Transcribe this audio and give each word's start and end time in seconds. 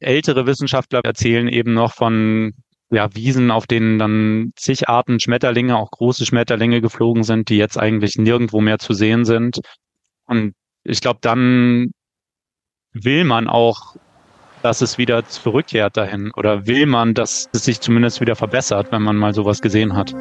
ältere 0.00 0.46
Wissenschaftler 0.46 1.00
erzählen 1.04 1.48
eben 1.48 1.74
noch 1.74 1.94
von 1.94 2.52
ja, 2.90 3.14
Wiesen, 3.14 3.50
auf 3.50 3.66
denen 3.66 3.98
dann 3.98 4.52
zig 4.56 4.88
Arten 4.88 5.18
Schmetterlinge, 5.18 5.76
auch 5.76 5.90
große 5.90 6.24
Schmetterlinge 6.24 6.80
geflogen 6.80 7.24
sind, 7.24 7.48
die 7.48 7.56
jetzt 7.56 7.78
eigentlich 7.78 8.16
nirgendwo 8.16 8.60
mehr 8.60 8.78
zu 8.78 8.92
sehen 8.92 9.24
sind. 9.24 9.58
Und 10.26 10.54
ich 10.84 11.00
glaube, 11.00 11.18
dann 11.20 11.90
will 12.92 13.24
man 13.24 13.48
auch, 13.48 13.96
dass 14.62 14.80
es 14.80 14.98
wieder 14.98 15.26
zurückkehrt 15.26 15.96
dahin 15.96 16.30
oder 16.36 16.66
will 16.66 16.86
man, 16.86 17.14
dass 17.14 17.48
es 17.52 17.64
sich 17.64 17.80
zumindest 17.80 18.20
wieder 18.20 18.36
verbessert, 18.36 18.92
wenn 18.92 19.02
man 19.02 19.16
mal 19.16 19.34
sowas 19.34 19.60
gesehen 19.60 19.96
hat. 19.96 20.12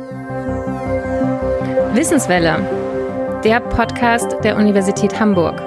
Wissenswelle, 1.93 3.41
der 3.43 3.59
Podcast 3.61 4.35
der 4.43 4.57
Universität 4.57 5.19
Hamburg. 5.19 5.61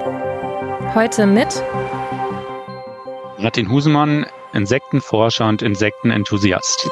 Heute 0.93 1.25
mit 1.25 1.63
Martin 3.41 3.71
Husemann, 3.71 4.25
Insektenforscher 4.51 5.47
und 5.47 5.61
Insektenenthusiast. 5.61 6.89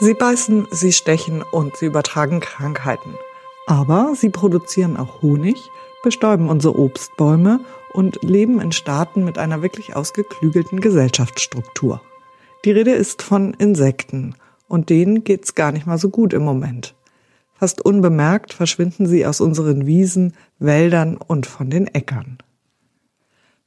Sie 0.00 0.14
beißen, 0.14 0.68
sie 0.70 0.92
stechen 0.92 1.42
und 1.42 1.76
sie 1.76 1.86
übertragen 1.86 2.40
Krankheiten. 2.40 3.14
Aber 3.66 4.14
sie 4.16 4.30
produzieren 4.30 4.96
auch 4.96 5.20
Honig, 5.20 5.56
bestäuben 6.02 6.48
unsere 6.48 6.78
Obstbäume 6.78 7.60
und 7.92 8.22
leben 8.22 8.58
in 8.60 8.72
Staaten 8.72 9.24
mit 9.24 9.36
einer 9.36 9.60
wirklich 9.60 9.94
ausgeklügelten 9.94 10.80
Gesellschaftsstruktur. 10.80 12.00
Die 12.64 12.70
Rede 12.70 12.92
ist 12.92 13.20
von 13.20 13.52
Insekten 13.52 14.34
und 14.66 14.88
denen 14.88 15.24
geht's 15.24 15.54
gar 15.54 15.72
nicht 15.72 15.86
mal 15.86 15.98
so 15.98 16.08
gut 16.08 16.32
im 16.32 16.42
Moment. 16.42 16.94
Fast 17.58 17.82
unbemerkt 17.82 18.52
verschwinden 18.52 19.06
sie 19.06 19.24
aus 19.24 19.40
unseren 19.40 19.86
Wiesen, 19.86 20.34
Wäldern 20.58 21.16
und 21.16 21.46
von 21.46 21.70
den 21.70 21.86
Äckern. 21.86 22.38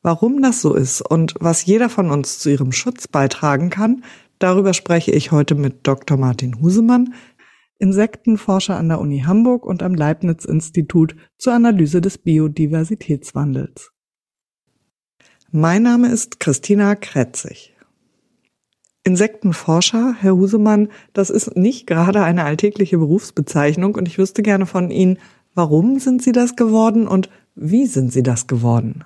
Warum 0.02 0.42
das 0.42 0.62
so 0.62 0.76
ist 0.76 1.02
und 1.02 1.34
was 1.40 1.66
jeder 1.66 1.90
von 1.90 2.12
uns 2.12 2.40
zu 2.40 2.50
ihrem 2.50 2.72
Schutz 2.72 3.08
beitragen 3.08 3.70
kann, 3.70 4.04
darüber 4.38 4.74
spreche 4.74 5.12
ich 5.12 5.32
heute 5.32 5.56
mit 5.56 5.88
Dr. 5.88 6.18
Martin 6.18 6.62
Husemann, 6.62 7.16
Insektenforscher 7.80 8.78
an 8.78 8.90
der 8.90 9.00
Uni 9.00 9.22
Hamburg 9.26 9.66
und 9.66 9.82
am 9.82 9.96
Leibniz-Institut 9.96 11.16
zur 11.38 11.54
Analyse 11.54 12.00
des 12.00 12.18
Biodiversitätswandels. 12.18 13.92
Mein 15.52 15.84
Name 15.84 16.10
ist 16.10 16.40
Christina 16.40 16.96
Kretzig. 16.96 17.76
Insektenforscher, 19.04 20.16
Herr 20.20 20.36
Husemann, 20.36 20.90
das 21.14 21.30
ist 21.30 21.56
nicht 21.56 21.88
gerade 21.88 22.24
eine 22.24 22.44
alltägliche 22.44 22.98
Berufsbezeichnung 22.98 23.96
und 23.96 24.08
ich 24.08 24.18
wüsste 24.18 24.44
gerne 24.44 24.66
von 24.66 24.92
Ihnen, 24.92 25.20
warum 25.56 26.00
sind 26.00 26.22
Sie 26.22 26.32
das 26.32 26.56
geworden 26.56 27.08
und 27.08 27.30
wie 27.56 27.86
sind 27.86 28.12
Sie 28.12 28.24
das 28.24 28.48
geworden? 28.48 29.06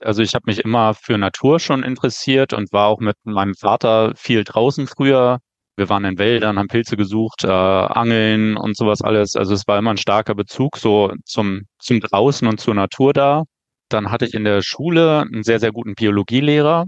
Also 0.00 0.22
ich 0.22 0.34
habe 0.34 0.44
mich 0.46 0.58
immer 0.64 0.94
für 0.94 1.16
Natur 1.16 1.60
schon 1.60 1.82
interessiert 1.82 2.52
und 2.52 2.72
war 2.72 2.88
auch 2.88 3.00
mit 3.00 3.16
meinem 3.24 3.54
Vater 3.54 4.12
viel 4.16 4.44
draußen 4.44 4.86
früher. 4.86 5.38
Wir 5.76 5.88
waren 5.88 6.04
in 6.04 6.18
Wäldern, 6.18 6.58
haben 6.58 6.68
Pilze 6.68 6.96
gesucht, 6.96 7.44
äh, 7.44 7.48
Angeln 7.48 8.56
und 8.56 8.76
sowas 8.76 9.00
alles. 9.00 9.36
Also 9.36 9.54
es 9.54 9.66
war 9.66 9.78
immer 9.78 9.90
ein 9.90 9.96
starker 9.96 10.34
Bezug 10.34 10.76
so 10.76 11.12
zum, 11.24 11.62
zum 11.78 12.00
Draußen 12.00 12.46
und 12.46 12.60
zur 12.60 12.74
Natur 12.74 13.12
da. 13.12 13.44
Dann 13.88 14.10
hatte 14.10 14.26
ich 14.26 14.34
in 14.34 14.44
der 14.44 14.62
Schule 14.62 15.20
einen 15.20 15.44
sehr, 15.44 15.60
sehr 15.60 15.72
guten 15.72 15.94
Biologielehrer, 15.94 16.86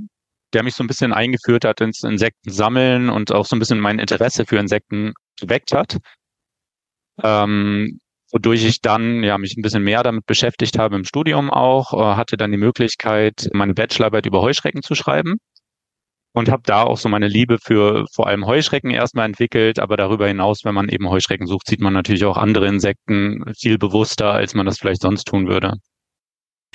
der 0.54 0.62
mich 0.62 0.74
so 0.74 0.84
ein 0.84 0.86
bisschen 0.86 1.12
eingeführt 1.12 1.64
hat 1.64 1.80
ins 1.80 2.02
Insektensammeln 2.02 3.10
und 3.10 3.32
auch 3.32 3.46
so 3.46 3.56
ein 3.56 3.58
bisschen 3.58 3.80
mein 3.80 3.98
Interesse 3.98 4.46
für 4.46 4.58
Insekten 4.58 5.12
geweckt 5.40 5.72
hat. 5.72 5.98
Ähm, 7.22 7.98
wodurch 8.32 8.64
ich 8.64 8.80
dann 8.80 9.22
ja 9.22 9.38
mich 9.38 9.56
ein 9.56 9.62
bisschen 9.62 9.84
mehr 9.84 10.02
damit 10.02 10.26
beschäftigt 10.26 10.78
habe 10.78 10.96
im 10.96 11.04
Studium 11.04 11.50
auch, 11.50 11.92
äh, 11.94 12.16
hatte 12.16 12.36
dann 12.36 12.50
die 12.50 12.58
Möglichkeit, 12.58 13.48
meine 13.52 13.74
Bachelorarbeit 13.74 14.26
über 14.26 14.42
Heuschrecken 14.42 14.82
zu 14.82 14.94
schreiben 14.94 15.36
und 16.34 16.50
habe 16.50 16.62
da 16.66 16.82
auch 16.82 16.98
so 16.98 17.08
meine 17.08 17.28
Liebe 17.28 17.58
für 17.62 18.06
vor 18.12 18.26
allem 18.26 18.46
Heuschrecken 18.46 18.90
erstmal 18.90 19.26
entwickelt, 19.26 19.78
aber 19.78 19.96
darüber 19.96 20.26
hinaus, 20.26 20.64
wenn 20.64 20.74
man 20.74 20.88
eben 20.88 21.08
Heuschrecken 21.08 21.46
sucht, 21.46 21.68
sieht 21.68 21.80
man 21.80 21.92
natürlich 21.92 22.24
auch 22.24 22.36
andere 22.36 22.66
Insekten 22.66 23.44
viel 23.56 23.78
bewusster, 23.78 24.32
als 24.32 24.54
man 24.54 24.66
das 24.66 24.78
vielleicht 24.78 25.02
sonst 25.02 25.24
tun 25.24 25.46
würde. 25.46 25.74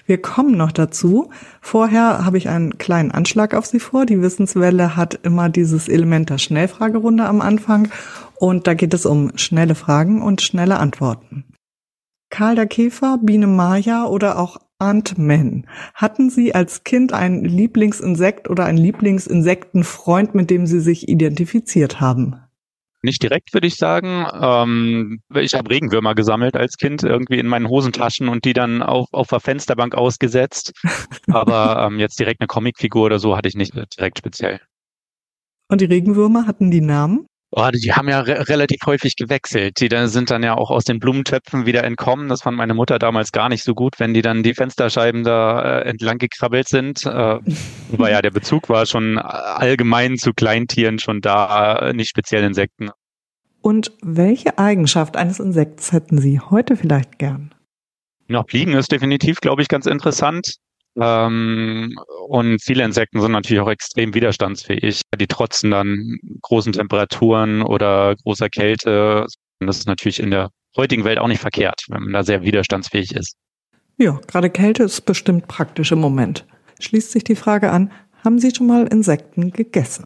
Wir 0.05 0.21
kommen 0.21 0.57
noch 0.57 0.71
dazu. 0.71 1.29
Vorher 1.61 2.25
habe 2.25 2.37
ich 2.37 2.49
einen 2.49 2.77
kleinen 2.77 3.11
Anschlag 3.11 3.53
auf 3.53 3.65
Sie 3.65 3.79
vor. 3.79 4.05
Die 4.05 4.21
Wissenswelle 4.21 4.95
hat 4.95 5.19
immer 5.23 5.49
dieses 5.49 5.87
Element 5.87 6.29
der 6.29 6.37
Schnellfragerunde 6.37 7.25
am 7.25 7.41
Anfang. 7.41 7.89
Und 8.35 8.67
da 8.67 8.73
geht 8.73 8.93
es 8.93 9.05
um 9.05 9.31
schnelle 9.35 9.75
Fragen 9.75 10.21
und 10.21 10.41
schnelle 10.41 10.77
Antworten. 10.77 11.45
Karl 12.29 12.55
der 12.55 12.67
Käfer, 12.67 13.19
Biene 13.21 13.47
Maya 13.47 14.05
oder 14.05 14.39
auch 14.39 14.57
Ant-Man. 14.77 15.65
Hatten 15.93 16.29
Sie 16.29 16.55
als 16.55 16.83
Kind 16.83 17.11
ein 17.11 17.43
Lieblingsinsekt 17.43 18.49
oder 18.49 18.65
einen 18.65 18.77
Lieblingsinsektenfreund, 18.77 20.35
mit 20.35 20.49
dem 20.49 20.65
Sie 20.65 20.79
sich 20.79 21.09
identifiziert 21.09 21.99
haben? 21.99 22.37
Nicht 23.01 23.23
direkt, 23.23 23.53
würde 23.53 23.67
ich 23.67 23.75
sagen. 23.75 24.25
Ähm, 24.33 25.21
ich 25.35 25.53
habe 25.53 25.69
Regenwürmer 25.69 26.15
gesammelt 26.15 26.55
als 26.55 26.75
Kind, 26.75 27.03
irgendwie 27.03 27.39
in 27.39 27.47
meinen 27.47 27.69
Hosentaschen 27.69 28.27
und 28.27 28.43
die 28.43 28.53
dann 28.53 28.81
auf, 28.81 29.07
auf 29.11 29.27
der 29.27 29.39
Fensterbank 29.39 29.95
ausgesetzt. 29.95 30.73
Aber 31.27 31.87
ähm, 31.87 31.99
jetzt 31.99 32.19
direkt 32.19 32.41
eine 32.41 32.47
Comicfigur 32.47 33.05
oder 33.05 33.19
so 33.19 33.37
hatte 33.37 33.47
ich 33.47 33.55
nicht 33.55 33.73
direkt 33.97 34.17
speziell. 34.17 34.59
Und 35.69 35.81
die 35.81 35.85
Regenwürmer 35.85 36.47
hatten 36.47 36.71
die 36.71 36.81
Namen? 36.81 37.28
Oh, 37.51 37.67
die 37.73 37.93
haben 37.93 38.07
ja 38.07 38.19
re 38.19 38.47
relativ 38.47 38.79
häufig 38.85 39.15
gewechselt. 39.15 39.79
Die 39.79 39.89
dann 39.89 40.07
sind 40.07 40.29
dann 40.29 40.43
ja 40.43 40.55
auch 40.55 40.69
aus 40.69 40.83
den 40.83 40.99
Blumentöpfen 40.99 41.65
wieder 41.65 41.83
entkommen. 41.83 42.29
Das 42.29 42.43
fand 42.43 42.57
meine 42.57 42.75
Mutter 42.75 42.99
damals 42.99 43.31
gar 43.31 43.49
nicht 43.49 43.63
so 43.63 43.73
gut, 43.73 43.99
wenn 43.99 44.13
die 44.13 44.21
dann 44.21 44.43
die 44.43 44.53
Fensterscheiben 44.53 45.23
da 45.23 45.79
äh, 45.79 45.89
entlang 45.89 46.19
gekrabbelt 46.19 46.67
sind. 46.67 47.05
Äh, 47.05 47.09
aber 47.93 48.11
ja, 48.11 48.21
der 48.21 48.31
Bezug 48.31 48.69
war 48.69 48.85
schon 48.85 49.17
allgemein 49.17 50.17
zu 50.17 50.33
Kleintieren 50.33 50.99
schon 50.99 51.21
da, 51.21 51.91
nicht 51.93 52.09
speziell 52.09 52.43
Insekten. 52.43 52.91
Und 53.61 53.91
welche 54.01 54.57
Eigenschaft 54.57 55.17
eines 55.17 55.39
Insekts 55.39 55.91
hätten 55.91 56.19
Sie 56.19 56.39
heute 56.39 56.77
vielleicht 56.77 57.17
gern? 57.19 57.53
Noch 58.27 58.47
fliegen 58.47 58.73
ist 58.73 58.91
definitiv, 58.91 59.41
glaube 59.41 59.63
ich, 59.63 59.67
ganz 59.67 59.87
interessant. 59.87 60.57
Ähm, 60.97 61.97
und 62.27 62.61
viele 62.61 62.83
Insekten 62.83 63.21
sind 63.21 63.31
natürlich 63.31 63.61
auch 63.61 63.69
extrem 63.69 64.13
widerstandsfähig. 64.13 65.01
Die 65.17 65.27
trotzen 65.27 65.71
dann 65.71 66.17
großen 66.41 66.73
Temperaturen 66.73 67.61
oder 67.61 68.15
großer 68.23 68.49
Kälte. 68.49 69.25
Und 69.59 69.67
das 69.67 69.77
ist 69.77 69.87
natürlich 69.87 70.19
in 70.19 70.31
der 70.31 70.49
heutigen 70.75 71.03
Welt 71.03 71.19
auch 71.19 71.27
nicht 71.27 71.41
verkehrt, 71.41 71.81
wenn 71.89 72.03
man 72.03 72.13
da 72.13 72.23
sehr 72.23 72.43
widerstandsfähig 72.43 73.15
ist. 73.15 73.35
Ja, 73.97 74.19
gerade 74.27 74.49
Kälte 74.49 74.83
ist 74.83 75.01
bestimmt 75.01 75.47
praktisch 75.47 75.91
im 75.91 75.99
Moment. 75.99 76.45
Schließt 76.79 77.11
sich 77.11 77.23
die 77.23 77.35
Frage 77.35 77.71
an, 77.71 77.91
haben 78.23 78.39
Sie 78.39 78.53
schon 78.55 78.67
mal 78.67 78.87
Insekten 78.87 79.51
gegessen? 79.51 80.05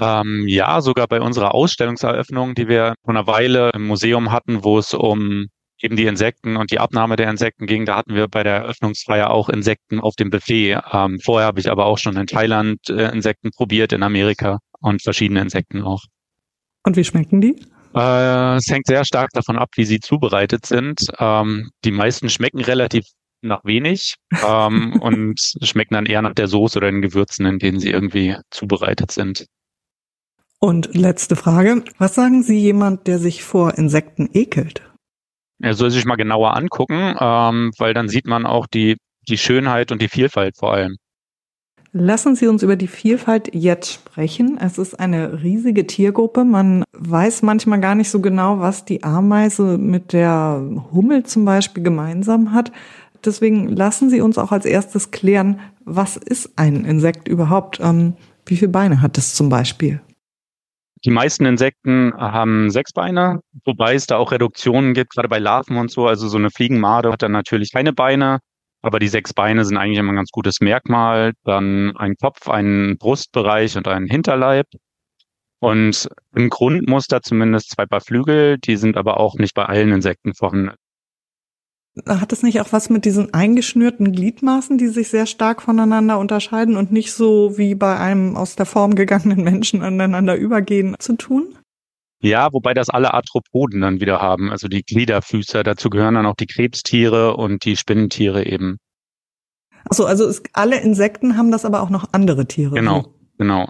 Ähm, 0.00 0.44
ja, 0.46 0.80
sogar 0.80 1.06
bei 1.06 1.20
unserer 1.20 1.54
Ausstellungseröffnung, 1.54 2.54
die 2.54 2.68
wir 2.68 2.94
vor 3.04 3.14
einer 3.14 3.26
Weile 3.26 3.70
im 3.74 3.86
Museum 3.86 4.30
hatten, 4.30 4.62
wo 4.62 4.78
es 4.78 4.92
um 4.92 5.46
eben 5.82 5.96
die 5.96 6.06
Insekten 6.06 6.56
und 6.56 6.70
die 6.70 6.78
Abnahme 6.78 7.16
der 7.16 7.30
Insekten 7.30 7.66
ging. 7.66 7.84
Da 7.84 7.96
hatten 7.96 8.14
wir 8.14 8.28
bei 8.28 8.42
der 8.42 8.56
Eröffnungsfeier 8.56 9.30
auch 9.30 9.48
Insekten 9.48 10.00
auf 10.00 10.14
dem 10.14 10.30
Buffet. 10.30 10.78
Ähm, 10.92 11.18
vorher 11.22 11.46
habe 11.46 11.60
ich 11.60 11.70
aber 11.70 11.86
auch 11.86 11.98
schon 11.98 12.16
in 12.16 12.26
Thailand 12.26 12.88
äh, 12.88 13.12
Insekten 13.12 13.50
probiert, 13.50 13.92
in 13.92 14.02
Amerika 14.02 14.58
und 14.80 15.02
verschiedene 15.02 15.40
Insekten 15.40 15.82
auch. 15.82 16.02
Und 16.84 16.96
wie 16.96 17.04
schmecken 17.04 17.40
die? 17.40 17.56
Äh, 17.94 18.56
es 18.56 18.66
hängt 18.68 18.86
sehr 18.86 19.04
stark 19.04 19.30
davon 19.32 19.58
ab, 19.58 19.70
wie 19.76 19.84
sie 19.84 20.00
zubereitet 20.00 20.66
sind. 20.66 21.00
Ähm, 21.18 21.70
die 21.84 21.92
meisten 21.92 22.28
schmecken 22.28 22.60
relativ 22.60 23.04
nach 23.42 23.64
wenig 23.64 24.14
ähm, 24.46 24.94
und 25.00 25.40
schmecken 25.62 25.94
dann 25.94 26.06
eher 26.06 26.22
nach 26.22 26.34
der 26.34 26.48
Soße 26.48 26.78
oder 26.78 26.90
den 26.90 27.02
Gewürzen, 27.02 27.46
in 27.46 27.58
denen 27.58 27.80
sie 27.80 27.90
irgendwie 27.90 28.36
zubereitet 28.50 29.10
sind. 29.10 29.46
Und 30.58 30.94
letzte 30.94 31.36
Frage. 31.36 31.84
Was 31.98 32.14
sagen 32.14 32.42
Sie 32.42 32.58
jemand, 32.58 33.06
der 33.06 33.18
sich 33.18 33.44
vor 33.44 33.74
Insekten 33.76 34.30
ekelt? 34.32 34.82
Er 35.62 35.74
soll 35.74 35.90
sich 35.90 36.04
mal 36.04 36.16
genauer 36.16 36.56
angucken, 36.56 37.14
ähm, 37.18 37.72
weil 37.78 37.94
dann 37.94 38.08
sieht 38.08 38.26
man 38.26 38.46
auch 38.46 38.66
die, 38.66 38.96
die 39.28 39.38
Schönheit 39.38 39.92
und 39.92 40.02
die 40.02 40.08
Vielfalt 40.08 40.56
vor 40.56 40.72
allem. 40.72 40.96
Lassen 41.98 42.36
Sie 42.36 42.46
uns 42.46 42.62
über 42.62 42.76
die 42.76 42.88
Vielfalt 42.88 43.54
jetzt 43.54 43.90
sprechen. 43.90 44.58
Es 44.60 44.76
ist 44.76 45.00
eine 45.00 45.42
riesige 45.42 45.86
Tiergruppe. 45.86 46.44
Man 46.44 46.84
weiß 46.92 47.40
manchmal 47.40 47.80
gar 47.80 47.94
nicht 47.94 48.10
so 48.10 48.20
genau, 48.20 48.60
was 48.60 48.84
die 48.84 49.02
Ameise 49.02 49.78
mit 49.78 50.12
der 50.12 50.62
Hummel 50.92 51.24
zum 51.24 51.46
Beispiel 51.46 51.82
gemeinsam 51.82 52.52
hat. 52.52 52.70
Deswegen 53.24 53.68
lassen 53.68 54.10
Sie 54.10 54.20
uns 54.20 54.36
auch 54.36 54.52
als 54.52 54.66
erstes 54.66 55.10
klären, 55.10 55.58
was 55.86 56.18
ist 56.18 56.50
ein 56.56 56.84
Insekt 56.84 57.28
überhaupt? 57.28 57.80
Ähm, 57.80 58.12
wie 58.44 58.56
viele 58.56 58.72
Beine 58.72 59.00
hat 59.00 59.16
es 59.16 59.34
zum 59.34 59.48
Beispiel? 59.48 60.02
Die 61.06 61.12
meisten 61.12 61.46
Insekten 61.46 62.12
haben 62.16 62.68
sechs 62.68 62.92
Beine, 62.92 63.40
wobei 63.64 63.94
es 63.94 64.08
da 64.08 64.16
auch 64.16 64.32
Reduktionen 64.32 64.92
gibt, 64.92 65.14
gerade 65.14 65.28
bei 65.28 65.38
Larven 65.38 65.76
und 65.76 65.88
so. 65.88 66.08
Also 66.08 66.26
so 66.26 66.36
eine 66.36 66.50
Fliegenmade 66.50 67.12
hat 67.12 67.22
dann 67.22 67.30
natürlich 67.30 67.72
keine 67.72 67.92
Beine, 67.92 68.40
aber 68.82 68.98
die 68.98 69.06
sechs 69.06 69.32
Beine 69.32 69.64
sind 69.64 69.76
eigentlich 69.76 69.98
immer 69.98 70.12
ein 70.12 70.16
ganz 70.16 70.32
gutes 70.32 70.60
Merkmal. 70.60 71.34
Dann 71.44 71.96
ein 71.96 72.16
Kopf, 72.16 72.48
ein 72.48 72.96
Brustbereich 72.98 73.76
und 73.76 73.86
ein 73.86 74.06
Hinterleib. 74.06 74.66
Und 75.60 76.08
im 76.34 76.50
Grundmuster 76.50 77.22
zumindest 77.22 77.70
zwei 77.70 77.86
Paar 77.86 78.00
Flügel, 78.00 78.58
die 78.58 78.76
sind 78.76 78.96
aber 78.96 79.20
auch 79.20 79.36
nicht 79.36 79.54
bei 79.54 79.64
allen 79.64 79.92
Insekten 79.92 80.34
vorhanden. 80.34 80.74
Hat 82.04 82.32
es 82.32 82.42
nicht 82.42 82.60
auch 82.60 82.72
was 82.72 82.90
mit 82.90 83.06
diesen 83.06 83.32
eingeschnürten 83.32 84.12
Gliedmaßen, 84.12 84.76
die 84.76 84.88
sich 84.88 85.08
sehr 85.08 85.24
stark 85.24 85.62
voneinander 85.62 86.18
unterscheiden 86.18 86.76
und 86.76 86.92
nicht 86.92 87.12
so 87.12 87.56
wie 87.56 87.74
bei 87.74 87.98
einem 87.98 88.36
aus 88.36 88.54
der 88.54 88.66
Form 88.66 88.94
gegangenen 88.94 89.42
Menschen 89.42 89.82
aneinander 89.82 90.36
übergehen 90.36 90.96
zu 90.98 91.16
tun? 91.16 91.56
Ja, 92.20 92.52
wobei 92.52 92.74
das 92.74 92.90
alle 92.90 93.14
Arthropoden 93.14 93.80
dann 93.80 94.00
wieder 94.00 94.20
haben, 94.20 94.50
also 94.50 94.68
die 94.68 94.82
Gliederfüßer. 94.82 95.62
Dazu 95.62 95.88
gehören 95.88 96.14
dann 96.14 96.26
auch 96.26 96.36
die 96.36 96.46
Krebstiere 96.46 97.36
und 97.36 97.64
die 97.64 97.76
Spinnentiere 97.76 98.44
eben. 98.44 98.78
Achso, 99.88 100.04
also 100.04 100.26
es, 100.26 100.42
alle 100.52 100.80
Insekten 100.80 101.36
haben 101.36 101.50
das 101.50 101.64
aber 101.64 101.82
auch 101.82 101.90
noch 101.90 102.12
andere 102.12 102.46
Tiere. 102.46 102.74
Genau, 102.74 103.14
genau. 103.38 103.68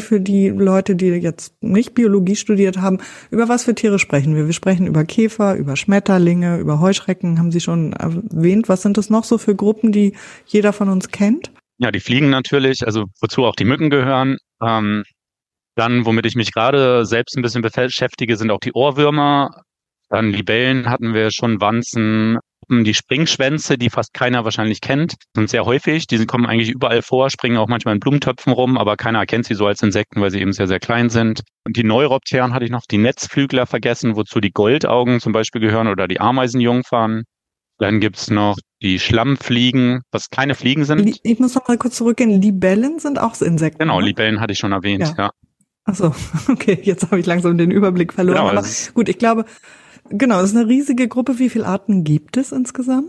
Für 0.00 0.20
die 0.20 0.48
Leute, 0.48 0.96
die 0.96 1.06
jetzt 1.06 1.54
nicht 1.62 1.94
Biologie 1.94 2.36
studiert 2.36 2.78
haben, 2.78 2.98
über 3.30 3.48
was 3.48 3.64
für 3.64 3.74
Tiere 3.74 3.98
sprechen 3.98 4.34
wir? 4.34 4.46
Wir 4.46 4.52
sprechen 4.52 4.86
über 4.86 5.04
Käfer, 5.04 5.56
über 5.56 5.76
Schmetterlinge, 5.76 6.58
über 6.58 6.80
Heuschrecken, 6.80 7.38
haben 7.38 7.52
Sie 7.52 7.60
schon 7.60 7.92
erwähnt. 7.92 8.68
Was 8.68 8.82
sind 8.82 8.96
das 8.96 9.10
noch 9.10 9.24
so 9.24 9.38
für 9.38 9.54
Gruppen, 9.54 9.92
die 9.92 10.14
jeder 10.46 10.72
von 10.72 10.88
uns 10.88 11.08
kennt? 11.08 11.52
Ja, 11.78 11.90
die 11.90 12.00
Fliegen 12.00 12.30
natürlich, 12.30 12.84
also 12.84 13.04
wozu 13.20 13.44
auch 13.44 13.56
die 13.56 13.64
Mücken 13.64 13.88
gehören. 13.88 14.36
Ähm, 14.62 15.04
dann, 15.76 16.04
womit 16.04 16.26
ich 16.26 16.34
mich 16.34 16.52
gerade 16.52 17.06
selbst 17.06 17.36
ein 17.36 17.42
bisschen 17.42 17.62
beschäftige, 17.62 18.36
sind 18.36 18.50
auch 18.50 18.60
die 18.60 18.72
Ohrwürmer. 18.72 19.62
Dann 20.10 20.30
Libellen 20.30 20.90
hatten 20.90 21.14
wir 21.14 21.30
schon, 21.30 21.60
Wanzen, 21.60 22.38
die 22.70 22.94
Springschwänze, 22.94 23.76
die 23.76 23.90
fast 23.90 24.14
keiner 24.14 24.44
wahrscheinlich 24.44 24.80
kennt, 24.80 25.14
sind 25.34 25.50
sehr 25.50 25.64
häufig. 25.64 26.06
Die 26.06 26.24
kommen 26.26 26.46
eigentlich 26.46 26.70
überall 26.70 27.02
vor, 27.02 27.28
springen 27.30 27.56
auch 27.56 27.68
manchmal 27.68 27.94
in 27.94 28.00
Blumentöpfen 28.00 28.52
rum, 28.52 28.78
aber 28.78 28.96
keiner 28.96 29.18
erkennt 29.18 29.46
sie 29.46 29.54
so 29.54 29.66
als 29.66 29.82
Insekten, 29.82 30.20
weil 30.20 30.30
sie 30.30 30.40
eben 30.40 30.52
sehr, 30.52 30.68
sehr 30.68 30.80
klein 30.80 31.10
sind. 31.10 31.42
Und 31.64 31.76
die 31.76 31.84
Neuropteren 31.84 32.54
hatte 32.54 32.64
ich 32.64 32.70
noch, 32.70 32.82
die 32.90 32.98
Netzflügler 32.98 33.66
vergessen, 33.66 34.16
wozu 34.16 34.40
die 34.40 34.52
Goldaugen 34.52 35.20
zum 35.20 35.32
Beispiel 35.32 35.60
gehören 35.60 35.88
oder 35.88 36.08
die 36.08 36.20
Ameisenjungfern. 36.20 37.24
Dann 37.78 38.00
gibt's 38.00 38.30
noch 38.30 38.56
die 38.82 38.98
Schlammfliegen, 38.98 40.02
was 40.12 40.28
keine 40.30 40.54
Fliegen 40.54 40.84
sind. 40.84 41.18
Ich 41.22 41.38
muss 41.38 41.54
noch 41.54 41.66
mal 41.66 41.78
kurz 41.78 41.96
zurückgehen. 41.96 42.40
Libellen 42.40 42.98
sind 42.98 43.18
auch 43.18 43.40
Insekten. 43.40 43.78
Genau, 43.78 44.00
ne? 44.00 44.06
Libellen 44.06 44.40
hatte 44.40 44.52
ich 44.52 44.58
schon 44.58 44.72
erwähnt, 44.72 45.14
ja. 45.16 45.24
ja. 45.24 45.30
Ach 45.84 45.94
so, 45.94 46.14
okay, 46.48 46.78
jetzt 46.82 47.04
habe 47.04 47.18
ich 47.18 47.26
langsam 47.26 47.58
den 47.58 47.70
Überblick 47.70 48.12
verloren. 48.12 48.36
Genau, 48.36 48.50
Aber 48.50 48.68
gut, 48.94 49.08
ich 49.08 49.18
glaube, 49.18 49.44
Genau, 50.10 50.40
es 50.40 50.50
ist 50.50 50.56
eine 50.56 50.68
riesige 50.68 51.08
Gruppe. 51.08 51.38
Wie 51.38 51.48
viele 51.48 51.66
Arten 51.66 52.04
gibt 52.04 52.36
es 52.36 52.52
insgesamt? 52.52 53.08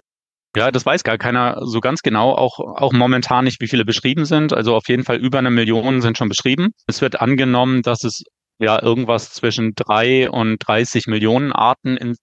Ja, 0.55 0.69
das 0.69 0.85
weiß 0.85 1.03
gar 1.03 1.17
keiner 1.17 1.59
so 1.65 1.79
ganz 1.79 2.01
genau, 2.01 2.33
auch, 2.33 2.59
auch 2.59 2.91
momentan 2.91 3.45
nicht, 3.45 3.61
wie 3.61 3.67
viele 3.67 3.85
beschrieben 3.85 4.25
sind. 4.25 4.53
Also 4.53 4.75
auf 4.75 4.87
jeden 4.89 5.03
Fall 5.03 5.17
über 5.17 5.39
eine 5.39 5.49
Million 5.49 6.01
sind 6.01 6.17
schon 6.17 6.29
beschrieben. 6.29 6.71
Es 6.87 7.01
wird 7.01 7.21
angenommen, 7.21 7.81
dass 7.81 8.03
es 8.03 8.23
ja 8.59 8.81
irgendwas 8.81 9.31
zwischen 9.31 9.73
drei 9.75 10.29
und 10.29 10.57
30 10.59 11.07
Millionen 11.07 11.53
Arten 11.53 11.97
in, 11.97 12.15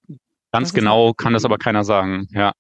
ganz 0.53 0.73
genau 0.75 1.13
kann 1.15 1.33
das 1.33 1.45
aber 1.45 1.59
keiner 1.59 1.85
sagen, 1.85 2.27
ja. 2.31 2.53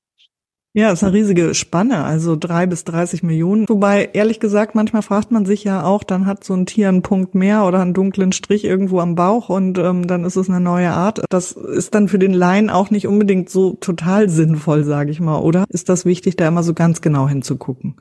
Ja, 0.79 0.93
ist 0.93 1.03
eine 1.03 1.13
riesige 1.13 1.57
Spanne, 1.57 2.05
also 2.05 2.37
drei 2.37 2.67
bis 2.67 2.85
30 2.85 3.25
Millionen. 3.25 3.69
Wobei, 3.69 4.11
ehrlich 4.13 4.39
gesagt, 4.39 4.77
manchmal 4.77 5.03
fragt 5.03 5.33
man 5.33 5.45
sich 5.45 5.65
ja 5.65 5.83
auch, 5.83 6.05
dann 6.05 6.25
hat 6.25 6.45
so 6.45 6.55
ein 6.55 6.67
Tier 6.67 6.89
einen 6.89 7.03
Punkt 7.03 7.35
mehr 7.35 7.65
oder 7.65 7.81
einen 7.81 7.95
dunklen 7.95 8.31
Strich 8.31 8.65
irgendwo 8.65 9.01
am 9.01 9.17
Bauch 9.17 9.49
und 9.49 9.77
ähm, 9.79 10.07
dann 10.07 10.23
ist 10.23 10.37
es 10.37 10.49
eine 10.49 10.61
neue 10.61 10.93
Art. 10.93 11.25
Das 11.31 11.51
ist 11.51 11.97
dann 11.97 12.07
für 12.07 12.21
den 12.21 12.33
Laien 12.33 12.71
auch 12.71 12.91
nicht 12.93 13.09
unbedingt 13.09 13.51
so 13.51 13.73
total 13.81 14.29
sinnvoll, 14.29 14.85
sage 14.85 15.11
ich 15.11 15.19
mal, 15.19 15.41
oder? 15.41 15.65
Ist 15.69 15.89
das 15.89 16.05
wichtig, 16.05 16.37
da 16.37 16.47
immer 16.47 16.63
so 16.63 16.75
ganz 16.75 17.01
genau 17.01 17.29
hinzugucken? 17.29 17.97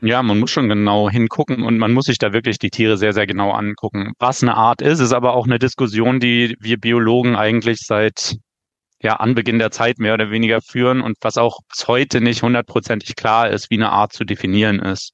Ja, 0.00 0.20
man 0.24 0.40
muss 0.40 0.50
schon 0.50 0.68
genau 0.68 1.08
hingucken 1.08 1.62
und 1.62 1.78
man 1.78 1.92
muss 1.92 2.06
sich 2.06 2.18
da 2.18 2.32
wirklich 2.32 2.58
die 2.58 2.70
Tiere 2.70 2.96
sehr, 2.96 3.12
sehr 3.12 3.28
genau 3.28 3.52
angucken. 3.52 4.14
Was 4.18 4.42
eine 4.42 4.56
Art 4.56 4.82
ist, 4.82 4.98
ist 4.98 5.12
aber 5.12 5.34
auch 5.34 5.46
eine 5.46 5.60
Diskussion, 5.60 6.18
die 6.18 6.56
wir 6.58 6.76
Biologen 6.76 7.36
eigentlich 7.36 7.82
seit 7.86 8.38
ja, 9.04 9.16
Anbeginn 9.16 9.58
der 9.58 9.70
Zeit 9.70 9.98
mehr 9.98 10.14
oder 10.14 10.30
weniger 10.30 10.60
führen 10.62 11.02
und 11.02 11.18
was 11.20 11.36
auch 11.36 11.60
bis 11.68 11.86
heute 11.86 12.22
nicht 12.22 12.42
hundertprozentig 12.42 13.14
klar 13.16 13.50
ist, 13.50 13.70
wie 13.70 13.74
eine 13.74 13.90
Art 13.90 14.14
zu 14.14 14.24
definieren 14.24 14.80
ist. 14.80 15.12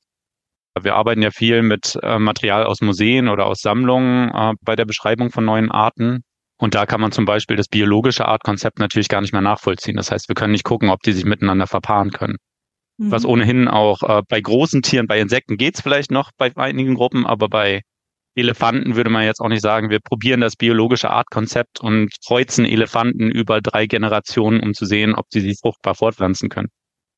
Wir 0.81 0.95
arbeiten 0.95 1.23
ja 1.23 1.33
viel 1.33 1.63
mit 1.63 1.99
äh, 2.03 2.21
Material 2.21 2.65
aus 2.65 2.81
Museen 2.81 3.29
oder 3.29 3.47
aus 3.47 3.61
Sammlungen 3.61 4.31
äh, 4.33 4.53
bei 4.63 4.77
der 4.77 4.85
Beschreibung 4.85 5.31
von 5.31 5.45
neuen 5.45 5.71
Arten. 5.73 6.23
Und 6.57 6.77
da 6.77 6.87
kann 6.87 7.01
man 7.01 7.11
zum 7.11 7.25
Beispiel 7.25 7.57
das 7.57 7.67
biologische 7.67 8.29
Artkonzept 8.29 8.79
natürlich 8.79 9.09
gar 9.09 9.21
nicht 9.21 9.33
mehr 9.33 9.43
nachvollziehen. 9.43 9.97
Das 9.97 10.13
heißt, 10.13 10.29
wir 10.29 10.35
können 10.37 10.53
nicht 10.53 10.65
gucken, 10.65 10.89
ob 10.91 11.01
die 11.01 11.13
sich 11.13 11.25
miteinander 11.25 11.67
verpaaren 11.67 12.13
können. 12.13 12.37
Mhm. 12.99 13.11
Was 13.11 13.25
ohnehin 13.25 13.67
auch 13.67 14.03
äh, 14.03 14.23
bei 14.29 14.41
großen 14.41 14.83
Tieren, 14.83 15.09
bei 15.09 15.19
Insekten 15.19 15.57
geht's 15.57 15.81
vielleicht 15.81 16.13
noch 16.13 16.31
bei 16.37 16.55
einigen 16.55 16.95
Gruppen, 16.95 17.27
aber 17.27 17.49
bei 17.49 17.81
Elefanten 18.35 18.97
würde 18.97 19.11
man 19.11 19.25
jetzt 19.25 19.41
auch 19.41 19.49
nicht 19.49 19.63
sagen, 19.63 19.91
wir 19.91 20.01
probieren 20.01 20.41
das 20.41 20.57
biologische 20.57 21.11
Artkonzept 21.11 21.81
und 21.81 22.11
kreuzen 22.25 22.65
Elefanten 22.65 23.31
über 23.31 23.61
drei 23.61 23.87
Generationen, 23.87 24.61
um 24.61 24.75
zu 24.75 24.87
sehen, 24.87 25.15
ob 25.15 25.27
sie 25.31 25.41
sich 25.41 25.59
fruchtbar 25.61 25.95
fortpflanzen 25.95 26.49
können. 26.49 26.69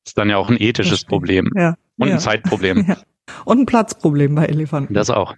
Das 0.03 0.11
ist 0.11 0.17
dann 0.17 0.29
ja 0.29 0.37
auch 0.37 0.49
ein 0.49 0.59
ethisches 0.59 1.05
Problem 1.05 1.49
ja. 1.55 1.75
und 1.97 2.07
ja. 2.09 2.15
ein 2.15 2.19
Zeitproblem. 2.19 2.85
Ja. 2.87 2.97
Und 3.45 3.59
ein 3.59 3.65
Platzproblem 3.65 4.35
bei 4.35 4.47
Elefanten. 4.47 4.93
Das 4.93 5.09
auch. 5.09 5.33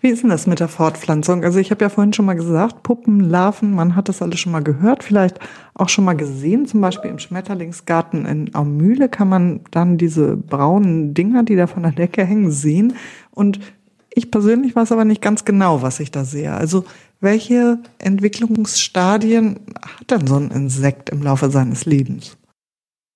Wie 0.00 0.08
ist 0.08 0.22
denn 0.22 0.30
das 0.30 0.46
mit 0.46 0.60
der 0.60 0.68
Fortpflanzung? 0.68 1.42
Also 1.42 1.58
ich 1.58 1.70
habe 1.70 1.84
ja 1.84 1.88
vorhin 1.88 2.12
schon 2.12 2.24
mal 2.24 2.34
gesagt, 2.34 2.84
Puppen, 2.84 3.20
Larven, 3.20 3.72
man 3.72 3.96
hat 3.96 4.08
das 4.08 4.22
alles 4.22 4.38
schon 4.38 4.52
mal 4.52 4.62
gehört, 4.62 5.02
vielleicht 5.02 5.40
auch 5.74 5.88
schon 5.88 6.04
mal 6.04 6.16
gesehen. 6.16 6.66
Zum 6.66 6.80
Beispiel 6.80 7.10
im 7.10 7.18
Schmetterlingsgarten 7.18 8.26
in 8.26 8.54
Aumühle 8.54 9.08
kann 9.08 9.28
man 9.28 9.60
dann 9.72 9.98
diese 9.98 10.36
braunen 10.36 11.14
Dinger, 11.14 11.42
die 11.42 11.56
da 11.56 11.66
von 11.66 11.82
der 11.82 11.92
Decke 11.92 12.24
hängen, 12.24 12.50
sehen. 12.52 12.94
Und 13.30 13.58
ich 14.18 14.30
persönlich 14.30 14.76
weiß 14.76 14.92
aber 14.92 15.04
nicht 15.04 15.22
ganz 15.22 15.44
genau, 15.44 15.82
was 15.82 16.00
ich 16.00 16.10
da 16.10 16.24
sehe. 16.24 16.52
Also 16.52 16.84
welche 17.20 17.78
Entwicklungsstadien 17.98 19.60
hat 19.80 20.10
denn 20.10 20.26
so 20.26 20.36
ein 20.36 20.50
Insekt 20.50 21.10
im 21.10 21.22
Laufe 21.22 21.50
seines 21.50 21.86
Lebens? 21.86 22.36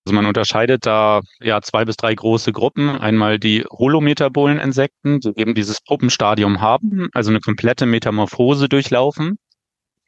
Also 0.05 0.17
man 0.17 0.27
unterscheidet 0.27 0.85
da 0.85 1.21
ja 1.41 1.61
zwei 1.61 1.85
bis 1.85 1.97
drei 1.97 2.15
große 2.15 2.53
Gruppen. 2.53 2.89
Einmal 2.89 3.39
die 3.39 3.65
holometabolen 3.71 4.59
Insekten, 4.59 5.21
die 5.21 5.33
eben 5.37 5.55
dieses 5.55 5.81
Puppenstadium 5.81 6.61
haben, 6.61 7.09
also 7.13 7.31
eine 7.31 7.41
komplette 7.41 7.87
Metamorphose 7.87 8.69
durchlaufen. 8.69 9.37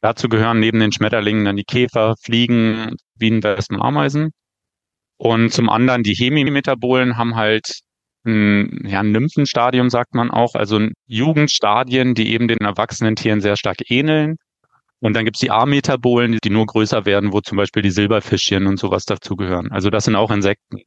Dazu 0.01 0.27
gehören 0.27 0.59
neben 0.59 0.79
den 0.79 0.91
Schmetterlingen 0.91 1.45
dann 1.45 1.55
die 1.55 1.63
Käfer, 1.63 2.15
Fliegen, 2.21 2.95
Bienen, 3.17 3.41
Wespen, 3.41 3.81
Ameisen. 3.81 4.31
Und 5.17 5.53
zum 5.53 5.69
anderen 5.69 6.03
die 6.03 6.13
Hemimetabolen 6.13 7.17
haben 7.17 7.35
halt 7.35 7.79
ja, 8.25 8.99
ein 9.01 9.11
Nymphenstadium, 9.11 9.89
sagt 9.89 10.15
man 10.15 10.31
auch, 10.31 10.55
also 10.55 10.79
Jugendstadien, 11.05 12.15
die 12.15 12.33
eben 12.33 12.47
den 12.47 12.57
erwachsenen 12.59 13.15
Tieren 13.15 13.41
sehr 13.41 13.55
stark 13.55 13.77
ähneln. 13.89 14.37
Und 14.99 15.13
dann 15.15 15.25
gibt's 15.25 15.41
die 15.41 15.51
A-Metabolen, 15.51 16.39
die 16.43 16.49
nur 16.49 16.65
größer 16.65 17.05
werden, 17.05 17.33
wo 17.33 17.41
zum 17.41 17.57
Beispiel 17.57 17.83
die 17.83 17.91
Silberfischchen 17.91 18.65
und 18.65 18.79
sowas 18.79 19.05
dazugehören. 19.05 19.71
Also 19.71 19.91
das 19.91 20.05
sind 20.05 20.15
auch 20.15 20.31
Insekten. 20.31 20.79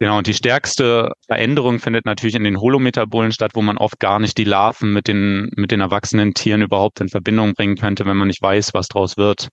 Genau, 0.00 0.18
und 0.18 0.26
die 0.26 0.34
stärkste 0.34 1.12
Veränderung 1.26 1.78
findet 1.78 2.04
natürlich 2.04 2.34
in 2.34 2.44
den 2.44 2.60
Holometabolen 2.60 3.32
statt, 3.32 3.52
wo 3.54 3.62
man 3.62 3.78
oft 3.78 4.00
gar 4.00 4.18
nicht 4.18 4.36
die 4.36 4.44
Larven 4.44 4.92
mit 4.92 5.08
den, 5.08 5.50
mit 5.56 5.70
den 5.70 5.80
erwachsenen 5.80 6.34
Tieren 6.34 6.62
überhaupt 6.62 7.00
in 7.00 7.08
Verbindung 7.08 7.54
bringen 7.54 7.76
könnte, 7.76 8.04
wenn 8.04 8.16
man 8.16 8.28
nicht 8.28 8.42
weiß, 8.42 8.74
was 8.74 8.88
draus 8.88 9.16
wird. 9.16 9.48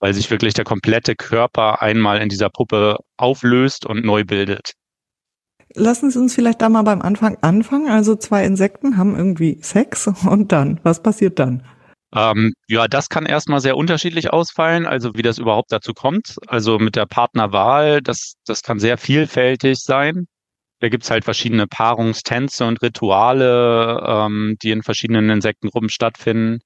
Weil 0.00 0.14
sich 0.14 0.30
wirklich 0.30 0.54
der 0.54 0.64
komplette 0.64 1.14
Körper 1.14 1.82
einmal 1.82 2.20
in 2.20 2.28
dieser 2.28 2.48
Puppe 2.50 2.96
auflöst 3.16 3.86
und 3.86 4.04
neu 4.04 4.24
bildet. 4.24 4.72
Lassen 5.74 6.10
Sie 6.10 6.18
uns 6.18 6.34
vielleicht 6.34 6.62
da 6.62 6.68
mal 6.68 6.82
beim 6.82 7.02
Anfang 7.02 7.36
anfangen. 7.42 7.88
Also 7.88 8.16
zwei 8.16 8.44
Insekten 8.44 8.96
haben 8.96 9.16
irgendwie 9.16 9.58
Sex 9.60 10.06
und 10.26 10.52
dann, 10.52 10.80
was 10.82 11.02
passiert 11.02 11.38
dann? 11.38 11.62
Ähm, 12.14 12.54
ja, 12.68 12.86
das 12.88 13.08
kann 13.08 13.26
erstmal 13.26 13.60
sehr 13.60 13.76
unterschiedlich 13.76 14.32
ausfallen, 14.32 14.86
also 14.86 15.14
wie 15.14 15.22
das 15.22 15.38
überhaupt 15.38 15.72
dazu 15.72 15.92
kommt. 15.92 16.36
Also 16.46 16.78
mit 16.78 16.96
der 16.96 17.06
Partnerwahl, 17.06 18.00
das, 18.00 18.34
das 18.46 18.62
kann 18.62 18.78
sehr 18.78 18.96
vielfältig 18.96 19.78
sein. 19.80 20.26
Da 20.80 20.88
gibt's 20.88 21.10
halt 21.10 21.24
verschiedene 21.24 21.66
Paarungstänze 21.66 22.64
und 22.66 22.80
Rituale, 22.82 24.02
ähm, 24.06 24.56
die 24.62 24.70
in 24.70 24.82
verschiedenen 24.82 25.28
Insektengruppen 25.30 25.88
stattfinden. 25.88 26.60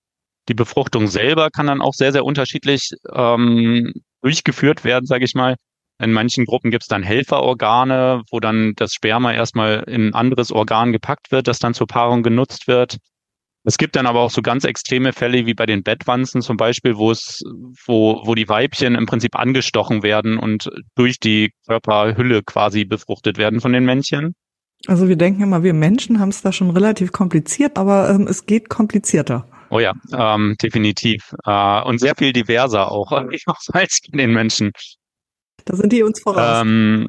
Die 0.48 0.54
Befruchtung 0.54 1.06
selber 1.06 1.50
kann 1.50 1.66
dann 1.66 1.80
auch 1.80 1.94
sehr, 1.94 2.12
sehr 2.12 2.24
unterschiedlich 2.24 2.90
ähm, 3.12 3.92
durchgeführt 4.22 4.84
werden, 4.84 5.06
sage 5.06 5.24
ich 5.24 5.34
mal. 5.34 5.56
In 6.00 6.12
manchen 6.12 6.46
Gruppen 6.46 6.70
gibt 6.70 6.84
es 6.84 6.88
dann 6.88 7.02
Helferorgane, 7.02 8.22
wo 8.30 8.40
dann 8.40 8.72
das 8.76 8.94
Sperma 8.94 9.32
erstmal 9.32 9.84
in 9.86 10.08
ein 10.08 10.14
anderes 10.14 10.50
Organ 10.50 10.92
gepackt 10.92 11.30
wird, 11.30 11.46
das 11.46 11.58
dann 11.58 11.74
zur 11.74 11.86
Paarung 11.86 12.22
genutzt 12.22 12.68
wird. 12.68 12.96
Es 13.64 13.76
gibt 13.76 13.96
dann 13.96 14.06
aber 14.06 14.20
auch 14.20 14.30
so 14.30 14.40
ganz 14.40 14.64
extreme 14.64 15.12
Fälle 15.12 15.44
wie 15.44 15.52
bei 15.52 15.66
den 15.66 15.82
Bettwanzen 15.82 16.40
zum 16.40 16.56
Beispiel, 16.56 16.96
wo 16.96 17.10
es, 17.10 17.42
wo, 17.84 18.22
wo 18.24 18.34
die 18.34 18.48
Weibchen 18.48 18.94
im 18.94 19.04
Prinzip 19.04 19.36
angestochen 19.36 20.02
werden 20.02 20.38
und 20.38 20.70
durch 20.94 21.18
die 21.20 21.52
Körperhülle 21.66 22.42
quasi 22.42 22.86
befruchtet 22.86 23.36
werden 23.36 23.60
von 23.60 23.74
den 23.74 23.84
Männchen. 23.84 24.34
Also 24.86 25.08
wir 25.08 25.16
denken 25.16 25.42
immer, 25.42 25.62
wir 25.62 25.74
Menschen 25.74 26.20
haben 26.20 26.30
es 26.30 26.40
da 26.40 26.52
schon 26.52 26.70
relativ 26.70 27.12
kompliziert, 27.12 27.76
aber 27.76 28.08
ähm, 28.08 28.26
es 28.26 28.46
geht 28.46 28.70
komplizierter. 28.70 29.46
Oh 29.68 29.78
ja, 29.78 29.92
ähm, 30.12 30.56
definitiv. 30.60 31.34
Äh, 31.44 31.82
und 31.82 31.98
sehr 31.98 32.14
viel 32.16 32.32
diverser 32.32 32.90
auch, 32.90 33.12
als 33.72 34.00
den 34.00 34.32
Menschen. 34.32 34.72
Da 35.64 35.76
sind 35.76 35.92
die 35.92 36.02
uns 36.02 36.20
voraus. 36.20 36.62
Ähm, 36.62 37.08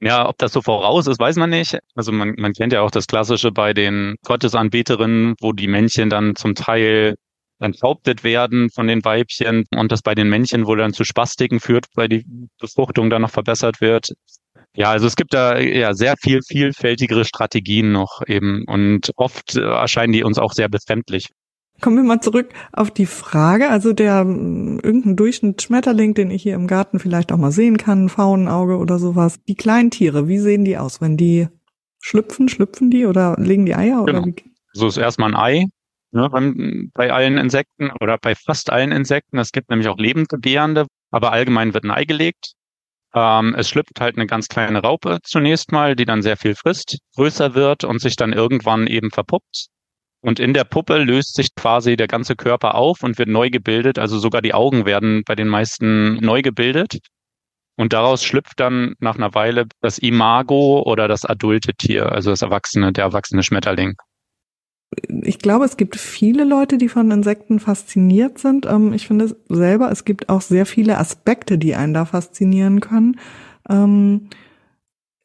ja, 0.00 0.28
ob 0.28 0.36
das 0.38 0.52
so 0.52 0.60
voraus 0.60 1.06
ist, 1.06 1.18
weiß 1.18 1.36
man 1.36 1.50
nicht. 1.50 1.78
Also 1.94 2.12
man, 2.12 2.34
man 2.36 2.52
kennt 2.52 2.72
ja 2.72 2.82
auch 2.82 2.90
das 2.90 3.06
Klassische 3.06 3.52
bei 3.52 3.72
den 3.72 4.16
Gottesanbeterinnen, 4.26 5.34
wo 5.40 5.52
die 5.52 5.68
Männchen 5.68 6.10
dann 6.10 6.36
zum 6.36 6.54
Teil 6.54 7.14
enthauptet 7.60 8.24
werden 8.24 8.68
von 8.70 8.86
den 8.86 9.04
Weibchen 9.04 9.64
und 9.74 9.92
das 9.92 10.02
bei 10.02 10.14
den 10.14 10.28
Männchen 10.28 10.66
wohl 10.66 10.78
dann 10.78 10.92
zu 10.92 11.04
Spastiken 11.04 11.60
führt, 11.60 11.86
weil 11.94 12.08
die 12.08 12.26
Befruchtung 12.60 13.08
dann 13.10 13.22
noch 13.22 13.30
verbessert 13.30 13.80
wird. 13.80 14.10
Ja, 14.76 14.90
also 14.90 15.06
es 15.06 15.16
gibt 15.16 15.32
da 15.32 15.58
ja 15.58 15.94
sehr 15.94 16.16
viel 16.20 16.40
vielfältigere 16.46 17.24
Strategien 17.24 17.92
noch 17.92 18.22
eben 18.26 18.64
und 18.66 19.10
oft 19.16 19.56
erscheinen 19.56 20.12
die 20.12 20.24
uns 20.24 20.38
auch 20.38 20.52
sehr 20.52 20.68
befremdlich. 20.68 21.28
Kommen 21.80 21.96
wir 21.96 22.04
mal 22.04 22.20
zurück 22.20 22.50
auf 22.72 22.90
die 22.90 23.06
Frage, 23.06 23.68
also 23.68 23.92
der 23.92 24.18
irgendein 24.18 25.16
Durchschnittsschmetterling, 25.16 26.14
den 26.14 26.30
ich 26.30 26.42
hier 26.42 26.54
im 26.54 26.66
Garten 26.66 26.98
vielleicht 26.98 27.32
auch 27.32 27.36
mal 27.36 27.50
sehen 27.50 27.76
kann, 27.76 28.08
Faunenauge 28.08 28.78
oder 28.78 28.98
sowas. 28.98 29.42
Die 29.48 29.56
kleinen 29.56 29.90
Tiere, 29.90 30.28
wie 30.28 30.38
sehen 30.38 30.64
die 30.64 30.78
aus, 30.78 31.00
wenn 31.00 31.16
die 31.16 31.48
schlüpfen, 32.00 32.48
schlüpfen 32.48 32.90
die 32.90 33.06
oder 33.06 33.36
legen 33.38 33.66
die 33.66 33.74
Eier 33.74 34.04
genau. 34.04 34.20
oder 34.20 34.26
wie? 34.26 34.34
So 34.72 34.86
ist 34.86 34.96
erstmal 34.96 35.34
ein 35.34 35.36
Ei, 35.36 35.66
ne, 36.12 36.90
bei 36.94 37.12
allen 37.12 37.38
Insekten 37.38 37.90
oder 38.00 38.18
bei 38.18 38.34
fast 38.34 38.70
allen 38.70 38.92
Insekten. 38.92 39.38
Es 39.38 39.52
gibt 39.52 39.70
nämlich 39.70 39.88
auch 39.88 39.98
lebendgebärende, 39.98 40.86
aber 41.10 41.32
allgemein 41.32 41.74
wird 41.74 41.84
ein 41.84 41.90
Ei 41.90 42.04
gelegt. 42.04 42.54
Ähm, 43.14 43.54
es 43.56 43.68
schlüpft 43.68 44.00
halt 44.00 44.16
eine 44.16 44.26
ganz 44.26 44.48
kleine 44.48 44.82
Raupe 44.82 45.18
zunächst 45.22 45.70
mal, 45.70 45.96
die 45.96 46.04
dann 46.04 46.22
sehr 46.22 46.36
viel 46.36 46.54
frisst, 46.54 46.98
größer 47.14 47.54
wird 47.54 47.84
und 47.84 48.00
sich 48.00 48.16
dann 48.16 48.32
irgendwann 48.32 48.86
eben 48.86 49.10
verpuppt. 49.10 49.68
Und 50.24 50.40
in 50.40 50.54
der 50.54 50.64
Puppe 50.64 50.96
löst 50.96 51.36
sich 51.36 51.54
quasi 51.54 51.96
der 51.96 52.06
ganze 52.08 52.34
Körper 52.34 52.76
auf 52.76 53.02
und 53.02 53.18
wird 53.18 53.28
neu 53.28 53.50
gebildet. 53.50 53.98
Also 53.98 54.18
sogar 54.18 54.40
die 54.40 54.54
Augen 54.54 54.86
werden 54.86 55.22
bei 55.26 55.34
den 55.34 55.48
meisten 55.48 56.14
neu 56.14 56.40
gebildet. 56.40 56.98
Und 57.76 57.92
daraus 57.92 58.24
schlüpft 58.24 58.58
dann 58.58 58.94
nach 59.00 59.16
einer 59.16 59.34
Weile 59.34 59.66
das 59.82 59.98
Imago 59.98 60.82
oder 60.86 61.08
das 61.08 61.26
adulte 61.26 61.74
Tier, 61.74 62.10
also 62.10 62.30
das 62.30 62.40
erwachsene, 62.40 62.92
der 62.92 63.04
erwachsene 63.04 63.42
Schmetterling 63.42 63.96
ich 65.08 65.38
glaube, 65.38 65.64
es 65.64 65.76
gibt 65.76 65.96
viele 65.96 66.44
Leute, 66.44 66.78
die 66.78 66.88
von 66.88 67.10
Insekten 67.10 67.60
fasziniert 67.60 68.38
sind. 68.38 68.66
Ähm, 68.66 68.92
ich 68.92 69.06
finde 69.06 69.36
selber, 69.48 69.90
es 69.90 70.04
gibt 70.04 70.28
auch 70.28 70.40
sehr 70.40 70.66
viele 70.66 70.98
Aspekte, 70.98 71.58
die 71.58 71.74
einen 71.74 71.94
da 71.94 72.04
faszinieren 72.04 72.80
können. 72.80 73.18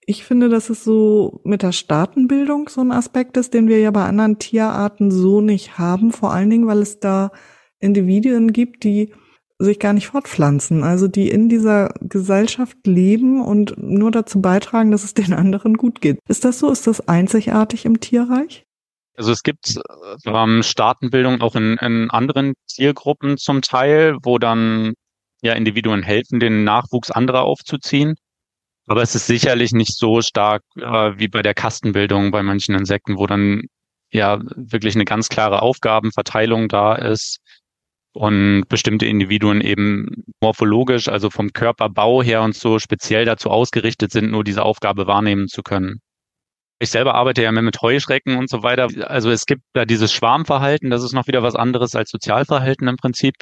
Ich 0.09 0.23
finde, 0.23 0.49
dass 0.49 0.71
es 0.71 0.83
so 0.83 1.39
mit 1.43 1.61
der 1.61 1.71
Staatenbildung 1.71 2.67
so 2.67 2.81
ein 2.81 2.91
Aspekt 2.91 3.37
ist, 3.37 3.53
den 3.53 3.67
wir 3.67 3.79
ja 3.79 3.91
bei 3.91 4.05
anderen 4.05 4.39
Tierarten 4.39 5.11
so 5.11 5.39
nicht 5.39 5.77
haben. 5.77 6.11
Vor 6.11 6.33
allen 6.33 6.49
Dingen, 6.49 6.65
weil 6.65 6.79
es 6.79 6.99
da 6.99 7.29
Individuen 7.77 8.51
gibt, 8.51 8.83
die 8.83 9.13
sich 9.59 9.77
gar 9.77 9.93
nicht 9.93 10.07
fortpflanzen, 10.07 10.83
also 10.83 11.07
die 11.07 11.29
in 11.29 11.47
dieser 11.47 11.93
Gesellschaft 12.01 12.77
leben 12.87 13.39
und 13.39 13.77
nur 13.77 14.09
dazu 14.09 14.41
beitragen, 14.41 14.89
dass 14.89 15.03
es 15.03 15.13
den 15.13 15.31
anderen 15.31 15.77
gut 15.77 16.01
geht. 16.01 16.17
Ist 16.27 16.43
das 16.43 16.57
so? 16.57 16.71
Ist 16.71 16.87
das 16.87 17.07
einzigartig 17.07 17.85
im 17.85 17.99
Tierreich? 17.99 18.63
Also 19.15 19.31
es 19.31 19.43
gibt 19.43 19.79
ähm, 20.25 20.63
Staatenbildung 20.63 21.39
auch 21.41 21.55
in, 21.55 21.77
in 21.81 22.09
anderen 22.09 22.55
Zielgruppen 22.65 23.37
zum 23.37 23.61
Teil, 23.61 24.17
wo 24.23 24.39
dann 24.39 24.95
ja 25.43 25.53
Individuen 25.53 26.01
helfen, 26.01 26.39
den 26.39 26.63
Nachwuchs 26.63 27.11
anderer 27.11 27.43
aufzuziehen. 27.43 28.15
Aber 28.89 29.03
es 29.03 29.13
ist 29.13 29.27
sicherlich 29.27 29.71
nicht 29.71 29.95
so 29.95 30.21
stark 30.21 30.63
äh, 30.75 30.81
wie 31.15 31.27
bei 31.27 31.43
der 31.43 31.53
Kastenbildung 31.53 32.31
bei 32.31 32.41
manchen 32.41 32.73
Insekten, 32.73 33.19
wo 33.19 33.27
dann 33.27 33.65
ja 34.11 34.39
wirklich 34.55 34.95
eine 34.95 35.05
ganz 35.05 35.29
klare 35.29 35.61
Aufgabenverteilung 35.61 36.69
da 36.69 36.95
ist 36.95 37.37
und 38.13 38.63
bestimmte 38.67 39.05
Individuen 39.05 39.61
eben 39.61 40.23
morphologisch, 40.41 41.07
also 41.07 41.29
vom 41.29 41.53
Körperbau 41.53 42.23
her 42.23 42.41
und 42.41 42.55
so 42.55 42.79
speziell 42.79 43.25
dazu 43.25 43.51
ausgerichtet 43.51 44.11
sind, 44.11 44.31
nur 44.31 44.43
diese 44.43 44.63
Aufgabe 44.63 45.05
wahrnehmen 45.05 45.47
zu 45.47 45.61
können. 45.61 46.01
Ich 46.79 46.89
selber 46.89 47.13
arbeite 47.13 47.43
ja 47.43 47.51
mehr 47.51 47.61
mit 47.61 47.83
Heuschrecken 47.83 48.37
und 48.37 48.49
so 48.49 48.63
weiter. 48.63 48.87
Also 49.07 49.29
es 49.29 49.45
gibt 49.45 49.61
da 49.73 49.85
dieses 49.85 50.11
Schwarmverhalten, 50.11 50.89
das 50.89 51.03
ist 51.03 51.13
noch 51.13 51.27
wieder 51.27 51.43
was 51.43 51.53
anderes 51.53 51.93
als 51.93 52.09
Sozialverhalten 52.09 52.87
im 52.87 52.97
Prinzip. 52.97 53.35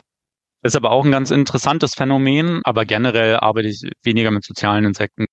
ist 0.64 0.76
aber 0.76 0.92
auch 0.92 1.06
ein 1.06 1.12
ganz 1.12 1.32
interessantes 1.32 1.94
Phänomen, 1.94 2.62
aber 2.66 2.84
generell 2.86 3.38
arbeite 3.38 3.70
ich 3.70 3.82
weniger 4.04 4.32
mit 4.32 4.44
sozialen 4.44 4.84
Insekten. 4.84 5.28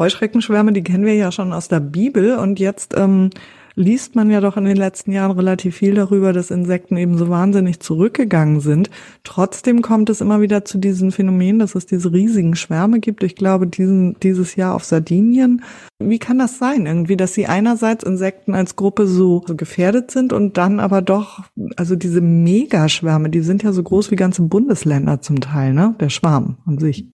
Heuschreckenschwärme, 0.00 0.72
die 0.72 0.82
kennen 0.82 1.04
wir 1.04 1.14
ja 1.14 1.30
schon 1.30 1.52
aus 1.52 1.68
der 1.68 1.80
Bibel 1.80 2.38
und 2.38 2.58
jetzt 2.58 2.94
ähm, 2.96 3.28
liest 3.74 4.14
man 4.14 4.30
ja 4.30 4.40
doch 4.40 4.56
in 4.56 4.64
den 4.64 4.78
letzten 4.78 5.12
Jahren 5.12 5.32
relativ 5.32 5.76
viel 5.76 5.94
darüber, 5.94 6.32
dass 6.32 6.50
Insekten 6.50 6.96
eben 6.96 7.18
so 7.18 7.28
wahnsinnig 7.28 7.80
zurückgegangen 7.80 8.60
sind. 8.60 8.88
Trotzdem 9.24 9.82
kommt 9.82 10.08
es 10.08 10.22
immer 10.22 10.40
wieder 10.40 10.64
zu 10.64 10.78
diesen 10.78 11.12
Phänomenen, 11.12 11.58
dass 11.58 11.74
es 11.74 11.84
diese 11.84 12.14
riesigen 12.14 12.56
Schwärme 12.56 13.00
gibt. 13.00 13.22
Ich 13.22 13.36
glaube, 13.36 13.66
diesen, 13.66 14.18
dieses 14.20 14.56
Jahr 14.56 14.74
auf 14.74 14.84
Sardinien. 14.84 15.62
Wie 15.98 16.18
kann 16.18 16.38
das 16.38 16.56
sein 16.56 16.86
irgendwie, 16.86 17.18
dass 17.18 17.34
sie 17.34 17.46
einerseits 17.46 18.02
Insekten 18.02 18.54
als 18.54 18.76
Gruppe 18.76 19.06
so, 19.06 19.44
so 19.46 19.54
gefährdet 19.54 20.10
sind 20.10 20.32
und 20.32 20.56
dann 20.56 20.80
aber 20.80 21.02
doch, 21.02 21.44
also 21.76 21.94
diese 21.94 22.22
Megaschwärme, 22.22 23.28
die 23.28 23.42
sind 23.42 23.62
ja 23.62 23.72
so 23.72 23.82
groß 23.82 24.10
wie 24.10 24.16
ganze 24.16 24.40
Bundesländer 24.40 25.20
zum 25.20 25.42
Teil, 25.42 25.74
ne? 25.74 25.94
Der 26.00 26.08
Schwarm 26.08 26.56
an 26.64 26.78
sich. 26.78 27.04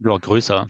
Ja, 0.00 0.18
größer. 0.18 0.66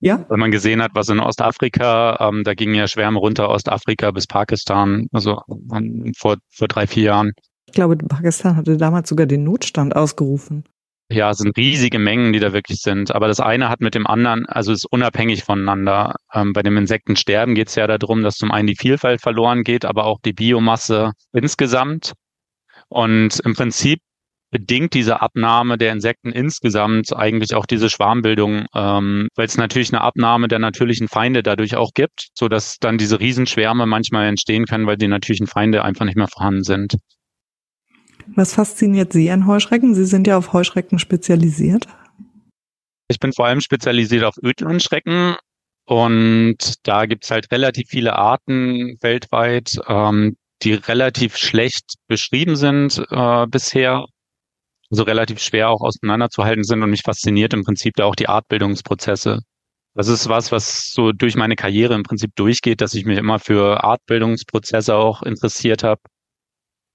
Ja. 0.00 0.24
Weil 0.28 0.38
man 0.38 0.50
gesehen 0.50 0.80
hat, 0.80 0.92
was 0.94 1.08
in 1.08 1.18
Ostafrika, 1.18 2.28
ähm, 2.28 2.44
da 2.44 2.54
gingen 2.54 2.74
ja 2.74 2.86
Schwärme 2.86 3.18
runter 3.18 3.48
Ostafrika 3.48 4.10
bis 4.12 4.26
Pakistan, 4.26 5.08
also 5.12 5.40
um, 5.46 6.12
vor, 6.16 6.36
vor 6.50 6.68
drei, 6.68 6.86
vier 6.86 7.04
Jahren. 7.04 7.32
Ich 7.66 7.72
glaube, 7.72 7.96
Pakistan 7.96 8.56
hatte 8.56 8.76
damals 8.76 9.08
sogar 9.08 9.26
den 9.26 9.44
Notstand 9.44 9.94
ausgerufen. 9.96 10.64
Ja, 11.10 11.30
es 11.30 11.38
sind 11.38 11.56
riesige 11.56 11.98
Mengen, 11.98 12.34
die 12.34 12.38
da 12.38 12.52
wirklich 12.52 12.80
sind. 12.80 13.14
Aber 13.14 13.28
das 13.28 13.40
eine 13.40 13.70
hat 13.70 13.80
mit 13.80 13.94
dem 13.94 14.06
anderen, 14.06 14.44
also 14.46 14.72
ist 14.72 14.86
unabhängig 14.90 15.42
voneinander. 15.42 16.14
Ähm, 16.32 16.52
bei 16.52 16.62
dem 16.62 16.76
Insektensterben 16.76 17.54
geht 17.54 17.68
es 17.68 17.74
ja 17.76 17.86
darum, 17.86 18.22
dass 18.22 18.36
zum 18.36 18.50
einen 18.50 18.68
die 18.68 18.76
Vielfalt 18.76 19.22
verloren 19.22 19.64
geht, 19.64 19.86
aber 19.86 20.04
auch 20.04 20.20
die 20.22 20.34
Biomasse 20.34 21.12
insgesamt. 21.32 22.12
Und 22.88 23.40
im 23.40 23.54
Prinzip 23.54 24.00
bedingt 24.50 24.94
diese 24.94 25.20
Abnahme 25.20 25.76
der 25.76 25.92
Insekten 25.92 26.30
insgesamt 26.30 27.14
eigentlich 27.14 27.54
auch 27.54 27.66
diese 27.66 27.90
Schwarmbildung, 27.90 28.66
ähm, 28.74 29.28
weil 29.34 29.46
es 29.46 29.56
natürlich 29.56 29.92
eine 29.92 30.00
Abnahme 30.00 30.48
der 30.48 30.58
natürlichen 30.58 31.08
Feinde 31.08 31.42
dadurch 31.42 31.76
auch 31.76 31.92
gibt, 31.94 32.28
so 32.34 32.48
dass 32.48 32.78
dann 32.78 32.98
diese 32.98 33.20
Riesenschwärme 33.20 33.86
manchmal 33.86 34.26
entstehen 34.26 34.64
können, 34.64 34.86
weil 34.86 34.96
die 34.96 35.08
natürlichen 35.08 35.46
Feinde 35.46 35.84
einfach 35.84 36.04
nicht 36.04 36.16
mehr 36.16 36.28
vorhanden 36.28 36.64
sind. 36.64 36.96
Was 38.34 38.54
fasziniert 38.54 39.12
Sie 39.12 39.30
an 39.30 39.46
Heuschrecken? 39.46 39.94
Sie 39.94 40.04
sind 40.04 40.26
ja 40.26 40.36
auf 40.36 40.52
Heuschrecken 40.52 40.98
spezialisiert. 40.98 41.86
Ich 43.08 43.18
bin 43.18 43.32
vor 43.32 43.46
allem 43.46 43.60
spezialisiert 43.60 44.24
auf 44.24 44.36
Ödlandschrecken 44.42 45.36
und 45.86 46.74
da 46.82 47.06
gibt's 47.06 47.30
halt 47.30 47.50
relativ 47.50 47.88
viele 47.88 48.16
Arten 48.16 48.98
weltweit, 49.00 49.78
ähm, 49.88 50.36
die 50.62 50.74
relativ 50.74 51.36
schlecht 51.36 51.94
beschrieben 52.06 52.56
sind 52.56 53.02
äh, 53.10 53.46
bisher 53.46 54.04
so 54.90 55.02
relativ 55.02 55.40
schwer 55.40 55.70
auch 55.70 55.80
auseinanderzuhalten 55.80 56.64
sind 56.64 56.82
und 56.82 56.90
mich 56.90 57.02
fasziniert 57.02 57.52
im 57.52 57.64
Prinzip 57.64 57.94
da 57.96 58.04
auch 58.04 58.14
die 58.14 58.28
Artbildungsprozesse. 58.28 59.40
Das 59.94 60.08
ist 60.08 60.28
was, 60.28 60.52
was 60.52 60.90
so 60.90 61.12
durch 61.12 61.34
meine 61.34 61.56
Karriere 61.56 61.94
im 61.94 62.04
Prinzip 62.04 62.30
durchgeht, 62.36 62.80
dass 62.80 62.94
ich 62.94 63.04
mich 63.04 63.18
immer 63.18 63.38
für 63.38 63.82
Artbildungsprozesse 63.82 64.94
auch 64.94 65.22
interessiert 65.22 65.82
habe. 65.82 66.00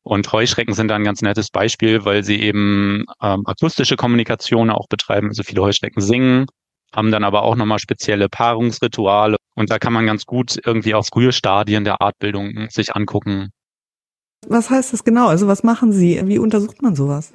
Und 0.04 0.32
Heuschrecken 0.32 0.74
sind 0.74 0.90
da 0.90 0.96
ein 0.96 1.04
ganz 1.04 1.22
nettes 1.22 1.50
Beispiel, 1.50 2.06
weil 2.06 2.24
sie 2.24 2.42
eben 2.42 3.06
ähm, 3.22 3.44
akustische 3.46 3.96
Kommunikation 3.96 4.70
auch 4.70 4.88
betreiben. 4.88 5.28
Also 5.28 5.44
viele 5.44 5.62
Heuschrecken 5.62 6.02
singen, 6.02 6.46
haben 6.94 7.12
dann 7.12 7.24
aber 7.24 7.44
auch 7.44 7.56
nochmal 7.56 7.80
spezielle 7.80 8.30
Paarungsrituale. 8.30 9.38
Und 9.56 9.70
da 9.70 9.80
kann 9.80 9.94
man 9.94 10.06
ganz 10.06 10.26
gut 10.26 10.60
irgendwie 10.66 10.94
auch 10.96 11.06
frühe 11.06 11.32
Stadien 11.32 11.84
der 11.84 12.02
Artbildung 12.02 12.68
sich 12.70 12.96
angucken. 12.96 13.50
Was 14.48 14.70
heißt 14.70 14.94
das 14.94 15.04
genau? 15.04 15.28
Also 15.28 15.48
was 15.48 15.64
machen 15.64 15.94
Sie? 15.94 16.22
Wie 16.26 16.38
untersucht 16.38 16.82
man 16.82 16.96
sowas? 16.96 17.34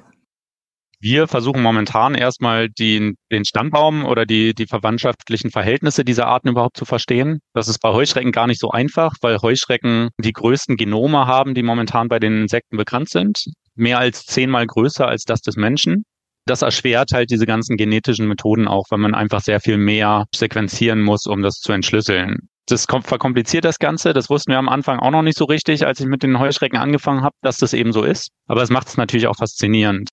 Wir 1.01 1.29
versuchen 1.29 1.61
momentan 1.61 2.13
erstmal 2.13 2.67
den, 2.67 3.15
den 3.31 3.45
Stammbaum 3.45 4.03
oder 4.03 4.25
die, 4.25 4.53
die 4.53 4.67
verwandtschaftlichen 4.67 5.49
Verhältnisse 5.49 6.03
dieser 6.03 6.27
Arten 6.27 6.49
überhaupt 6.49 6.75
zu 6.75 6.83
verstehen. 6.83 7.39
Das 7.53 7.69
ist 7.69 7.79
bei 7.79 7.93
Heuschrecken 7.93 8.33
gar 8.33 8.47
nicht 8.47 8.59
so 8.59 8.71
einfach, 8.71 9.13
weil 9.21 9.37
Heuschrecken 9.41 10.09
die 10.19 10.33
größten 10.33 10.75
Genome 10.75 11.25
haben, 11.25 11.53
die 11.55 11.63
momentan 11.63 12.09
bei 12.09 12.19
den 12.19 12.41
Insekten 12.41 12.75
bekannt 12.75 13.07
sind. 13.07 13.45
Mehr 13.75 13.97
als 13.99 14.25
zehnmal 14.25 14.67
größer 14.67 15.07
als 15.07 15.23
das 15.23 15.39
des 15.39 15.55
Menschen. 15.55 16.03
Das 16.45 16.63
erschwert 16.63 17.11
halt 17.13 17.29
diese 17.31 17.45
ganzen 17.45 17.77
genetischen 17.77 18.27
Methoden 18.27 18.67
auch, 18.67 18.83
weil 18.89 18.99
man 18.99 19.15
einfach 19.15 19.39
sehr 19.39 19.61
viel 19.61 19.77
mehr 19.77 20.25
sequenzieren 20.35 21.01
muss, 21.01 21.27
um 21.27 21.41
das 21.41 21.59
zu 21.61 21.71
entschlüsseln. 21.71 22.49
Das 22.65 22.85
verkompliziert 22.85 23.63
das 23.63 23.79
Ganze. 23.79 24.11
Das 24.11 24.29
wussten 24.29 24.51
wir 24.51 24.59
am 24.59 24.67
Anfang 24.67 24.99
auch 24.99 25.11
noch 25.11 25.21
nicht 25.21 25.37
so 25.37 25.45
richtig, 25.45 25.85
als 25.85 26.01
ich 26.01 26.07
mit 26.07 26.23
den 26.23 26.39
Heuschrecken 26.39 26.77
angefangen 26.77 27.21
habe, 27.21 27.35
dass 27.41 27.57
das 27.57 27.71
eben 27.71 27.93
so 27.93 28.03
ist. 28.03 28.31
Aber 28.47 28.61
es 28.61 28.69
macht 28.69 28.89
es 28.89 28.97
natürlich 28.97 29.27
auch 29.27 29.37
faszinierend. 29.37 30.09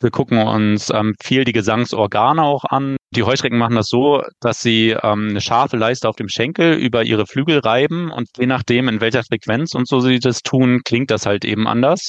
Wir 0.00 0.10
gucken 0.10 0.38
uns 0.38 0.90
ähm, 0.90 1.14
viel 1.22 1.44
die 1.44 1.52
Gesangsorgane 1.52 2.42
auch 2.42 2.64
an. 2.64 2.96
Die 3.14 3.22
Heuschrecken 3.22 3.58
machen 3.58 3.76
das 3.76 3.86
so, 3.88 4.22
dass 4.40 4.60
sie 4.60 4.90
ähm, 4.90 5.28
eine 5.30 5.40
scharfe 5.40 5.76
Leiste 5.76 6.08
auf 6.08 6.16
dem 6.16 6.28
Schenkel 6.28 6.74
über 6.74 7.04
ihre 7.04 7.26
Flügel 7.26 7.60
reiben 7.60 8.10
und 8.10 8.28
je 8.36 8.46
nachdem, 8.46 8.88
in 8.88 9.00
welcher 9.00 9.22
Frequenz 9.22 9.74
und 9.74 9.88
so 9.88 10.00
sie 10.00 10.18
das 10.18 10.42
tun, 10.42 10.80
klingt 10.84 11.10
das 11.10 11.26
halt 11.26 11.44
eben 11.44 11.66
anders. 11.66 12.08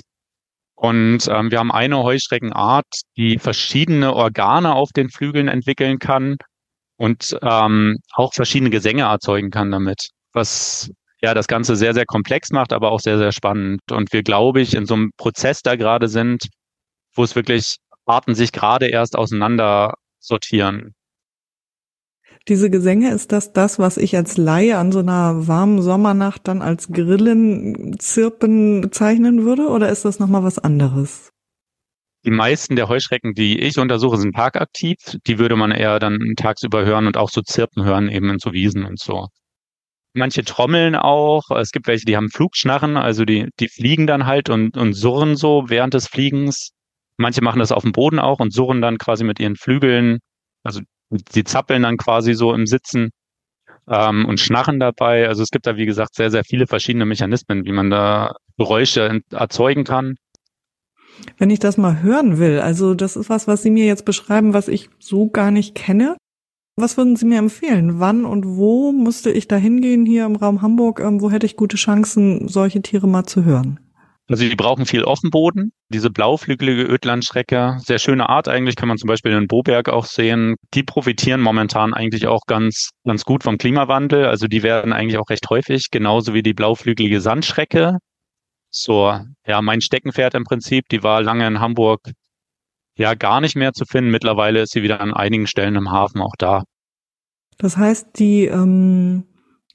Und 0.75 1.27
ähm, 1.29 1.51
wir 1.51 1.59
haben 1.59 1.71
eine 1.71 2.03
Heuschreckenart, 2.03 2.85
die 3.17 3.37
verschiedene 3.39 4.13
Organe 4.13 4.75
auf 4.75 4.89
den 4.91 5.09
Flügeln 5.09 5.47
entwickeln 5.47 5.99
kann 5.99 6.37
und 6.97 7.37
ähm, 7.41 7.97
auch 8.13 8.33
verschiedene 8.33 8.71
Gesänge 8.71 9.03
erzeugen 9.03 9.51
kann 9.51 9.71
damit. 9.71 10.09
Was 10.33 10.89
ja 11.21 11.33
das 11.33 11.47
Ganze 11.47 11.75
sehr, 11.75 11.93
sehr 11.93 12.05
komplex 12.05 12.51
macht, 12.51 12.73
aber 12.73 12.91
auch 12.91 12.99
sehr, 12.99 13.17
sehr 13.17 13.31
spannend. 13.31 13.79
Und 13.91 14.11
wir, 14.11 14.23
glaube 14.23 14.61
ich, 14.61 14.73
in 14.73 14.85
so 14.85 14.95
einem 14.95 15.11
Prozess 15.17 15.61
da 15.61 15.75
gerade 15.75 16.07
sind, 16.07 16.47
wo 17.15 17.23
es 17.23 17.35
wirklich 17.35 17.77
Arten 18.05 18.35
sich 18.35 18.51
gerade 18.51 18.87
erst 18.87 19.17
auseinander 19.17 19.95
sortieren. 20.19 20.93
Diese 22.47 22.69
Gesänge, 22.69 23.11
ist 23.11 23.31
das 23.31 23.53
das, 23.53 23.79
was 23.79 23.97
ich 23.97 24.15
als 24.15 24.37
Laie 24.37 24.77
an 24.77 24.91
so 24.91 24.99
einer 24.99 25.47
warmen 25.47 25.81
Sommernacht 25.81 26.47
dann 26.47 26.61
als 26.61 26.89
Grillenzirpen 26.89 28.81
bezeichnen 28.81 29.45
würde? 29.45 29.67
Oder 29.69 29.89
ist 29.89 30.05
das 30.05 30.19
nochmal 30.19 30.43
was 30.43 30.59
anderes? 30.59 31.31
Die 32.23 32.31
meisten 32.31 32.75
der 32.75 32.87
Heuschrecken, 32.87 33.33
die 33.33 33.59
ich 33.59 33.79
untersuche, 33.79 34.17
sind 34.17 34.35
tagaktiv. 34.35 34.95
Die 35.25 35.39
würde 35.39 35.55
man 35.55 35.71
eher 35.71 35.97
dann 35.97 36.33
tagsüber 36.35 36.85
hören 36.85 37.07
und 37.07 37.17
auch 37.17 37.29
so 37.29 37.41
Zirpen 37.41 37.83
hören, 37.83 38.09
eben 38.09 38.29
in 38.29 38.37
so 38.39 38.53
Wiesen 38.53 38.85
und 38.85 38.99
so. 38.99 39.27
Manche 40.13 40.43
trommeln 40.43 40.95
auch. 40.95 41.49
Es 41.51 41.71
gibt 41.71 41.87
welche, 41.87 42.05
die 42.05 42.15
haben 42.15 42.29
Flugschnarren, 42.29 42.95
also 42.95 43.25
die, 43.25 43.49
die 43.59 43.69
fliegen 43.69 44.05
dann 44.05 44.27
halt 44.27 44.49
und, 44.49 44.77
und 44.77 44.93
surren 44.93 45.35
so 45.35 45.65
während 45.67 45.95
des 45.95 46.07
Fliegens. 46.07 46.74
Manche 47.17 47.41
machen 47.41 47.59
das 47.59 47.71
auf 47.71 47.83
dem 47.83 47.91
Boden 47.91 48.19
auch 48.19 48.39
und 48.39 48.53
surren 48.53 48.81
dann 48.81 48.97
quasi 48.97 49.23
mit 49.23 49.39
ihren 49.39 49.55
Flügeln. 49.55 50.19
Also 50.63 50.81
sie 51.29 51.43
zappeln 51.43 51.83
dann 51.83 51.97
quasi 51.97 52.33
so 52.33 52.53
im 52.53 52.65
Sitzen 52.65 53.11
ähm, 53.87 54.25
und 54.25 54.39
schnarren 54.39 54.79
dabei. 54.79 55.27
Also 55.27 55.43
es 55.43 55.49
gibt 55.49 55.67
da, 55.67 55.77
wie 55.77 55.85
gesagt, 55.85 56.15
sehr, 56.15 56.31
sehr 56.31 56.43
viele 56.43 56.67
verschiedene 56.67 57.05
Mechanismen, 57.05 57.65
wie 57.65 57.71
man 57.71 57.89
da 57.89 58.35
Geräusche 58.57 59.21
erzeugen 59.31 59.83
kann. 59.83 60.15
Wenn 61.37 61.49
ich 61.49 61.59
das 61.59 61.77
mal 61.77 62.01
hören 62.01 62.39
will, 62.39 62.59
also 62.59 62.93
das 62.93 63.15
ist 63.15 63.29
was, 63.29 63.47
was 63.47 63.63
Sie 63.63 63.69
mir 63.69 63.85
jetzt 63.85 64.03
beschreiben, 64.03 64.53
was 64.53 64.67
ich 64.67 64.89
so 64.99 65.29
gar 65.29 65.51
nicht 65.51 65.75
kenne. 65.75 66.17
Was 66.77 66.97
würden 66.97 67.15
Sie 67.15 67.25
mir 67.25 67.39
empfehlen? 67.39 68.01
Wann 68.01 68.25
und 68.25 68.45
wo 68.45 68.91
musste 68.91 69.31
ich 69.31 69.47
da 69.47 69.55
hingehen 69.55 70.05
hier 70.05 70.25
im 70.25 70.35
Raum 70.35 70.61
Hamburg? 70.61 70.99
Ähm, 70.99 71.21
wo 71.21 71.31
hätte 71.31 71.45
ich 71.45 71.55
gute 71.55 71.77
Chancen, 71.77 72.49
solche 72.49 72.81
Tiere 72.81 73.07
mal 73.07 73.23
zu 73.23 73.45
hören? 73.45 73.79
Also 74.27 74.43
die 74.43 74.55
brauchen 74.55 74.85
viel 74.85 75.03
Offenboden. 75.03 75.71
Diese 75.89 76.09
blauflügelige 76.09 76.83
Ödlandschrecke, 76.83 77.77
sehr 77.79 77.99
schöne 77.99 78.27
Art 78.27 78.47
eigentlich, 78.47 78.75
kann 78.75 78.87
man 78.87 78.97
zum 78.97 79.07
Beispiel 79.07 79.33
in 79.33 79.47
Boberg 79.47 79.87
auch 79.87 80.05
sehen. 80.05 80.55
Die 80.73 80.81
profitieren 80.81 81.41
momentan 81.41 81.93
eigentlich 81.93 82.25
auch 82.25 82.41
ganz, 82.47 82.89
ganz 83.05 83.23
gut 83.23 83.43
vom 83.43 83.59
Klimawandel. 83.59 84.25
Also 84.25 84.47
die 84.47 84.63
werden 84.63 84.93
eigentlich 84.93 85.19
auch 85.19 85.29
recht 85.29 85.47
häufig, 85.49 85.89
genauso 85.91 86.33
wie 86.33 86.41
die 86.41 86.55
blauflügelige 86.55 87.21
Sandschrecke. 87.21 87.97
So, 88.71 89.13
ja, 89.45 89.61
mein 89.61 89.81
Steckenpferd 89.81 90.33
im 90.33 90.43
Prinzip, 90.43 90.85
die 90.89 91.03
war 91.03 91.21
lange 91.21 91.45
in 91.45 91.59
Hamburg 91.59 91.99
ja 92.97 93.13
gar 93.13 93.41
nicht 93.41 93.55
mehr 93.55 93.73
zu 93.73 93.85
finden. 93.85 94.09
Mittlerweile 94.09 94.61
ist 94.61 94.71
sie 94.71 94.81
wieder 94.81 95.01
an 95.01 95.13
einigen 95.13 95.47
Stellen 95.47 95.75
im 95.75 95.91
Hafen 95.91 96.21
auch 96.21 96.33
da. 96.37 96.63
Das 97.57 97.77
heißt, 97.77 98.19
die 98.19 98.45
ähm, 98.45 99.25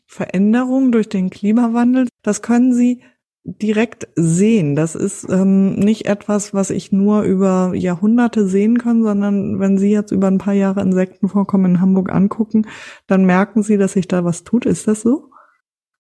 Veränderung 0.07 0.91
durch 0.91 1.09
den 1.09 1.31
Klimawandel, 1.31 2.09
das 2.23 2.43
können 2.43 2.75
Sie 2.75 3.03
direkt 3.45 4.09
sehen. 4.17 4.77
Das 4.77 4.95
ist 4.95 5.29
ähm, 5.31 5.75
nicht 5.75 6.07
etwas, 6.07 6.53
was 6.53 6.71
ich 6.71 6.93
nur 6.93 7.23
über 7.23 7.73
Jahrhunderte 7.75 8.47
sehen 8.47 8.79
kann, 8.79 9.03
sondern 9.03 9.59
wenn 9.59 9.79
Sie 9.79 9.91
jetzt 9.91 10.13
über 10.13 10.27
ein 10.29 10.39
paar 10.39 10.55
Jahre 10.55 10.83
Insektenvorkommen 10.83 11.75
in 11.75 11.81
Hamburg 11.81 12.13
angucken, 12.13 12.67
dann 13.07 13.25
merken 13.25 13.63
Sie, 13.63 13.79
dass 13.79 13.95
sich 13.95 14.09
da 14.09 14.25
was 14.25 14.45
tut. 14.45 14.67
Ist 14.67 14.87
das 14.89 15.03
so? 15.03 15.31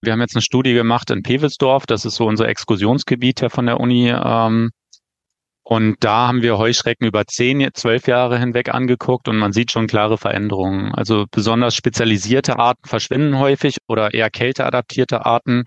Wir 0.02 0.12
haben 0.12 0.20
jetzt 0.20 0.35
eine 0.35 0.42
Studie 0.42 0.75
gemacht 0.75 1.11
in 1.11 1.23
Pewelsdorf. 1.23 1.87
Das 1.87 2.04
ist 2.04 2.16
so 2.16 2.26
unser 2.26 2.49
Exkursionsgebiet 2.49 3.40
hier 3.40 3.50
von 3.50 3.66
der 3.66 3.80
Uni. 3.80 4.11
Ähm, 4.11 4.70
und 5.62 5.97
da 6.00 6.26
haben 6.26 6.42
wir 6.42 6.59
Heuschrecken 6.59 7.06
über 7.06 7.26
zehn, 7.26 7.68
zwölf 7.75 8.09
Jahre 8.09 8.38
hinweg 8.38 8.75
angeguckt 8.75 9.28
und 9.28 9.37
man 9.37 9.52
sieht 9.52 9.70
schon 9.70 9.87
klare 9.87 10.18
Veränderungen. 10.18 10.92
Also 10.94 11.26
besonders 11.30 11.75
spezialisierte 11.75 12.59
Arten 12.59 12.88
verschwinden 12.88 13.38
häufig 13.38 13.76
oder 13.87 14.12
eher 14.12 14.30
kälteadaptierte 14.30 15.25
Arten 15.25 15.64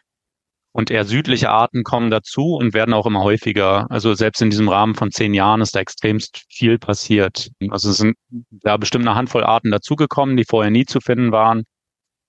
und 0.73 0.89
eher 0.91 1.05
südliche 1.05 1.51
Arten 1.51 1.83
kommen 1.83 2.09
dazu 2.09 2.55
und 2.55 2.73
werden 2.73 2.93
auch 2.93 3.05
immer 3.05 3.21
häufiger. 3.23 3.85
Also 3.89 4.15
selbst 4.15 4.41
in 4.41 4.49
diesem 4.49 4.67
Rahmen 4.67 4.95
von 4.95 5.11
zehn 5.11 5.33
Jahren 5.33 5.61
ist 5.61 5.75
da 5.75 5.79
extremst 5.79 6.43
viel 6.49 6.79
passiert. 6.79 7.49
Also 7.69 7.91
es 7.91 7.97
sind 7.97 8.15
da 8.51 8.75
bestimmt 8.77 9.07
eine 9.07 9.15
Handvoll 9.15 9.43
Arten 9.43 9.71
dazugekommen, 9.71 10.35
die 10.35 10.45
vorher 10.45 10.71
nie 10.71 10.85
zu 10.85 10.99
finden 10.99 11.31
waren, 11.31 11.63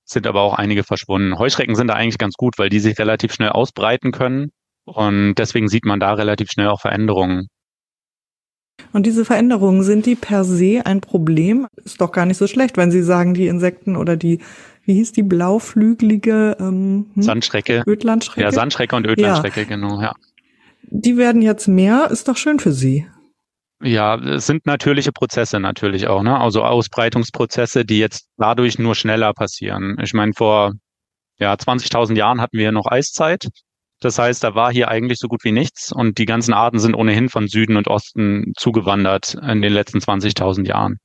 sind 0.04 0.26
aber 0.26 0.42
auch 0.42 0.54
einige 0.54 0.84
verschwunden. 0.84 1.38
Heuschrecken 1.38 1.74
sind 1.74 1.88
da 1.88 1.94
eigentlich 1.94 2.18
ganz 2.18 2.34
gut, 2.34 2.58
weil 2.58 2.68
die 2.68 2.80
sich 2.80 2.98
relativ 2.98 3.32
schnell 3.32 3.48
ausbreiten 3.48 4.12
können. 4.12 4.50
Und 4.84 5.36
deswegen 5.36 5.68
sieht 5.68 5.86
man 5.86 5.98
da 5.98 6.12
relativ 6.12 6.50
schnell 6.50 6.68
auch 6.68 6.82
Veränderungen. 6.82 7.48
Und 8.92 9.06
diese 9.06 9.24
Veränderungen, 9.24 9.82
sind 9.82 10.04
die 10.04 10.16
per 10.16 10.44
se 10.44 10.82
ein 10.84 11.00
Problem? 11.00 11.66
Ist 11.82 12.00
doch 12.00 12.12
gar 12.12 12.26
nicht 12.26 12.36
so 12.36 12.46
schlecht, 12.46 12.76
wenn 12.76 12.90
Sie 12.90 13.02
sagen, 13.02 13.32
die 13.32 13.46
Insekten 13.46 13.96
oder 13.96 14.16
die 14.16 14.40
wie 14.86 14.94
hieß 14.94 15.12
die 15.12 15.22
blauflügelige 15.22 16.56
ähm, 16.60 17.10
hm? 17.14 17.22
Sandschrecke. 17.22 17.82
Ödlandschrecke? 17.86 18.42
Ja, 18.42 18.52
Sandschrecke 18.52 18.96
und 18.96 19.06
Ödlandschrecke, 19.06 19.60
ja. 19.60 19.66
genau, 19.66 20.00
ja. 20.00 20.14
Die 20.82 21.16
werden 21.16 21.42
jetzt 21.42 21.66
mehr, 21.66 22.10
ist 22.10 22.28
doch 22.28 22.36
schön 22.36 22.58
für 22.58 22.72
Sie. 22.72 23.06
Ja, 23.82 24.16
es 24.16 24.46
sind 24.46 24.66
natürliche 24.66 25.12
Prozesse 25.12 25.60
natürlich 25.60 26.06
auch, 26.06 26.22
ne? 26.22 26.38
Also 26.38 26.62
Ausbreitungsprozesse, 26.62 27.84
die 27.84 27.98
jetzt 27.98 28.28
dadurch 28.36 28.78
nur 28.78 28.94
schneller 28.94 29.32
passieren. 29.34 29.96
Ich 30.02 30.14
meine, 30.14 30.32
vor 30.34 30.72
ja, 31.38 31.52
20.000 31.54 32.16
Jahren 32.16 32.40
hatten 32.40 32.56
wir 32.56 32.72
noch 32.72 32.86
Eiszeit. 32.86 33.48
Das 34.00 34.18
heißt, 34.18 34.44
da 34.44 34.54
war 34.54 34.72
hier 34.72 34.88
eigentlich 34.88 35.18
so 35.18 35.28
gut 35.28 35.44
wie 35.44 35.52
nichts 35.52 35.92
und 35.92 36.18
die 36.18 36.26
ganzen 36.26 36.52
Arten 36.52 36.78
sind 36.78 36.94
ohnehin 36.94 37.28
von 37.28 37.48
Süden 37.48 37.76
und 37.76 37.88
Osten 37.88 38.52
zugewandert 38.56 39.34
in 39.34 39.62
den 39.62 39.72
letzten 39.72 39.98
20.000 39.98 40.66
Jahren. 40.66 40.98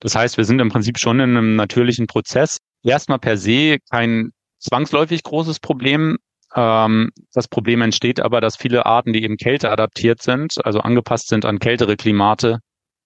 Das 0.00 0.14
heißt, 0.14 0.36
wir 0.36 0.44
sind 0.44 0.60
im 0.60 0.68
Prinzip 0.68 0.98
schon 0.98 1.20
in 1.20 1.36
einem 1.36 1.56
natürlichen 1.56 2.06
Prozess, 2.06 2.58
erstmal 2.90 3.18
per 3.18 3.36
se 3.36 3.78
kein 3.90 4.30
zwangsläufig 4.58 5.22
großes 5.22 5.60
Problem. 5.60 6.18
Ähm, 6.54 7.10
das 7.32 7.48
Problem 7.48 7.82
entsteht 7.82 8.20
aber, 8.20 8.40
dass 8.40 8.56
viele 8.56 8.86
Arten, 8.86 9.12
die 9.12 9.22
eben 9.22 9.36
Kälte 9.36 9.70
adaptiert 9.70 10.22
sind, 10.22 10.64
also 10.64 10.80
angepasst 10.80 11.28
sind 11.28 11.44
an 11.44 11.58
kältere 11.58 11.96
Klimate, 11.96 12.58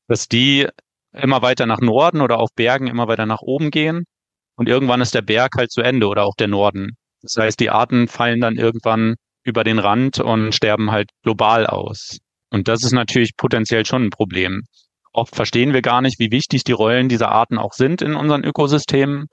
dass 0.06 0.28
die 0.28 0.66
immer 1.12 1.42
weiter 1.42 1.66
nach 1.66 1.80
Norden 1.80 2.20
oder 2.20 2.38
auf 2.38 2.50
Bergen 2.54 2.86
immer 2.86 3.08
weiter 3.08 3.26
nach 3.26 3.40
oben 3.40 3.70
gehen. 3.70 4.04
Und 4.56 4.68
irgendwann 4.68 5.00
ist 5.00 5.14
der 5.14 5.22
Berg 5.22 5.52
halt 5.56 5.70
zu 5.70 5.82
Ende 5.82 6.08
oder 6.08 6.24
auch 6.24 6.34
der 6.34 6.48
Norden. 6.48 6.96
Das 7.22 7.36
heißt, 7.36 7.60
die 7.60 7.70
Arten 7.70 8.08
fallen 8.08 8.40
dann 8.40 8.56
irgendwann 8.56 9.14
über 9.44 9.64
den 9.64 9.78
Rand 9.78 10.20
und 10.20 10.54
sterben 10.54 10.90
halt 10.90 11.10
global 11.22 11.66
aus. 11.66 12.18
Und 12.50 12.68
das 12.68 12.82
ist 12.82 12.92
natürlich 12.92 13.36
potenziell 13.36 13.86
schon 13.86 14.04
ein 14.04 14.10
Problem. 14.10 14.62
Oft 15.12 15.34
verstehen 15.34 15.72
wir 15.72 15.82
gar 15.82 16.00
nicht, 16.00 16.18
wie 16.18 16.30
wichtig 16.30 16.64
die 16.64 16.72
Rollen 16.72 17.08
dieser 17.08 17.30
Arten 17.30 17.58
auch 17.58 17.72
sind 17.72 18.02
in 18.02 18.14
unseren 18.14 18.44
Ökosystemen. 18.44 19.26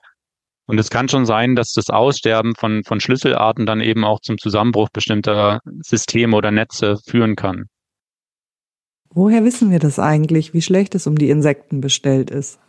Und 0.68 0.80
es 0.80 0.90
kann 0.90 1.10
schon 1.10 1.26
sein, 1.26 1.56
dass 1.56 1.74
das 1.74 1.90
Aussterben 1.90 2.56
von, 2.56 2.84
von 2.84 3.00
Schlüsselarten 3.00 3.66
dann 3.66 3.82
eben 3.82 4.04
auch 4.04 4.20
zum 4.20 4.38
Zusammenbruch 4.38 4.90
bestimmter 4.92 5.60
Systeme 5.82 6.36
oder 6.36 6.52
Netze 6.52 6.98
führen 7.06 7.36
kann. 7.36 7.66
Woher 9.10 9.44
wissen 9.44 9.72
wir 9.72 9.80
das 9.80 10.00
eigentlich, 10.00 10.54
wie 10.54 10.62
schlecht 10.62 10.96
es 10.96 11.08
um 11.08 11.18
die 11.18 11.30
Insekten 11.30 11.82
bestellt 11.82 12.32
ist? 12.32 12.60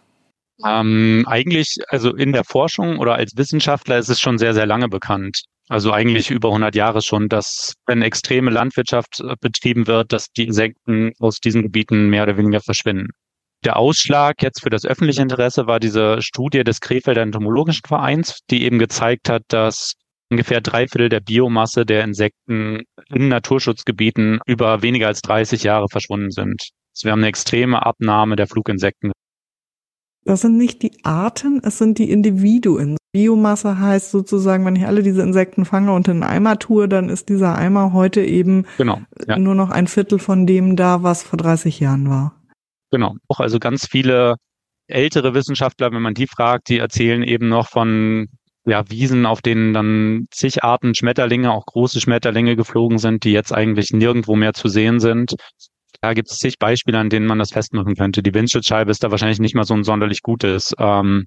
Ähm, 0.65 1.25
eigentlich, 1.27 1.77
also 1.89 2.15
in 2.15 2.33
der 2.33 2.45
Forschung 2.45 2.99
oder 2.99 3.17
als 3.17 3.37
Wissenschaftler 3.37 3.99
ist 3.99 4.09
es 4.09 4.21
schon 4.21 4.39
sehr, 4.39 4.55
sehr 4.55 4.67
lange 4.67 4.89
bekannt. 4.89 5.43
Also 5.69 5.93
eigentlich 5.93 6.31
über 6.31 6.49
100 6.49 6.75
Jahre 6.77 7.03
schon, 7.03 7.29
dass 7.29 7.75
wenn 7.87 8.03
extreme 8.03 8.51
Landwirtschaft 8.51 9.21
äh, 9.21 9.35
betrieben 9.41 9.87
wird, 9.87 10.13
dass 10.13 10.29
die 10.29 10.45
Insekten 10.45 11.13
aus 11.19 11.41
diesen 11.41 11.63
Gebieten 11.63 12.09
mehr 12.09 12.23
oder 12.23 12.37
weniger 12.37 12.61
verschwinden. 12.61 13.11
Der 13.65 13.77
Ausschlag 13.77 14.43
jetzt 14.43 14.63
für 14.63 14.71
das 14.71 14.85
öffentliche 14.85 15.23
Interesse 15.23 15.67
war 15.67 15.81
diese 15.81 16.23
Studie 16.23 16.63
des 16.63 16.81
Krefelder 16.81 17.23
Entomologischen 17.23 17.87
Vereins, 17.87 18.41
die 18.51 18.65
eben 18.65 18.79
gezeigt 18.79 19.29
hat, 19.29 19.43
dass 19.49 19.95
ungefähr 20.31 20.61
drei 20.61 20.87
Viertel 20.87 21.09
der 21.09 21.21
Biomasse 21.21 21.85
der 21.85 22.05
Insekten 22.05 22.83
in 23.09 23.29
Naturschutzgebieten 23.29 24.41
über 24.47 24.83
weniger 24.83 25.07
als 25.09 25.21
30 25.23 25.63
Jahre 25.63 25.87
verschwunden 25.91 26.31
sind. 26.31 26.71
Also 26.95 27.05
wir 27.05 27.13
haben 27.13 27.21
eine 27.21 27.29
extreme 27.29 27.85
Abnahme 27.85 28.37
der 28.37 28.47
Fluginsekten. 28.47 29.13
Das 30.25 30.41
sind 30.41 30.57
nicht 30.57 30.83
die 30.83 30.93
Arten, 31.05 31.61
es 31.63 31.79
sind 31.79 31.99
die 31.99 32.11
Individuen. 32.11 32.97
Biomasse 33.13 33.79
heißt 33.79 34.11
sozusagen, 34.11 34.65
wenn 34.67 34.75
ich 34.75 34.85
alle 34.85 35.03
diese 35.03 35.23
Insekten 35.23 35.65
fange 35.65 35.93
und 35.93 36.09
in 36.09 36.23
einen 36.23 36.25
Eimer 36.25 36.59
tue, 36.59 36.89
dann 36.89 37.09
ist 37.09 37.29
dieser 37.29 37.55
Eimer 37.55 37.93
heute 37.93 38.23
eben 38.23 38.67
genau, 38.77 39.01
ja. 39.27 39.39
nur 39.39 39.55
noch 39.55 39.71
ein 39.71 39.87
Viertel 39.87 40.19
von 40.19 40.47
dem 40.47 40.75
da, 40.75 41.03
was 41.03 41.23
vor 41.23 41.37
30 41.39 41.81
Jahren 41.81 42.11
war. 42.11 42.36
Genau. 42.97 43.15
Auch 43.29 43.41
also 43.41 43.59
ganz 43.59 43.87
viele 43.87 44.37
ältere 44.87 45.35
Wissenschaftler, 45.35 45.93
wenn 45.93 46.01
man 46.01 46.15
die 46.15 46.27
fragt, 46.27 46.71
die 46.71 46.79
erzählen 46.79 47.23
eben 47.23 47.47
noch 47.47 47.69
von 47.69 48.29
ja, 48.65 48.89
Wiesen, 48.89 49.27
auf 49.27 49.43
denen 49.43 49.75
dann 49.75 50.29
zig 50.31 50.65
Arten 50.65 50.95
Schmetterlinge, 50.95 51.53
auch 51.53 51.67
große 51.67 52.01
Schmetterlinge 52.01 52.57
geflogen 52.57 52.97
sind, 52.97 53.25
die 53.25 53.33
jetzt 53.33 53.53
eigentlich 53.53 53.91
nirgendwo 53.91 54.35
mehr 54.35 54.55
zu 54.55 54.69
sehen 54.69 54.99
sind. 54.99 55.35
Da 56.01 56.15
gibt 56.15 56.31
es 56.31 56.39
zig 56.39 56.59
Beispiele, 56.59 56.99
an 56.99 57.11
denen 57.11 57.27
man 57.27 57.39
das 57.39 57.51
festmachen 57.51 57.97
könnte. 57.97 58.23
Die 58.23 58.33
Windschutzscheibe 58.33 58.91
ist 58.91 59.05
da 59.05 59.11
wahrscheinlich 59.11 59.41
nicht 59.41 59.55
mal 59.55 59.65
so 59.65 59.75
ein 59.75 59.85
sonderlich 59.85 60.23
gutes. 60.23 60.73
Ähm, 60.79 61.27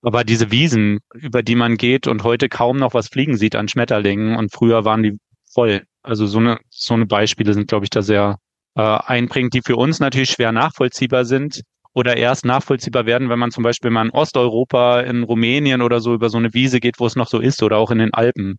aber 0.00 0.24
diese 0.24 0.50
Wiesen, 0.50 1.00
über 1.12 1.42
die 1.42 1.56
man 1.56 1.76
geht 1.76 2.06
und 2.06 2.24
heute 2.24 2.48
kaum 2.48 2.78
noch 2.78 2.94
was 2.94 3.08
fliegen 3.08 3.36
sieht 3.36 3.54
an 3.54 3.68
Schmetterlingen 3.68 4.36
und 4.36 4.50
früher 4.50 4.86
waren 4.86 5.02
die 5.02 5.18
voll. 5.52 5.82
Also 6.02 6.26
so 6.26 6.38
eine, 6.38 6.58
so 6.70 6.94
eine 6.94 7.04
Beispiele 7.04 7.52
sind, 7.52 7.68
glaube 7.68 7.84
ich, 7.84 7.90
da 7.90 8.00
sehr 8.00 8.38
äh, 8.76 8.80
einbringt, 8.82 9.54
die 9.54 9.62
für 9.64 9.76
uns 9.76 10.00
natürlich 10.00 10.30
schwer 10.30 10.52
nachvollziehbar 10.52 11.24
sind. 11.24 11.62
oder 11.94 12.16
erst 12.18 12.44
nachvollziehbar 12.44 13.06
werden, 13.06 13.30
wenn 13.30 13.38
man 13.38 13.50
zum 13.50 13.64
Beispiel 13.64 13.90
mal 13.90 14.04
in 14.04 14.10
Osteuropa, 14.12 15.00
in 15.00 15.22
Rumänien 15.22 15.80
oder 15.80 16.00
so 16.00 16.12
über 16.12 16.28
so 16.28 16.36
eine 16.36 16.52
Wiese 16.52 16.78
geht, 16.78 17.00
wo 17.00 17.06
es 17.06 17.16
noch 17.16 17.26
so 17.28 17.40
ist, 17.40 17.62
oder 17.62 17.78
auch 17.78 17.90
in 17.90 17.98
den 17.98 18.12
Alpen. 18.12 18.58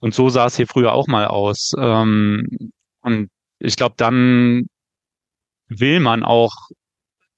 Und 0.00 0.12
so 0.14 0.28
sah 0.28 0.46
es 0.46 0.56
hier 0.56 0.66
früher 0.66 0.92
auch 0.92 1.06
mal 1.06 1.26
aus. 1.28 1.72
Ähm, 1.78 2.48
und 3.02 3.28
ich 3.60 3.76
glaube, 3.76 3.94
dann 3.96 4.66
will 5.68 6.00
man 6.00 6.24
auch, 6.24 6.52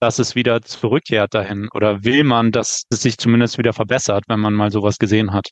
dass 0.00 0.18
es 0.18 0.34
wieder 0.34 0.62
zurückkehrt 0.62 1.34
dahin 1.34 1.68
oder 1.74 2.04
will 2.04 2.24
man, 2.24 2.52
dass 2.52 2.84
es 2.90 3.02
sich 3.02 3.18
zumindest 3.18 3.58
wieder 3.58 3.74
verbessert, 3.74 4.24
wenn 4.28 4.40
man 4.40 4.54
mal 4.54 4.70
sowas 4.70 4.98
gesehen 4.98 5.32
hat. 5.34 5.50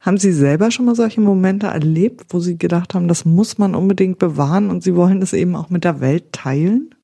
Haben 0.00 0.18
Sie 0.18 0.32
selber 0.32 0.70
schon 0.70 0.86
mal 0.86 0.94
solche 0.94 1.20
Momente 1.20 1.66
erlebt, 1.66 2.26
wo 2.30 2.38
Sie 2.40 2.56
gedacht 2.56 2.94
haben, 2.94 3.08
das 3.08 3.24
muss 3.24 3.58
man 3.58 3.74
unbedingt 3.74 4.18
bewahren 4.18 4.70
und 4.70 4.82
Sie 4.82 4.94
wollen 4.94 5.20
es 5.22 5.32
eben 5.32 5.56
auch 5.56 5.70
mit 5.70 5.84
der 5.84 6.00
Welt 6.00 6.32
teilen? 6.32 6.94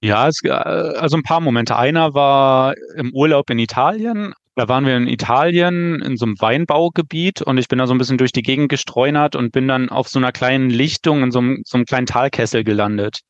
Ja, 0.00 0.28
es, 0.28 0.42
äh, 0.44 0.50
also 0.50 1.16
ein 1.16 1.22
paar 1.22 1.40
Momente. 1.40 1.76
Einer 1.76 2.14
war 2.14 2.74
im 2.96 3.12
Urlaub 3.12 3.50
in 3.50 3.58
Italien. 3.58 4.32
Da 4.54 4.68
waren 4.68 4.86
wir 4.86 4.96
in 4.96 5.06
Italien 5.06 6.00
in 6.02 6.16
so 6.16 6.24
einem 6.24 6.40
Weinbaugebiet 6.40 7.42
und 7.42 7.58
ich 7.58 7.68
bin 7.68 7.78
da 7.78 7.86
so 7.86 7.94
ein 7.94 7.98
bisschen 7.98 8.18
durch 8.18 8.32
die 8.32 8.42
Gegend 8.42 8.70
gestreunert 8.70 9.36
und 9.36 9.52
bin 9.52 9.68
dann 9.68 9.88
auf 9.88 10.08
so 10.08 10.18
einer 10.18 10.32
kleinen 10.32 10.70
Lichtung 10.70 11.22
in 11.22 11.30
so 11.30 11.38
einem, 11.38 11.62
so 11.64 11.76
einem 11.76 11.84
kleinen 11.84 12.06
Talkessel 12.06 12.64
gelandet. 12.64 13.20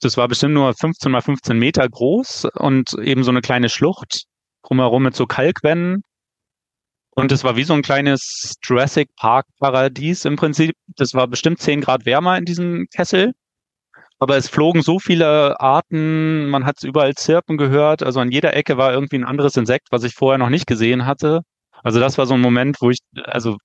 Das 0.00 0.16
war 0.16 0.28
bestimmt 0.28 0.54
nur 0.54 0.72
15 0.72 1.10
mal 1.10 1.20
15 1.20 1.58
Meter 1.58 1.88
groß 1.88 2.46
und 2.54 2.94
eben 2.94 3.24
so 3.24 3.30
eine 3.30 3.40
kleine 3.40 3.68
Schlucht 3.68 4.24
drumherum 4.62 5.02
mit 5.02 5.16
so 5.16 5.26
Kalkwänden. 5.26 6.02
Und 7.18 7.32
es 7.32 7.44
war 7.44 7.56
wie 7.56 7.64
so 7.64 7.72
ein 7.72 7.80
kleines 7.80 8.56
Jurassic 8.62 9.08
Park 9.16 9.46
Paradies 9.58 10.26
im 10.26 10.36
Prinzip. 10.36 10.74
Das 10.96 11.14
war 11.14 11.26
bestimmt 11.26 11.60
10 11.60 11.80
Grad 11.80 12.04
wärmer 12.04 12.36
in 12.36 12.44
diesem 12.44 12.86
Kessel. 12.94 13.32
Aber 14.18 14.36
es 14.36 14.48
flogen 14.48 14.82
so 14.82 14.98
viele 14.98 15.58
Arten, 15.58 16.48
man 16.48 16.66
hat 16.66 16.76
es 16.78 16.84
überall 16.84 17.14
Zirpen 17.14 17.56
gehört. 17.56 18.02
Also 18.02 18.20
an 18.20 18.30
jeder 18.30 18.54
Ecke 18.54 18.76
war 18.76 18.92
irgendwie 18.92 19.16
ein 19.16 19.24
anderes 19.24 19.56
Insekt, 19.56 19.88
was 19.90 20.04
ich 20.04 20.14
vorher 20.14 20.36
noch 20.36 20.50
nicht 20.50 20.66
gesehen 20.66 21.06
hatte. 21.06 21.40
Also 21.82 22.00
das 22.00 22.18
war 22.18 22.26
so 22.26 22.34
ein 22.34 22.40
Moment, 22.40 22.76
wo 22.80 22.90
ich, 22.90 22.98
also 23.24 23.56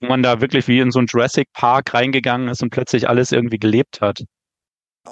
wo 0.00 0.06
man 0.06 0.22
da 0.22 0.40
wirklich 0.40 0.68
wie 0.68 0.78
in 0.78 0.92
so 0.92 1.00
ein 1.00 1.06
Jurassic 1.08 1.48
Park 1.54 1.92
reingegangen 1.92 2.48
ist 2.48 2.62
und 2.62 2.70
plötzlich 2.70 3.08
alles 3.08 3.32
irgendwie 3.32 3.58
gelebt 3.58 4.00
hat. 4.00 4.22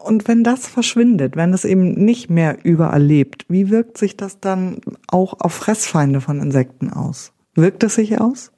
Und 0.04 0.28
wenn 0.28 0.44
das 0.44 0.68
verschwindet, 0.68 1.34
wenn 1.34 1.52
es 1.52 1.64
eben 1.64 1.92
nicht 2.04 2.30
mehr 2.30 2.64
überall 2.64 3.02
lebt, 3.02 3.46
wie 3.48 3.70
wirkt 3.70 3.98
sich 3.98 4.16
das 4.16 4.38
dann 4.38 4.80
auch 5.08 5.40
auf 5.40 5.54
Fressfeinde 5.54 6.20
von 6.20 6.40
Insekten 6.40 6.92
aus? 6.92 7.33
Wirkt 7.54 7.82
es 7.84 7.94
sich 7.96 8.20
aus? 8.20 8.52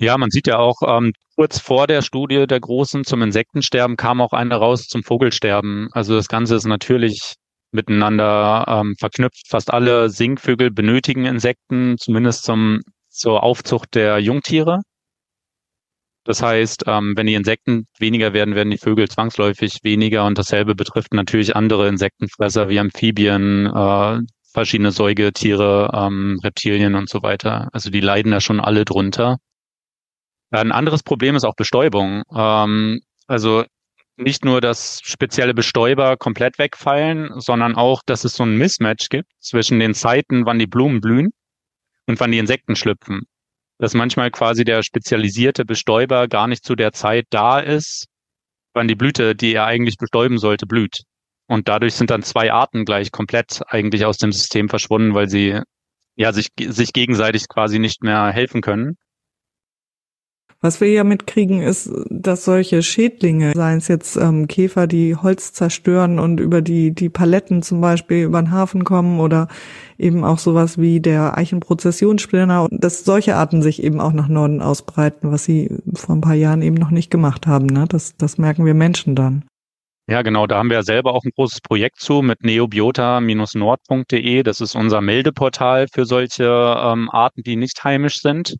Ja, 0.00 0.16
man 0.16 0.30
sieht 0.30 0.46
ja 0.46 0.58
auch, 0.58 0.76
ähm, 0.86 1.12
kurz 1.34 1.58
vor 1.58 1.86
der 1.86 2.02
Studie 2.02 2.46
der 2.46 2.60
Großen 2.60 3.04
zum 3.04 3.22
Insektensterben 3.22 3.96
kam 3.96 4.20
auch 4.20 4.32
eine 4.32 4.54
raus 4.54 4.86
zum 4.86 5.02
Vogelsterben. 5.02 5.88
Also 5.92 6.14
das 6.14 6.28
Ganze 6.28 6.54
ist 6.54 6.66
natürlich 6.66 7.34
miteinander 7.72 8.64
ähm, 8.68 8.94
verknüpft. 8.98 9.48
Fast 9.48 9.72
alle 9.72 10.08
Singvögel 10.08 10.70
benötigen 10.70 11.26
Insekten, 11.26 11.96
zumindest 11.98 12.44
zum, 12.44 12.80
zur 13.08 13.42
Aufzucht 13.42 13.94
der 13.94 14.18
Jungtiere. 14.20 14.82
Das 16.24 16.42
heißt, 16.42 16.84
ähm, 16.86 17.14
wenn 17.16 17.26
die 17.26 17.34
Insekten 17.34 17.86
weniger 17.98 18.32
werden, 18.32 18.54
werden 18.54 18.70
die 18.70 18.78
Vögel 18.78 19.08
zwangsläufig 19.08 19.78
weniger 19.82 20.26
und 20.26 20.38
dasselbe 20.38 20.74
betrifft 20.74 21.14
natürlich 21.14 21.56
andere 21.56 21.88
Insektenfresser 21.88 22.68
wie 22.68 22.78
Amphibien, 22.78 23.66
äh, 23.66 24.20
verschiedene 24.52 24.92
Säugetiere, 24.92 25.90
ähm, 25.94 26.38
Reptilien 26.42 26.94
und 26.94 27.08
so 27.08 27.22
weiter. 27.22 27.68
Also 27.72 27.90
die 27.90 28.00
leiden 28.00 28.32
da 28.32 28.40
schon 28.40 28.60
alle 28.60 28.84
drunter. 28.84 29.38
Ein 30.50 30.72
anderes 30.72 31.02
Problem 31.02 31.36
ist 31.36 31.44
auch 31.44 31.54
Bestäubung. 31.54 32.22
Ähm, 32.34 33.00
also 33.26 33.64
nicht 34.16 34.44
nur, 34.44 34.60
dass 34.60 35.00
spezielle 35.04 35.54
Bestäuber 35.54 36.16
komplett 36.16 36.58
wegfallen, 36.58 37.40
sondern 37.40 37.76
auch, 37.76 38.02
dass 38.04 38.24
es 38.24 38.34
so 38.34 38.44
ein 38.44 38.56
Mismatch 38.56 39.10
gibt 39.10 39.30
zwischen 39.38 39.78
den 39.78 39.94
Zeiten, 39.94 40.46
wann 40.46 40.58
die 40.58 40.66
Blumen 40.66 41.00
blühen 41.00 41.30
und 42.06 42.18
wann 42.18 42.32
die 42.32 42.38
Insekten 42.38 42.74
schlüpfen 42.74 43.26
dass 43.78 43.94
manchmal 43.94 44.30
quasi 44.30 44.64
der 44.64 44.82
spezialisierte 44.82 45.64
Bestäuber 45.64 46.28
gar 46.28 46.48
nicht 46.48 46.64
zu 46.64 46.74
der 46.74 46.92
Zeit 46.92 47.26
da 47.30 47.60
ist, 47.60 48.06
wann 48.74 48.88
die 48.88 48.96
Blüte, 48.96 49.34
die 49.34 49.54
er 49.54 49.66
eigentlich 49.66 49.96
bestäuben 49.96 50.38
sollte, 50.38 50.66
blüht. 50.66 51.02
Und 51.48 51.66
dadurch 51.66 51.94
sind 51.94 52.10
dann 52.10 52.22
zwei 52.22 52.52
Arten 52.52 52.84
gleich 52.84 53.10
komplett 53.10 53.62
eigentlich 53.66 54.04
aus 54.04 54.18
dem 54.18 54.32
System 54.32 54.68
verschwunden, 54.68 55.14
weil 55.14 55.28
sie 55.28 55.60
ja 56.14 56.32
sich, 56.32 56.50
sich 56.58 56.92
gegenseitig 56.92 57.48
quasi 57.48 57.78
nicht 57.78 58.02
mehr 58.02 58.28
helfen 58.28 58.60
können. 58.60 58.96
Was 60.60 60.80
wir 60.80 60.90
ja 60.90 61.04
mitkriegen, 61.04 61.62
ist, 61.62 61.88
dass 62.10 62.44
solche 62.44 62.82
Schädlinge, 62.82 63.52
seien 63.54 63.78
es 63.78 63.86
jetzt 63.86 64.16
ähm, 64.16 64.48
Käfer, 64.48 64.88
die 64.88 65.14
Holz 65.14 65.52
zerstören 65.52 66.18
und 66.18 66.40
über 66.40 66.62
die, 66.62 66.92
die 66.92 67.08
Paletten 67.08 67.62
zum 67.62 67.80
Beispiel 67.80 68.24
über 68.24 68.42
den 68.42 68.50
Hafen 68.50 68.82
kommen 68.82 69.20
oder 69.20 69.46
eben 69.98 70.24
auch 70.24 70.38
sowas 70.40 70.76
wie 70.76 70.98
der 70.98 71.38
Eichenprozessionsspinner, 71.38 72.66
dass 72.72 73.04
solche 73.04 73.36
Arten 73.36 73.62
sich 73.62 73.84
eben 73.84 74.00
auch 74.00 74.12
nach 74.12 74.26
Norden 74.26 74.60
ausbreiten, 74.60 75.30
was 75.30 75.44
sie 75.44 75.70
vor 75.94 76.16
ein 76.16 76.22
paar 76.22 76.34
Jahren 76.34 76.62
eben 76.62 76.76
noch 76.76 76.90
nicht 76.90 77.12
gemacht 77.12 77.46
haben. 77.46 77.66
Ne? 77.66 77.84
Das, 77.88 78.16
das 78.16 78.36
merken 78.36 78.66
wir 78.66 78.74
Menschen 78.74 79.14
dann. 79.14 79.44
Ja, 80.08 80.22
genau. 80.22 80.46
Da 80.46 80.56
haben 80.56 80.70
wir 80.70 80.78
ja 80.78 80.82
selber 80.82 81.12
auch 81.12 81.24
ein 81.24 81.32
großes 81.34 81.60
Projekt 81.60 82.00
zu 82.00 82.22
mit 82.22 82.42
neobiota-nord.de. 82.42 84.42
Das 84.42 84.62
ist 84.62 84.74
unser 84.74 85.02
Meldeportal 85.02 85.86
für 85.92 86.06
solche 86.06 86.44
ähm, 86.44 87.10
Arten, 87.10 87.42
die 87.42 87.56
nicht 87.56 87.84
heimisch 87.84 88.20
sind. 88.20 88.56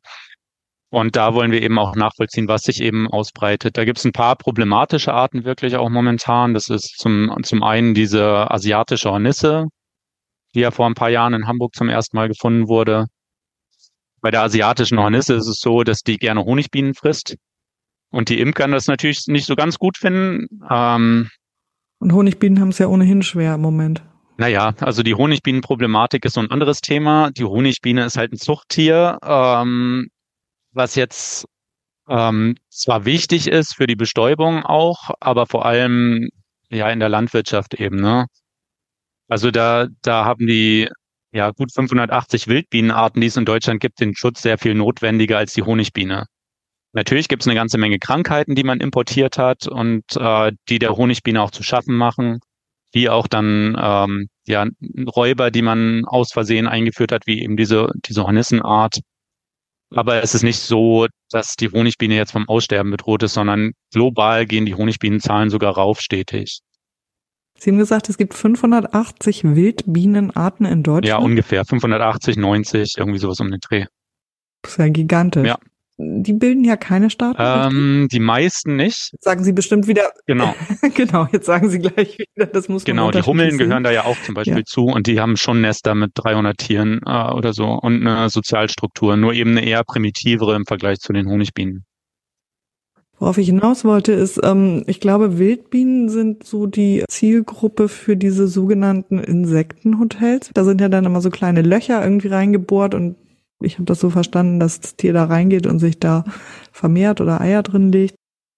Und 0.90 1.16
da 1.16 1.32
wollen 1.32 1.50
wir 1.50 1.62
eben 1.62 1.78
auch 1.78 1.96
nachvollziehen, 1.96 2.48
was 2.48 2.62
sich 2.62 2.82
eben 2.82 3.08
ausbreitet. 3.08 3.78
Da 3.78 3.86
gibt 3.86 3.98
es 3.98 4.04
ein 4.04 4.12
paar 4.12 4.36
problematische 4.36 5.14
Arten 5.14 5.44
wirklich 5.44 5.76
auch 5.76 5.88
momentan. 5.88 6.52
Das 6.52 6.68
ist 6.68 6.98
zum, 6.98 7.34
zum 7.42 7.62
einen 7.62 7.94
diese 7.94 8.50
asiatische 8.50 9.10
Hornisse, 9.10 9.68
die 10.54 10.60
ja 10.60 10.70
vor 10.70 10.86
ein 10.86 10.94
paar 10.94 11.10
Jahren 11.10 11.32
in 11.32 11.46
Hamburg 11.46 11.74
zum 11.74 11.88
ersten 11.88 12.16
Mal 12.16 12.28
gefunden 12.28 12.68
wurde. 12.68 13.06
Bei 14.20 14.30
der 14.30 14.42
asiatischen 14.42 14.98
Hornisse 14.98 15.34
ist 15.34 15.46
es 15.46 15.60
so, 15.60 15.82
dass 15.82 16.02
die 16.02 16.18
gerne 16.18 16.44
Honigbienen 16.44 16.94
frisst. 16.94 17.36
Und 18.10 18.28
die 18.28 18.40
Imker 18.40 18.68
das 18.68 18.86
natürlich 18.86 19.26
nicht 19.28 19.46
so 19.46 19.56
ganz 19.56 19.78
gut 19.78 19.96
finden. 19.98 20.46
Ähm, 20.70 21.30
und 21.98 22.12
Honigbienen 22.12 22.60
haben 22.60 22.68
es 22.68 22.78
ja 22.78 22.86
ohnehin 22.86 23.22
schwer 23.22 23.54
im 23.54 23.60
Moment. 23.60 24.02
Naja, 24.36 24.72
also 24.80 25.02
die 25.02 25.14
Honigbienenproblematik 25.14 26.24
ist 26.24 26.34
so 26.34 26.40
ein 26.40 26.50
anderes 26.50 26.80
Thema. 26.80 27.30
Die 27.32 27.44
Honigbiene 27.44 28.04
ist 28.04 28.16
halt 28.16 28.32
ein 28.32 28.38
Zuchttier. 28.38 29.18
Ähm, 29.22 30.08
was 30.72 30.94
jetzt 30.94 31.46
ähm, 32.08 32.54
zwar 32.70 33.04
wichtig 33.04 33.48
ist 33.48 33.74
für 33.74 33.86
die 33.86 33.96
Bestäubung 33.96 34.62
auch, 34.64 35.10
aber 35.20 35.46
vor 35.46 35.66
allem 35.66 36.28
ja 36.70 36.88
in 36.90 37.00
der 37.00 37.08
Landwirtschaft 37.08 37.74
eben. 37.74 37.96
Ne? 37.96 38.26
Also 39.28 39.50
da, 39.50 39.88
da 40.02 40.24
haben 40.24 40.46
die 40.46 40.88
ja 41.32 41.50
gut 41.50 41.72
580 41.74 42.46
Wildbienenarten, 42.46 43.20
die 43.20 43.26
es 43.26 43.36
in 43.36 43.44
Deutschland 43.44 43.80
gibt, 43.80 44.00
den 44.00 44.14
Schutz 44.14 44.42
sehr 44.42 44.56
viel 44.56 44.74
notwendiger 44.74 45.38
als 45.38 45.52
die 45.52 45.62
Honigbiene. 45.62 46.26
Natürlich 46.98 47.28
gibt 47.28 47.44
es 47.44 47.46
eine 47.46 47.54
ganze 47.54 47.78
Menge 47.78 48.00
Krankheiten, 48.00 48.56
die 48.56 48.64
man 48.64 48.80
importiert 48.80 49.38
hat 49.38 49.68
und 49.68 50.02
äh, 50.16 50.50
die 50.68 50.80
der 50.80 50.96
Honigbiene 50.96 51.40
auch 51.40 51.52
zu 51.52 51.62
schaffen 51.62 51.94
machen, 51.94 52.40
wie 52.92 53.08
auch 53.08 53.28
dann 53.28 53.76
ähm, 53.80 54.28
ja 54.48 54.66
Räuber, 55.14 55.52
die 55.52 55.62
man 55.62 56.04
aus 56.06 56.32
Versehen 56.32 56.66
eingeführt 56.66 57.12
hat, 57.12 57.28
wie 57.28 57.40
eben 57.40 57.56
diese 57.56 57.92
diese 58.04 58.24
Hornissenart. 58.24 58.98
Aber 59.94 60.24
es 60.24 60.34
ist 60.34 60.42
nicht 60.42 60.58
so, 60.58 61.06
dass 61.30 61.54
die 61.54 61.70
Honigbiene 61.70 62.16
jetzt 62.16 62.32
vom 62.32 62.48
Aussterben 62.48 62.90
bedroht 62.90 63.22
ist, 63.22 63.34
sondern 63.34 63.74
global 63.92 64.44
gehen 64.44 64.66
die 64.66 64.74
Honigbienenzahlen 64.74 65.50
sogar 65.50 65.74
rauf 65.74 66.00
stetig. 66.00 66.62
Sie 67.60 67.70
haben 67.70 67.78
gesagt, 67.78 68.08
es 68.08 68.18
gibt 68.18 68.34
580 68.34 69.44
Wildbienenarten 69.44 70.66
in 70.66 70.82
Deutschland. 70.82 71.06
Ja, 71.06 71.18
ungefähr 71.18 71.64
580, 71.64 72.36
90, 72.36 72.94
irgendwie 72.98 73.20
sowas 73.20 73.38
um 73.38 73.52
den 73.52 73.60
Dreh. 73.60 73.86
Das 74.62 74.72
ist 74.72 74.78
ja 74.78 74.88
gigantisch. 74.88 75.46
Ja. 75.46 75.58
Die 76.00 76.32
bilden 76.32 76.62
ja 76.62 76.76
keine 76.76 77.10
Staaten. 77.10 77.36
Ähm, 77.40 78.08
die 78.10 78.20
meisten 78.20 78.76
nicht. 78.76 79.10
sagen 79.20 79.42
Sie 79.42 79.52
bestimmt 79.52 79.88
wieder. 79.88 80.12
Genau. 80.26 80.54
genau, 80.94 81.26
jetzt 81.32 81.46
sagen 81.46 81.68
Sie 81.70 81.80
gleich 81.80 82.18
wieder, 82.18 82.46
das 82.46 82.68
muss 82.68 82.84
Genau, 82.84 83.10
die 83.10 83.22
Hummeln 83.22 83.58
gehören 83.58 83.82
da 83.82 83.90
ja 83.90 84.04
auch 84.04 84.16
zum 84.22 84.36
Beispiel 84.36 84.58
ja. 84.58 84.64
zu 84.64 84.84
und 84.84 85.08
die 85.08 85.18
haben 85.18 85.36
schon 85.36 85.60
Nester 85.60 85.96
mit 85.96 86.12
300 86.14 86.56
Tieren 86.56 87.00
äh, 87.04 87.32
oder 87.32 87.52
so 87.52 87.66
und 87.66 88.06
eine 88.06 88.30
Sozialstruktur, 88.30 89.16
nur 89.16 89.32
eben 89.32 89.50
eine 89.50 89.66
eher 89.66 89.82
primitivere 89.82 90.54
im 90.54 90.66
Vergleich 90.66 90.98
zu 90.98 91.12
den 91.12 91.26
Honigbienen. 91.28 91.84
Worauf 93.18 93.38
ich 93.38 93.46
hinaus 93.46 93.84
wollte, 93.84 94.12
ist, 94.12 94.38
ähm, 94.44 94.84
ich 94.86 95.00
glaube, 95.00 95.38
Wildbienen 95.38 96.08
sind 96.08 96.44
so 96.44 96.66
die 96.66 97.04
Zielgruppe 97.08 97.88
für 97.88 98.16
diese 98.16 98.46
sogenannten 98.46 99.18
Insektenhotels. 99.18 100.50
Da 100.54 100.62
sind 100.62 100.80
ja 100.80 100.88
dann 100.88 101.04
immer 101.04 101.20
so 101.20 101.30
kleine 101.30 101.62
Löcher 101.62 102.02
irgendwie 102.02 102.28
reingebohrt 102.28 102.94
und 102.94 103.16
ich 103.60 103.74
habe 103.74 103.84
das 103.84 104.00
so 104.00 104.10
verstanden, 104.10 104.60
dass 104.60 104.80
das 104.80 104.96
Tier 104.96 105.12
da 105.12 105.24
reingeht 105.24 105.66
und 105.66 105.78
sich 105.78 105.98
da 105.98 106.24
vermehrt 106.72 107.20
oder 107.20 107.40
Eier 107.40 107.62
drin 107.62 107.90
legt. 107.90 108.14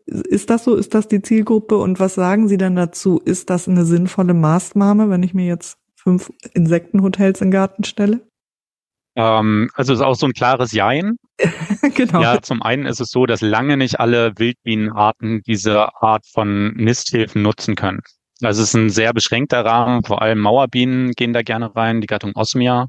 Ist 0.06 0.50
das 0.50 0.64
so? 0.64 0.74
Ist 0.74 0.94
das 0.94 1.08
die 1.08 1.22
Zielgruppe? 1.22 1.76
Und 1.76 2.00
was 2.00 2.14
sagen 2.14 2.48
Sie 2.48 2.56
denn 2.56 2.76
dazu? 2.76 3.20
Ist 3.24 3.48
das 3.48 3.68
eine 3.68 3.84
sinnvolle 3.84 4.34
Maßnahme, 4.34 5.08
wenn 5.08 5.22
ich 5.22 5.34
mir 5.34 5.46
jetzt 5.46 5.78
fünf 5.94 6.32
Insektenhotels 6.52 7.40
in 7.40 7.48
den 7.48 7.52
Garten 7.52 7.84
stelle? 7.84 8.20
Ähm, 9.16 9.70
also 9.74 9.92
ist 9.92 10.00
auch 10.00 10.14
so 10.14 10.26
ein 10.26 10.32
klares 10.32 10.72
Jein. 10.72 11.16
genau. 11.94 12.22
Ja, 12.22 12.42
zum 12.42 12.62
einen 12.62 12.86
ist 12.86 13.00
es 13.00 13.10
so, 13.10 13.26
dass 13.26 13.40
lange 13.40 13.76
nicht 13.76 14.00
alle 14.00 14.32
Wildbienenarten 14.36 15.42
diese 15.46 15.94
Art 16.02 16.26
von 16.26 16.74
Nisthilfen 16.74 17.42
nutzen 17.42 17.74
können. 17.74 18.00
Also 18.42 18.62
es 18.62 18.68
ist 18.68 18.74
ein 18.74 18.90
sehr 18.90 19.12
beschränkter 19.12 19.64
Rahmen, 19.64 20.02
vor 20.02 20.22
allem 20.22 20.38
Mauerbienen 20.38 21.12
gehen 21.12 21.32
da 21.32 21.42
gerne 21.42 21.74
rein, 21.76 22.00
die 22.00 22.06
Gattung 22.06 22.32
Osmia. 22.34 22.86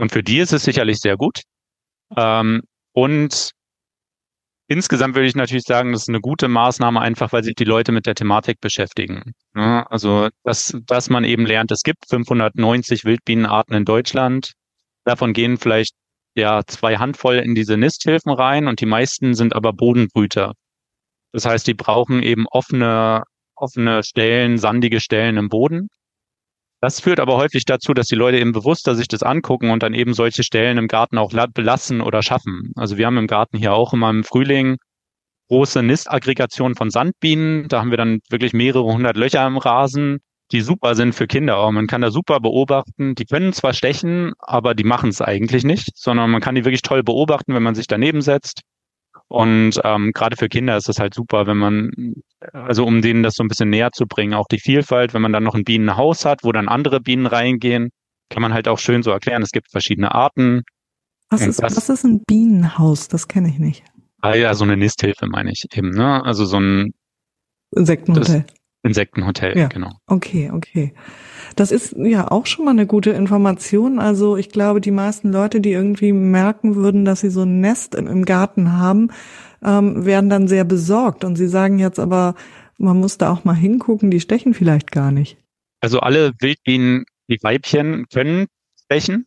Und 0.00 0.12
für 0.12 0.22
die 0.22 0.38
ist 0.38 0.52
es 0.52 0.64
sicherlich 0.64 0.98
sehr 0.98 1.16
gut. 1.16 1.42
Ähm, 2.16 2.62
und 2.92 3.50
insgesamt 4.66 5.14
würde 5.14 5.28
ich 5.28 5.36
natürlich 5.36 5.64
sagen, 5.64 5.92
das 5.92 6.02
ist 6.02 6.08
eine 6.08 6.20
gute 6.20 6.48
Maßnahme, 6.48 7.00
einfach 7.00 7.34
weil 7.34 7.44
sich 7.44 7.54
die 7.54 7.64
Leute 7.64 7.92
mit 7.92 8.06
der 8.06 8.14
Thematik 8.14 8.60
beschäftigen. 8.60 9.32
Ja, 9.54 9.86
also, 9.90 10.28
dass, 10.42 10.74
dass 10.86 11.10
man 11.10 11.24
eben 11.24 11.44
lernt, 11.44 11.70
es 11.70 11.82
gibt 11.82 12.06
590 12.08 13.04
Wildbienenarten 13.04 13.76
in 13.76 13.84
Deutschland. 13.84 14.52
Davon 15.04 15.34
gehen 15.34 15.58
vielleicht 15.58 15.94
ja 16.34 16.62
zwei 16.66 16.96
Handvoll 16.96 17.36
in 17.36 17.54
diese 17.54 17.76
Nisthilfen 17.76 18.32
rein 18.32 18.68
und 18.68 18.80
die 18.80 18.86
meisten 18.86 19.34
sind 19.34 19.54
aber 19.54 19.74
Bodenbrüter. 19.74 20.54
Das 21.32 21.44
heißt, 21.44 21.66
die 21.66 21.74
brauchen 21.74 22.22
eben 22.22 22.46
offene, 22.50 23.24
offene 23.54 24.02
Stellen, 24.02 24.56
sandige 24.56 25.00
Stellen 25.00 25.36
im 25.36 25.50
Boden. 25.50 25.88
Das 26.80 27.00
führt 27.00 27.20
aber 27.20 27.36
häufig 27.36 27.66
dazu, 27.66 27.92
dass 27.92 28.06
die 28.06 28.14
Leute 28.14 28.38
eben 28.38 28.52
bewusster 28.52 28.94
sich 28.94 29.06
das 29.06 29.22
angucken 29.22 29.70
und 29.70 29.82
dann 29.82 29.92
eben 29.92 30.14
solche 30.14 30.42
Stellen 30.42 30.78
im 30.78 30.88
Garten 30.88 31.18
auch 31.18 31.32
belassen 31.52 32.00
oder 32.00 32.22
schaffen. 32.22 32.72
Also 32.74 32.96
wir 32.96 33.06
haben 33.06 33.18
im 33.18 33.26
Garten 33.26 33.58
hier 33.58 33.74
auch 33.74 33.92
immer 33.92 34.08
im 34.08 34.24
Frühling 34.24 34.78
große 35.48 35.82
Nistaggregationen 35.82 36.76
von 36.76 36.90
Sandbienen. 36.90 37.68
Da 37.68 37.80
haben 37.80 37.90
wir 37.90 37.98
dann 37.98 38.20
wirklich 38.30 38.54
mehrere 38.54 38.84
hundert 38.84 39.16
Löcher 39.16 39.46
im 39.46 39.58
Rasen, 39.58 40.20
die 40.52 40.62
super 40.62 40.94
sind 40.94 41.14
für 41.14 41.26
Kinder. 41.26 41.56
Aber 41.56 41.72
man 41.72 41.86
kann 41.86 42.00
da 42.00 42.10
super 42.10 42.40
beobachten. 42.40 43.14
Die 43.14 43.26
können 43.26 43.52
zwar 43.52 43.74
stechen, 43.74 44.32
aber 44.38 44.74
die 44.74 44.84
machen 44.84 45.10
es 45.10 45.20
eigentlich 45.20 45.64
nicht, 45.64 45.90
sondern 45.96 46.30
man 46.30 46.40
kann 46.40 46.54
die 46.54 46.64
wirklich 46.64 46.82
toll 46.82 47.02
beobachten, 47.02 47.52
wenn 47.52 47.62
man 47.62 47.74
sich 47.74 47.88
daneben 47.88 48.22
setzt. 48.22 48.62
Und 49.30 49.80
ähm, 49.84 50.10
gerade 50.12 50.36
für 50.36 50.48
Kinder 50.48 50.76
ist 50.76 50.88
das 50.88 50.98
halt 50.98 51.14
super, 51.14 51.46
wenn 51.46 51.56
man, 51.56 51.92
also 52.52 52.84
um 52.84 53.00
denen 53.00 53.22
das 53.22 53.34
so 53.34 53.44
ein 53.44 53.48
bisschen 53.48 53.70
näher 53.70 53.92
zu 53.92 54.06
bringen, 54.06 54.34
auch 54.34 54.48
die 54.50 54.58
Vielfalt, 54.58 55.14
wenn 55.14 55.22
man 55.22 55.32
dann 55.32 55.44
noch 55.44 55.54
ein 55.54 55.62
Bienenhaus 55.62 56.24
hat, 56.24 56.42
wo 56.42 56.50
dann 56.50 56.66
andere 56.66 57.00
Bienen 57.00 57.26
reingehen, 57.26 57.90
kann 58.28 58.42
man 58.42 58.52
halt 58.52 58.66
auch 58.66 58.80
schön 58.80 59.04
so 59.04 59.12
erklären, 59.12 59.42
es 59.42 59.52
gibt 59.52 59.70
verschiedene 59.70 60.12
Arten. 60.12 60.62
Was, 61.28 61.42
ist, 61.42 61.62
das, 61.62 61.76
was 61.76 61.88
ist 61.88 62.04
ein 62.04 62.24
Bienenhaus? 62.26 63.06
Das 63.06 63.28
kenne 63.28 63.48
ich 63.48 63.60
nicht. 63.60 63.84
Ah 64.20 64.34
ja, 64.34 64.52
so 64.52 64.64
eine 64.64 64.76
Nisthilfe 64.76 65.28
meine 65.28 65.52
ich 65.52 65.64
eben, 65.74 65.90
ne? 65.90 66.24
Also 66.24 66.44
so 66.44 66.58
ein 66.58 66.92
Insektenhotel. 67.70 68.46
Insektenhotel, 68.82 69.56
ja. 69.56 69.68
genau. 69.68 69.90
Okay, 70.06 70.50
okay. 70.52 70.94
Das 71.56 71.70
ist 71.70 71.94
ja 71.96 72.30
auch 72.30 72.46
schon 72.46 72.64
mal 72.64 72.70
eine 72.70 72.86
gute 72.86 73.10
Information. 73.10 73.98
Also 73.98 74.36
ich 74.36 74.48
glaube, 74.48 74.80
die 74.80 74.90
meisten 74.90 75.32
Leute, 75.32 75.60
die 75.60 75.72
irgendwie 75.72 76.12
merken 76.12 76.76
würden, 76.76 77.04
dass 77.04 77.20
sie 77.20 77.30
so 77.30 77.42
ein 77.42 77.60
Nest 77.60 77.94
im 77.94 78.24
Garten 78.24 78.72
haben, 78.72 79.10
ähm, 79.62 80.06
werden 80.06 80.30
dann 80.30 80.48
sehr 80.48 80.64
besorgt. 80.64 81.24
Und 81.24 81.36
sie 81.36 81.48
sagen 81.48 81.78
jetzt 81.78 81.98
aber, 81.98 82.34
man 82.78 82.98
muss 82.98 83.18
da 83.18 83.30
auch 83.30 83.44
mal 83.44 83.54
hingucken, 83.54 84.10
die 84.10 84.20
stechen 84.20 84.54
vielleicht 84.54 84.90
gar 84.92 85.12
nicht. 85.12 85.36
Also 85.80 86.00
alle 86.00 86.32
Wildbienen, 86.40 87.04
die 87.28 87.38
Weibchen 87.42 88.06
können 88.12 88.46
stechen. 88.84 89.26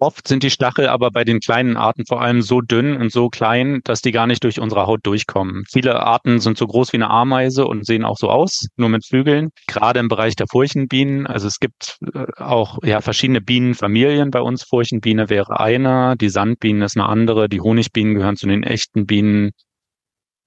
Oft 0.00 0.26
sind 0.26 0.42
die 0.42 0.50
Stachel 0.50 0.88
aber 0.88 1.10
bei 1.10 1.24
den 1.24 1.38
kleinen 1.38 1.76
Arten 1.76 2.04
vor 2.04 2.20
allem 2.20 2.42
so 2.42 2.60
dünn 2.60 2.96
und 2.96 3.12
so 3.12 3.28
klein, 3.28 3.80
dass 3.84 4.02
die 4.02 4.10
gar 4.10 4.26
nicht 4.26 4.42
durch 4.42 4.60
unsere 4.60 4.86
Haut 4.86 5.00
durchkommen. 5.04 5.64
Viele 5.70 6.00
Arten 6.00 6.40
sind 6.40 6.58
so 6.58 6.66
groß 6.66 6.92
wie 6.92 6.96
eine 6.96 7.10
Ameise 7.10 7.64
und 7.66 7.86
sehen 7.86 8.04
auch 8.04 8.16
so 8.18 8.28
aus, 8.28 8.66
nur 8.76 8.88
mit 8.88 9.06
Flügeln. 9.06 9.50
Gerade 9.68 10.00
im 10.00 10.08
Bereich 10.08 10.34
der 10.34 10.48
Furchenbienen. 10.50 11.26
Also 11.26 11.46
es 11.46 11.60
gibt 11.60 11.98
äh, 12.12 12.26
auch 12.36 12.78
ja 12.82 13.00
verschiedene 13.00 13.40
Bienenfamilien 13.40 14.30
bei 14.30 14.40
uns. 14.40 14.64
Furchenbiene 14.64 15.30
wäre 15.30 15.60
eine, 15.60 16.16
die 16.20 16.28
Sandbiene 16.28 16.84
ist 16.84 16.96
eine 16.96 17.08
andere, 17.08 17.48
die 17.48 17.60
Honigbienen 17.60 18.14
gehören 18.14 18.36
zu 18.36 18.48
den 18.48 18.64
echten 18.64 19.06
Bienen. 19.06 19.52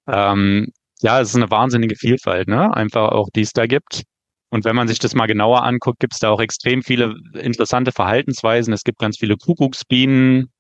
Ähm, 0.07 0.67
ja, 1.01 1.21
es 1.21 1.29
ist 1.29 1.36
eine 1.36 1.49
wahnsinnige 1.51 1.95
Vielfalt, 1.95 2.47
ne? 2.47 2.73
Einfach 2.75 3.10
auch, 3.12 3.29
die 3.36 3.41
es 3.41 3.53
da 3.53 3.65
gibt. 3.65 4.03
Und 4.49 4.63
wenn 4.63 4.75
man 4.75 4.88
sich 4.88 4.99
das 4.99 5.13
mal 5.13 5.25
genauer 5.25 5.63
anguckt, 5.63 5.99
gibt 5.99 6.13
es 6.13 6.19
da 6.19 6.29
auch 6.29 6.39
extrem 6.39 6.81
viele 6.81 7.15
interessante 7.33 7.91
Verhaltensweisen. 7.91 8.73
Es 8.73 8.83
gibt 8.83 8.99
ganz 8.99 9.17
viele 9.17 9.36
Kuckucksbienen, 9.36 10.51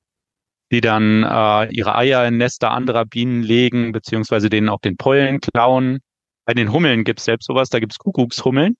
die 0.71 0.81
dann 0.81 1.23
äh, 1.23 1.71
ihre 1.73 1.95
Eier 1.95 2.27
in 2.27 2.37
Nester 2.37 2.71
anderer 2.71 3.05
Bienen 3.05 3.43
legen, 3.43 3.93
beziehungsweise 3.93 4.49
denen 4.49 4.69
auch 4.69 4.81
den 4.81 4.97
Pollen 4.97 5.39
klauen. 5.39 5.99
Bei 6.45 6.53
den 6.53 6.71
Hummeln 6.71 7.03
gibt 7.03 7.19
es 7.19 7.25
selbst 7.25 7.45
sowas, 7.47 7.69
da 7.69 7.79
gibt 7.79 7.93
es 7.93 7.97
Kuckuckshummeln, 7.97 8.75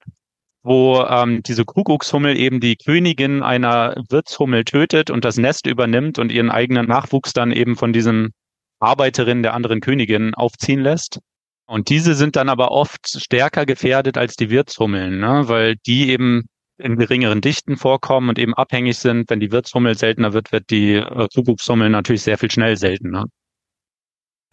wo 0.64 1.02
ähm, 1.04 1.42
diese 1.44 1.64
Kuckuckshummel 1.64 2.38
eben 2.38 2.60
die 2.60 2.76
Königin 2.76 3.44
einer 3.44 3.96
Wirtshummel 4.10 4.66
tötet 4.66 5.10
und 5.10 5.24
das 5.24 5.38
Nest 5.38 5.68
übernimmt 5.68 6.20
und 6.20 6.32
ihren 6.32 6.52
eigenen 6.52 6.88
Nachwuchs 6.88 7.32
dann 7.32 7.52
eben 7.52 7.78
von 7.78 7.94
diesen 7.94 8.32
Arbeiterinnen 8.80 9.44
der 9.44 9.54
anderen 9.54 9.80
Königin 9.80 10.34
aufziehen 10.36 10.82
lässt. 10.82 11.20
Und 11.68 11.90
diese 11.90 12.16
sind 12.16 12.36
dann 12.38 12.50
aber 12.50 12.72
oft 12.72 13.08
stärker 13.08 13.66
gefährdet 13.66 14.18
als 14.18 14.36
die 14.36 14.50
Wirtshummeln, 14.50 15.20
ne? 15.20 15.44
weil 15.48 15.76
die 15.86 16.10
eben 16.10 16.46
in 16.78 16.98
geringeren 16.98 17.42
Dichten 17.42 17.76
vorkommen 17.76 18.30
und 18.30 18.40
eben 18.40 18.54
abhängig 18.54 18.98
sind. 18.98 19.30
Wenn 19.30 19.40
die 19.40 19.52
Wirtshummel 19.52 19.98
seltener 19.98 20.34
wird, 20.34 20.52
wird 20.52 20.70
die 20.70 20.94
äh, 20.94 21.28
Kuckuckshummel 21.34 21.90
natürlich 21.90 22.22
sehr 22.22 22.38
viel 22.38 22.52
schnell 22.52 22.78
seltener. 22.78 23.26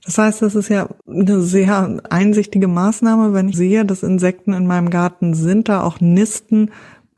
Das 0.04 0.18
heißt, 0.18 0.42
das 0.42 0.54
ist 0.54 0.68
ja 0.68 0.88
eine 1.06 1.40
sehr 1.40 2.02
einsichtige 2.10 2.68
Maßnahme, 2.68 3.32
wenn 3.32 3.48
ich 3.48 3.56
sehe, 3.56 3.84
dass 3.84 4.02
Insekten 4.02 4.52
in 4.52 4.66
meinem 4.66 4.90
Garten 4.90 5.34
sind, 5.34 5.68
da 5.68 5.82
auch 5.82 6.00
Nisten, 6.00 6.72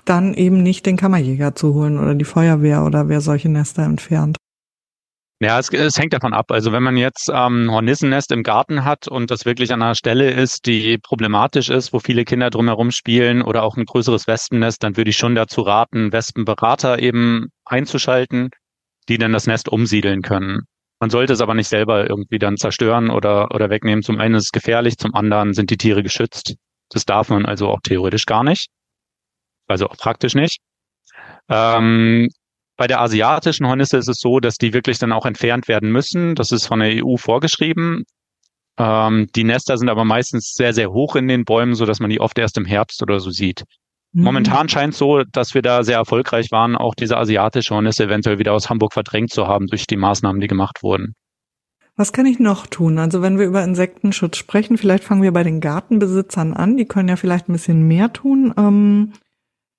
dann 0.04 0.34
eben 0.34 0.62
nicht 0.62 0.86
den 0.86 0.96
Kammerjäger 0.96 1.54
zu 1.54 1.74
holen 1.74 1.98
oder 1.98 2.14
die 2.14 2.24
Feuerwehr 2.24 2.84
oder 2.84 3.08
wer 3.08 3.20
solche 3.20 3.48
Nester 3.48 3.82
entfernt. 3.82 4.36
Ja, 5.38 5.58
es, 5.58 5.68
es 5.70 5.98
hängt 5.98 6.14
davon 6.14 6.32
ab. 6.32 6.50
Also 6.50 6.72
wenn 6.72 6.82
man 6.82 6.96
jetzt 6.96 7.30
ähm, 7.32 7.70
Hornissennest 7.70 8.32
im 8.32 8.42
Garten 8.42 8.84
hat 8.84 9.06
und 9.06 9.30
das 9.30 9.44
wirklich 9.44 9.70
an 9.72 9.82
einer 9.82 9.94
Stelle 9.94 10.30
ist, 10.30 10.64
die 10.64 10.96
problematisch 10.96 11.68
ist, 11.68 11.92
wo 11.92 11.98
viele 11.98 12.24
Kinder 12.24 12.48
drumherum 12.48 12.90
spielen 12.90 13.42
oder 13.42 13.62
auch 13.62 13.76
ein 13.76 13.84
größeres 13.84 14.26
Wespennest, 14.26 14.82
dann 14.82 14.96
würde 14.96 15.10
ich 15.10 15.18
schon 15.18 15.34
dazu 15.34 15.60
raten, 15.60 16.10
Wespenberater 16.10 17.00
eben 17.00 17.48
einzuschalten, 17.66 18.48
die 19.10 19.18
dann 19.18 19.32
das 19.32 19.46
Nest 19.46 19.68
umsiedeln 19.68 20.22
können. 20.22 20.62
Man 21.00 21.10
sollte 21.10 21.34
es 21.34 21.42
aber 21.42 21.52
nicht 21.52 21.68
selber 21.68 22.08
irgendwie 22.08 22.38
dann 22.38 22.56
zerstören 22.56 23.10
oder, 23.10 23.54
oder 23.54 23.68
wegnehmen. 23.68 24.02
Zum 24.02 24.18
einen 24.18 24.36
ist 24.36 24.44
es 24.44 24.52
gefährlich, 24.52 24.96
zum 24.96 25.14
anderen 25.14 25.52
sind 25.52 25.68
die 25.68 25.76
Tiere 25.76 26.02
geschützt. 26.02 26.54
Das 26.88 27.04
darf 27.04 27.28
man 27.28 27.44
also 27.44 27.68
auch 27.68 27.80
theoretisch 27.82 28.24
gar 28.24 28.42
nicht. 28.42 28.68
Also 29.66 29.88
auch 29.88 29.98
praktisch 29.98 30.34
nicht. 30.34 30.60
Ähm, 31.50 32.30
bei 32.76 32.86
der 32.86 33.00
asiatischen 33.00 33.66
Hornisse 33.66 33.96
ist 33.96 34.08
es 34.08 34.18
so, 34.18 34.40
dass 34.40 34.56
die 34.56 34.72
wirklich 34.72 34.98
dann 34.98 35.12
auch 35.12 35.26
entfernt 35.26 35.68
werden 35.68 35.90
müssen. 35.90 36.34
Das 36.34 36.52
ist 36.52 36.66
von 36.66 36.80
der 36.80 37.04
EU 37.04 37.16
vorgeschrieben. 37.16 38.04
Ähm, 38.78 39.28
die 39.34 39.44
Nester 39.44 39.78
sind 39.78 39.88
aber 39.88 40.04
meistens 40.04 40.52
sehr, 40.54 40.74
sehr 40.74 40.90
hoch 40.90 41.16
in 41.16 41.28
den 41.28 41.44
Bäumen, 41.44 41.74
so 41.74 41.86
dass 41.86 42.00
man 42.00 42.10
die 42.10 42.20
oft 42.20 42.38
erst 42.38 42.58
im 42.58 42.66
Herbst 42.66 43.02
oder 43.02 43.20
so 43.20 43.30
sieht. 43.30 43.64
Mhm. 44.12 44.24
Momentan 44.24 44.68
scheint 44.68 44.92
es 44.92 44.98
so, 44.98 45.22
dass 45.24 45.54
wir 45.54 45.62
da 45.62 45.82
sehr 45.82 45.96
erfolgreich 45.96 46.50
waren, 46.50 46.76
auch 46.76 46.94
diese 46.94 47.16
asiatische 47.16 47.74
Hornisse 47.74 48.04
eventuell 48.04 48.38
wieder 48.38 48.52
aus 48.52 48.68
Hamburg 48.68 48.92
verdrängt 48.92 49.30
zu 49.30 49.46
haben 49.46 49.66
durch 49.66 49.86
die 49.86 49.96
Maßnahmen, 49.96 50.40
die 50.40 50.48
gemacht 50.48 50.82
wurden. 50.82 51.14
Was 51.98 52.12
kann 52.12 52.26
ich 52.26 52.38
noch 52.38 52.66
tun? 52.66 52.98
Also 52.98 53.22
wenn 53.22 53.38
wir 53.38 53.46
über 53.46 53.64
Insektenschutz 53.64 54.36
sprechen, 54.36 54.76
vielleicht 54.76 55.02
fangen 55.02 55.22
wir 55.22 55.32
bei 55.32 55.42
den 55.42 55.62
Gartenbesitzern 55.62 56.52
an. 56.52 56.76
Die 56.76 56.84
können 56.84 57.08
ja 57.08 57.16
vielleicht 57.16 57.48
ein 57.48 57.54
bisschen 57.54 57.88
mehr 57.88 58.12
tun. 58.12 58.52
Ähm, 58.58 59.12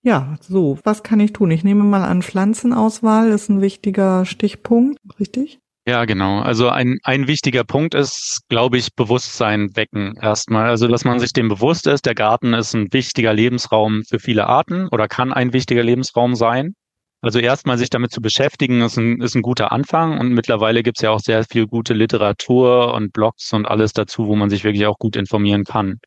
ja, 0.08 0.38
so, 0.40 0.80
was 0.86 1.04
kann 1.04 1.20
ich 1.20 1.34
tun? 1.34 1.52
Ich 1.52 1.66
nehme 1.66 1.84
mal 1.84 2.06
an, 2.06 2.22
Pflanzenauswahl 2.22 3.30
ist 3.30 3.50
ein 3.50 3.60
wichtiger 3.60 4.26
Stichpunkt, 4.26 4.98
richtig? 5.20 5.60
Ja, 5.86 6.06
genau. 6.06 6.40
Also 6.40 6.70
ein, 6.70 6.98
ein 7.04 7.28
wichtiger 7.28 7.66
Punkt 7.66 7.94
ist, 7.94 8.40
glaube 8.48 8.78
ich, 8.78 8.96
Bewusstsein 8.96 9.76
wecken 9.76 10.16
erstmal. 10.22 10.70
Also, 10.70 10.88
dass 10.88 11.04
man 11.04 11.20
sich 11.20 11.34
dem 11.34 11.50
bewusst 11.50 11.88
ist, 11.88 12.06
der 12.06 12.16
Garten 12.16 12.54
ist 12.54 12.74
ein 12.74 12.88
wichtiger 12.94 13.34
Lebensraum 13.34 14.04
für 14.08 14.20
viele 14.20 14.48
Arten 14.48 14.88
oder 14.92 15.10
kann 15.10 15.34
ein 15.34 15.52
wichtiger 15.52 15.84
Lebensraum 15.84 16.36
sein. 16.36 16.74
Also 17.22 17.40
erstmal 17.40 17.78
sich 17.78 17.90
damit 17.90 18.12
zu 18.12 18.22
beschäftigen, 18.22 18.82
ist 18.82 18.96
ein, 18.96 19.20
ist 19.22 19.36
ein 19.36 19.42
guter 19.42 19.74
Anfang 19.74 20.18
und 20.20 20.30
mittlerweile 20.30 20.84
gibt 20.84 21.00
es 21.00 21.02
ja 21.02 21.10
auch 21.10 21.20
sehr 21.20 21.44
viel 21.44 21.68
gute 21.68 21.94
Literatur 21.94 22.94
und 22.94 23.12
Blogs 23.12 23.52
und 23.52 23.66
alles 23.66 23.92
dazu, 23.92 24.28
wo 24.28 24.38
man 24.38 24.50
sich 24.50 24.64
wirklich 24.64 24.86
auch 24.86 25.00
gut 25.00 25.18
informieren 25.18 25.66
kann. 25.66 26.00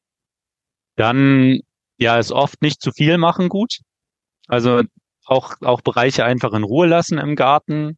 Dann 0.96 1.60
ja, 2.00 2.18
ist 2.18 2.32
oft 2.32 2.62
nicht 2.62 2.80
zu 2.80 2.92
viel 2.92 3.18
machen 3.18 3.50
gut. 3.50 3.80
Also 4.50 4.82
auch, 5.26 5.54
auch 5.62 5.80
Bereiche 5.80 6.24
einfach 6.24 6.52
in 6.52 6.64
Ruhe 6.64 6.88
lassen 6.88 7.18
im 7.18 7.36
Garten. 7.36 7.96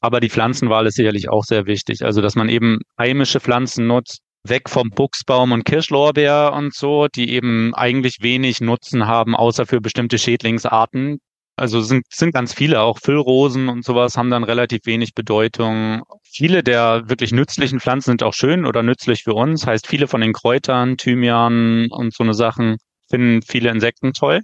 Aber 0.00 0.20
die 0.20 0.30
Pflanzenwahl 0.30 0.86
ist 0.86 0.94
sicherlich 0.94 1.28
auch 1.28 1.44
sehr 1.44 1.66
wichtig. 1.66 2.04
Also, 2.04 2.22
dass 2.22 2.36
man 2.36 2.48
eben 2.48 2.78
heimische 2.98 3.40
Pflanzen 3.40 3.86
nutzt, 3.86 4.20
weg 4.46 4.68
vom 4.68 4.90
Buchsbaum 4.90 5.52
und 5.52 5.64
Kirschlorbeer 5.64 6.52
und 6.54 6.74
so, 6.74 7.08
die 7.08 7.32
eben 7.32 7.74
eigentlich 7.74 8.18
wenig 8.22 8.60
Nutzen 8.60 9.06
haben, 9.06 9.36
außer 9.36 9.66
für 9.66 9.80
bestimmte 9.80 10.18
Schädlingsarten. 10.18 11.18
Also 11.56 11.82
sind, 11.82 12.04
sind 12.10 12.32
ganz 12.32 12.54
viele, 12.54 12.80
auch 12.80 12.98
Füllrosen 12.98 13.68
und 13.68 13.84
sowas 13.84 14.16
haben 14.16 14.30
dann 14.30 14.42
relativ 14.42 14.86
wenig 14.86 15.14
Bedeutung. 15.14 16.02
Viele 16.24 16.62
der 16.62 17.08
wirklich 17.08 17.32
nützlichen 17.32 17.78
Pflanzen 17.78 18.12
sind 18.12 18.22
auch 18.22 18.34
schön 18.34 18.64
oder 18.64 18.82
nützlich 18.82 19.22
für 19.24 19.34
uns. 19.34 19.66
Heißt, 19.66 19.86
viele 19.86 20.08
von 20.08 20.22
den 20.22 20.32
Kräutern, 20.32 20.96
Thymian 20.96 21.88
und 21.90 22.14
so 22.14 22.24
eine 22.24 22.34
Sachen 22.34 22.78
finden 23.10 23.42
viele 23.42 23.70
Insekten 23.70 24.12
toll. 24.14 24.40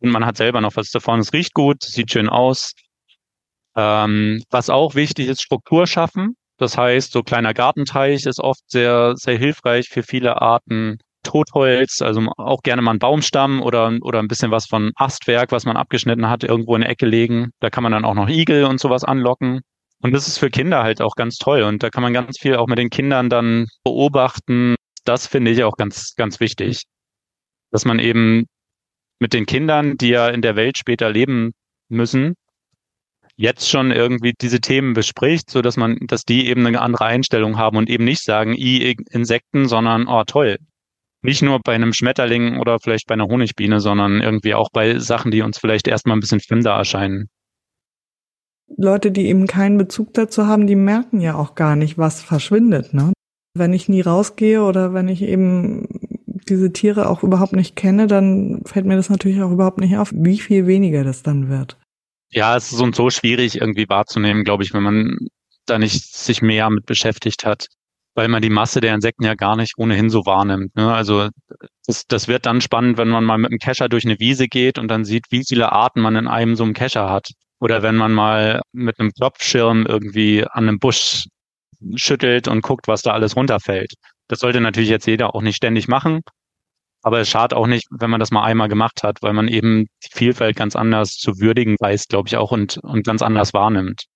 Und 0.00 0.10
man 0.10 0.26
hat 0.26 0.36
selber 0.36 0.60
noch 0.60 0.76
was 0.76 0.90
davon. 0.90 1.20
Es 1.20 1.32
riecht 1.32 1.54
gut, 1.54 1.82
sieht 1.82 2.10
schön 2.10 2.28
aus. 2.28 2.72
Ähm, 3.76 4.42
was 4.50 4.70
auch 4.70 4.94
wichtig 4.94 5.28
ist, 5.28 5.42
Struktur 5.42 5.86
schaffen. 5.86 6.36
Das 6.58 6.78
heißt, 6.78 7.12
so 7.12 7.22
kleiner 7.22 7.52
Gartenteich 7.52 8.24
ist 8.24 8.40
oft 8.40 8.62
sehr, 8.70 9.14
sehr 9.16 9.36
hilfreich 9.36 9.88
für 9.88 10.02
viele 10.02 10.40
Arten. 10.40 10.98
Totholz, 11.22 12.02
also 12.02 12.22
auch 12.36 12.62
gerne 12.62 12.82
mal 12.82 12.92
einen 12.92 13.00
Baumstamm 13.00 13.60
oder, 13.60 13.92
oder 14.02 14.20
ein 14.20 14.28
bisschen 14.28 14.52
was 14.52 14.66
von 14.66 14.92
Astwerk, 14.94 15.50
was 15.50 15.64
man 15.64 15.76
abgeschnitten 15.76 16.28
hat, 16.30 16.44
irgendwo 16.44 16.76
in 16.76 16.82
der 16.82 16.90
Ecke 16.90 17.04
legen. 17.04 17.50
Da 17.58 17.68
kann 17.68 17.82
man 17.82 17.92
dann 17.92 18.04
auch 18.04 18.14
noch 18.14 18.28
Igel 18.28 18.64
und 18.64 18.78
sowas 18.78 19.02
anlocken. 19.02 19.60
Und 20.02 20.12
das 20.12 20.28
ist 20.28 20.38
für 20.38 20.50
Kinder 20.50 20.82
halt 20.82 21.02
auch 21.02 21.16
ganz 21.16 21.36
toll. 21.36 21.62
Und 21.62 21.82
da 21.82 21.90
kann 21.90 22.02
man 22.02 22.12
ganz 22.12 22.38
viel 22.38 22.56
auch 22.56 22.68
mit 22.68 22.78
den 22.78 22.90
Kindern 22.90 23.28
dann 23.28 23.66
beobachten. 23.82 24.76
Das 25.04 25.26
finde 25.26 25.50
ich 25.50 25.64
auch 25.64 25.76
ganz, 25.76 26.14
ganz 26.14 26.38
wichtig. 26.38 26.84
Dass 27.72 27.84
man 27.84 27.98
eben 27.98 28.46
mit 29.18 29.32
den 29.32 29.46
Kindern, 29.46 29.96
die 29.96 30.10
ja 30.10 30.28
in 30.28 30.42
der 30.42 30.56
Welt 30.56 30.78
später 30.78 31.10
leben 31.10 31.52
müssen, 31.88 32.34
jetzt 33.36 33.68
schon 33.68 33.90
irgendwie 33.90 34.32
diese 34.40 34.60
Themen 34.60 34.94
bespricht, 34.94 35.50
so 35.50 35.62
dass 35.62 35.76
man, 35.76 35.98
dass 36.06 36.22
die 36.22 36.48
eben 36.48 36.66
eine 36.66 36.80
andere 36.80 37.04
Einstellung 37.04 37.58
haben 37.58 37.76
und 37.76 37.90
eben 37.90 38.04
nicht 38.04 38.22
sagen, 38.22 38.54
i 38.54 38.96
Insekten, 39.10 39.68
sondern 39.68 40.08
oh 40.08 40.24
toll. 40.24 40.56
Nicht 41.22 41.42
nur 41.42 41.60
bei 41.60 41.74
einem 41.74 41.92
Schmetterling 41.92 42.58
oder 42.58 42.78
vielleicht 42.78 43.06
bei 43.06 43.14
einer 43.14 43.26
Honigbiene, 43.26 43.80
sondern 43.80 44.20
irgendwie 44.20 44.54
auch 44.54 44.70
bei 44.72 44.98
Sachen, 44.98 45.30
die 45.30 45.42
uns 45.42 45.58
vielleicht 45.58 45.88
erstmal 45.88 46.16
ein 46.16 46.20
bisschen 46.20 46.40
fremder 46.40 46.72
erscheinen. 46.72 47.28
Leute, 48.76 49.10
die 49.10 49.26
eben 49.26 49.46
keinen 49.46 49.78
Bezug 49.78 50.14
dazu 50.14 50.46
haben, 50.46 50.66
die 50.66 50.76
merken 50.76 51.20
ja 51.20 51.34
auch 51.34 51.54
gar 51.54 51.76
nicht, 51.76 51.98
was 51.98 52.22
verschwindet. 52.22 52.94
Ne? 52.94 53.12
Wenn 53.54 53.72
ich 53.72 53.88
nie 53.88 54.00
rausgehe 54.00 54.62
oder 54.62 54.92
wenn 54.92 55.08
ich 55.08 55.22
eben 55.22 55.86
diese 56.48 56.72
Tiere 56.72 57.08
auch 57.08 57.22
überhaupt 57.22 57.52
nicht 57.52 57.76
kenne, 57.76 58.06
dann 58.06 58.62
fällt 58.64 58.86
mir 58.86 58.96
das 58.96 59.10
natürlich 59.10 59.42
auch 59.42 59.50
überhaupt 59.50 59.78
nicht 59.78 59.96
auf, 59.96 60.12
wie 60.14 60.38
viel 60.38 60.66
weniger 60.66 61.04
das 61.04 61.22
dann 61.22 61.48
wird. 61.48 61.76
Ja, 62.30 62.56
es 62.56 62.70
ist 62.70 62.78
so 62.78 62.84
und 62.84 62.94
so 62.94 63.10
schwierig 63.10 63.60
irgendwie 63.60 63.88
wahrzunehmen, 63.88 64.44
glaube 64.44 64.64
ich, 64.64 64.74
wenn 64.74 64.82
man 64.82 65.28
da 65.66 65.78
nicht 65.78 66.14
sich 66.14 66.42
mehr 66.42 66.70
mit 66.70 66.86
beschäftigt 66.86 67.44
hat, 67.44 67.66
weil 68.14 68.28
man 68.28 68.42
die 68.42 68.50
Masse 68.50 68.80
der 68.80 68.94
Insekten 68.94 69.24
ja 69.24 69.34
gar 69.34 69.56
nicht 69.56 69.74
ohnehin 69.78 70.10
so 70.10 70.26
wahrnimmt. 70.26 70.74
Ne? 70.76 70.92
Also 70.92 71.28
das, 71.86 72.04
das 72.06 72.28
wird 72.28 72.46
dann 72.46 72.60
spannend, 72.60 72.98
wenn 72.98 73.08
man 73.08 73.24
mal 73.24 73.38
mit 73.38 73.50
einem 73.50 73.58
Kescher 73.58 73.88
durch 73.88 74.04
eine 74.04 74.18
Wiese 74.18 74.48
geht 74.48 74.78
und 74.78 74.88
dann 74.88 75.04
sieht, 75.04 75.26
wie 75.30 75.44
viele 75.46 75.72
Arten 75.72 76.00
man 76.00 76.16
in 76.16 76.26
einem 76.26 76.56
so 76.56 76.64
einem 76.64 76.74
Kescher 76.74 77.10
hat. 77.10 77.30
Oder 77.58 77.82
wenn 77.82 77.96
man 77.96 78.12
mal 78.12 78.60
mit 78.72 79.00
einem 79.00 79.12
Klopfschirm 79.12 79.86
irgendwie 79.86 80.44
an 80.44 80.68
einem 80.68 80.78
Busch 80.78 81.26
schüttelt 81.94 82.48
und 82.48 82.62
guckt, 82.62 82.88
was 82.88 83.02
da 83.02 83.12
alles 83.12 83.36
runterfällt. 83.36 83.94
Das 84.28 84.40
sollte 84.40 84.60
natürlich 84.60 84.90
jetzt 84.90 85.06
jeder 85.06 85.34
auch 85.34 85.42
nicht 85.42 85.56
ständig 85.56 85.88
machen. 85.88 86.22
Aber 87.02 87.20
es 87.20 87.28
schadet 87.28 87.54
auch 87.54 87.68
nicht, 87.68 87.86
wenn 87.90 88.10
man 88.10 88.18
das 88.18 88.32
mal 88.32 88.42
einmal 88.42 88.68
gemacht 88.68 89.04
hat, 89.04 89.18
weil 89.22 89.32
man 89.32 89.46
eben 89.46 89.86
die 90.04 90.08
Vielfalt 90.12 90.56
ganz 90.56 90.74
anders 90.74 91.10
zu 91.12 91.38
würdigen 91.38 91.76
weiß, 91.78 92.08
glaube 92.08 92.28
ich 92.28 92.36
auch, 92.36 92.50
und, 92.50 92.78
und 92.78 93.06
ganz 93.06 93.22
anders 93.22 93.54
wahrnimmt. 93.54 94.06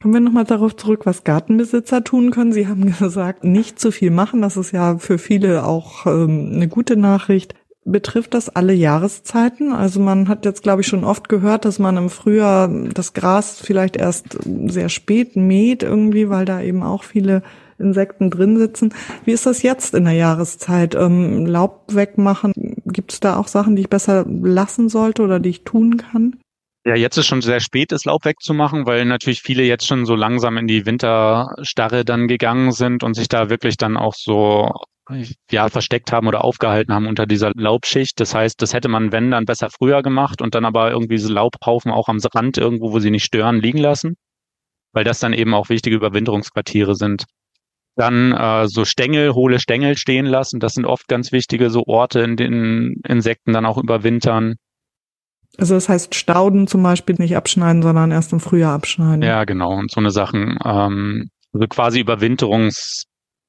Kommen 0.00 0.14
wir 0.14 0.20
nochmal 0.20 0.44
darauf 0.44 0.76
zurück, 0.76 1.06
was 1.06 1.24
Gartenbesitzer 1.24 2.02
tun 2.02 2.30
können. 2.30 2.52
Sie 2.52 2.66
haben 2.66 2.86
gesagt, 2.98 3.44
nicht 3.44 3.78
zu 3.78 3.90
viel 3.90 4.10
machen. 4.10 4.42
Das 4.42 4.56
ist 4.56 4.72
ja 4.72 4.98
für 4.98 5.18
viele 5.18 5.64
auch 5.64 6.06
ähm, 6.06 6.52
eine 6.54 6.68
gute 6.68 6.96
Nachricht. 6.96 7.54
Betrifft 7.84 8.34
das 8.34 8.48
alle 8.48 8.72
Jahreszeiten? 8.72 9.72
Also 9.72 9.98
man 9.98 10.28
hat 10.28 10.44
jetzt, 10.44 10.62
glaube 10.62 10.82
ich, 10.82 10.86
schon 10.86 11.02
oft 11.02 11.28
gehört, 11.28 11.64
dass 11.64 11.80
man 11.80 11.96
im 11.96 12.10
Frühjahr 12.10 12.68
das 12.68 13.12
Gras 13.12 13.60
vielleicht 13.60 13.96
erst 13.96 14.38
sehr 14.66 14.88
spät 14.88 15.34
mäht 15.34 15.82
irgendwie, 15.82 16.28
weil 16.28 16.44
da 16.44 16.60
eben 16.60 16.84
auch 16.84 17.02
viele 17.02 17.42
Insekten 17.78 18.30
drin 18.30 18.56
sitzen. 18.56 18.94
Wie 19.24 19.32
ist 19.32 19.46
das 19.46 19.62
jetzt 19.62 19.94
in 19.94 20.04
der 20.04 20.14
Jahreszeit? 20.14 20.94
Ähm, 20.94 21.44
Laub 21.46 21.86
wegmachen, 21.88 22.52
gibt 22.86 23.12
es 23.12 23.20
da 23.20 23.36
auch 23.36 23.48
Sachen, 23.48 23.74
die 23.74 23.82
ich 23.82 23.90
besser 23.90 24.24
lassen 24.28 24.88
sollte 24.88 25.22
oder 25.22 25.40
die 25.40 25.50
ich 25.50 25.64
tun 25.64 25.96
kann? 25.96 26.36
Ja, 26.84 26.96
jetzt 26.96 27.16
ist 27.16 27.26
schon 27.26 27.42
sehr 27.42 27.60
spät, 27.60 27.92
das 27.92 28.04
Laub 28.04 28.24
wegzumachen, 28.24 28.86
weil 28.86 29.04
natürlich 29.04 29.42
viele 29.42 29.62
jetzt 29.62 29.86
schon 29.86 30.04
so 30.04 30.16
langsam 30.16 30.56
in 30.56 30.66
die 30.66 30.84
Winterstarre 30.84 32.04
dann 32.04 32.26
gegangen 32.26 32.72
sind 32.72 33.04
und 33.04 33.14
sich 33.14 33.28
da 33.28 33.50
wirklich 33.50 33.76
dann 33.76 33.96
auch 33.96 34.14
so 34.14 34.68
ja, 35.50 35.68
versteckt 35.68 36.12
haben 36.12 36.28
oder 36.28 36.44
aufgehalten 36.44 36.94
haben 36.94 37.06
unter 37.06 37.26
dieser 37.26 37.52
Laubschicht. 37.54 38.20
Das 38.20 38.34
heißt, 38.34 38.60
das 38.62 38.72
hätte 38.72 38.88
man, 38.88 39.12
wenn, 39.12 39.30
dann 39.30 39.44
besser 39.44 39.68
früher 39.70 40.02
gemacht 40.02 40.40
und 40.40 40.54
dann 40.54 40.64
aber 40.64 40.90
irgendwie 40.90 41.16
diese 41.16 41.32
Laubhaufen 41.32 41.90
auch 41.90 42.08
am 42.08 42.18
Rand 42.34 42.58
irgendwo, 42.58 42.92
wo 42.92 42.98
sie 42.98 43.10
nicht 43.10 43.24
stören, 43.24 43.60
liegen 43.60 43.78
lassen, 43.78 44.14
weil 44.92 45.04
das 45.04 45.18
dann 45.18 45.32
eben 45.32 45.54
auch 45.54 45.68
wichtige 45.68 45.96
Überwinterungsquartiere 45.96 46.94
sind. 46.94 47.24
Dann 47.96 48.32
äh, 48.32 48.68
so 48.68 48.84
Stängel, 48.84 49.34
hohle 49.34 49.58
Stängel 49.58 49.98
stehen 49.98 50.24
lassen. 50.24 50.60
Das 50.60 50.72
sind 50.74 50.86
oft 50.86 51.08
ganz 51.08 51.30
wichtige 51.32 51.68
so 51.68 51.84
Orte, 51.86 52.20
in 52.20 52.36
denen 52.36 53.02
Insekten 53.06 53.52
dann 53.52 53.66
auch 53.66 53.76
überwintern. 53.76 54.54
Also 55.58 55.74
das 55.74 55.90
heißt 55.90 56.14
Stauden 56.14 56.66
zum 56.66 56.82
Beispiel 56.82 57.16
nicht 57.18 57.36
abschneiden, 57.36 57.82
sondern 57.82 58.10
erst 58.10 58.32
im 58.32 58.40
Frühjahr 58.40 58.72
abschneiden. 58.72 59.22
Ja, 59.22 59.44
genau. 59.44 59.74
Und 59.74 59.90
so 59.90 60.00
eine 60.00 60.10
Sachen. 60.10 60.58
Ähm, 60.64 61.28
also 61.52 61.66
quasi 61.66 62.00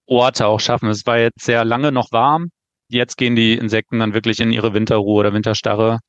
Überwinterungsorte 0.07 0.47
auch 0.47 0.59
schaffen. 0.59 0.89
Es 0.89 1.05
war 1.05 1.19
jetzt 1.19 1.43
sehr 1.43 1.65
lange 1.65 1.91
noch 1.91 2.11
warm. 2.11 2.49
Jetzt 2.89 3.17
gehen 3.17 3.35
die 3.35 3.53
Insekten 3.53 3.99
dann 3.99 4.13
wirklich 4.13 4.39
in 4.39 4.51
ihre 4.51 4.73
Winterruhe 4.73 5.19
oder 5.19 5.33
Winterstarre. 5.33 5.99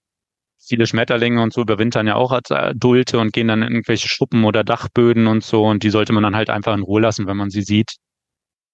Viele 0.66 0.86
Schmetterlinge 0.86 1.42
und 1.42 1.52
so 1.52 1.60
überwintern 1.60 2.06
ja 2.06 2.14
auch 2.14 2.32
als 2.32 2.50
Adulte 2.50 3.18
und 3.18 3.32
gehen 3.32 3.48
dann 3.48 3.62
in 3.62 3.72
irgendwelche 3.72 4.08
Schuppen 4.08 4.44
oder 4.44 4.64
Dachböden 4.64 5.26
und 5.26 5.44
so. 5.44 5.64
Und 5.64 5.82
die 5.82 5.90
sollte 5.90 6.12
man 6.12 6.22
dann 6.22 6.36
halt 6.36 6.50
einfach 6.50 6.74
in 6.74 6.82
Ruhe 6.82 7.02
lassen, 7.02 7.26
wenn 7.26 7.36
man 7.36 7.50
sie 7.50 7.62
sieht. 7.62 7.96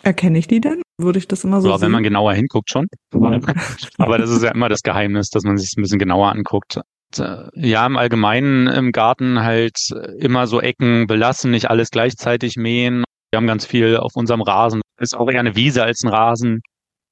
Erkenne 0.02 0.38
ich 0.38 0.46
die 0.46 0.60
denn? 0.60 0.82
Würde 0.98 1.18
ich 1.18 1.28
das 1.28 1.44
immer 1.44 1.60
so 1.60 1.68
ja, 1.68 1.76
sehen? 1.76 1.86
wenn 1.86 1.92
man 1.92 2.02
genauer 2.02 2.32
hinguckt 2.32 2.70
schon. 2.70 2.86
Aber 3.98 4.18
das 4.18 4.30
ist 4.30 4.42
ja 4.42 4.50
immer 4.50 4.68
das 4.68 4.82
Geheimnis, 4.82 5.28
dass 5.28 5.42
man 5.42 5.56
sich 5.56 5.72
ein 5.76 5.82
bisschen 5.82 5.98
genauer 5.98 6.30
anguckt. 6.30 6.80
Äh, 7.18 7.48
ja, 7.54 7.84
im 7.86 7.96
Allgemeinen 7.96 8.66
im 8.68 8.92
Garten 8.92 9.40
halt 9.42 9.76
immer 10.18 10.46
so 10.46 10.60
Ecken 10.60 11.06
belassen, 11.06 11.50
nicht 11.50 11.68
alles 11.68 11.90
gleichzeitig 11.90 12.56
mähen. 12.56 13.04
Wir 13.30 13.38
haben 13.38 13.46
ganz 13.46 13.66
viel 13.66 13.96
auf 13.96 14.12
unserem 14.14 14.42
Rasen. 14.42 14.80
Ist 15.00 15.16
auch 15.16 15.28
eher 15.30 15.40
eine 15.40 15.56
Wiese 15.56 15.82
als 15.82 16.02
ein 16.04 16.10
Rasen. 16.10 16.60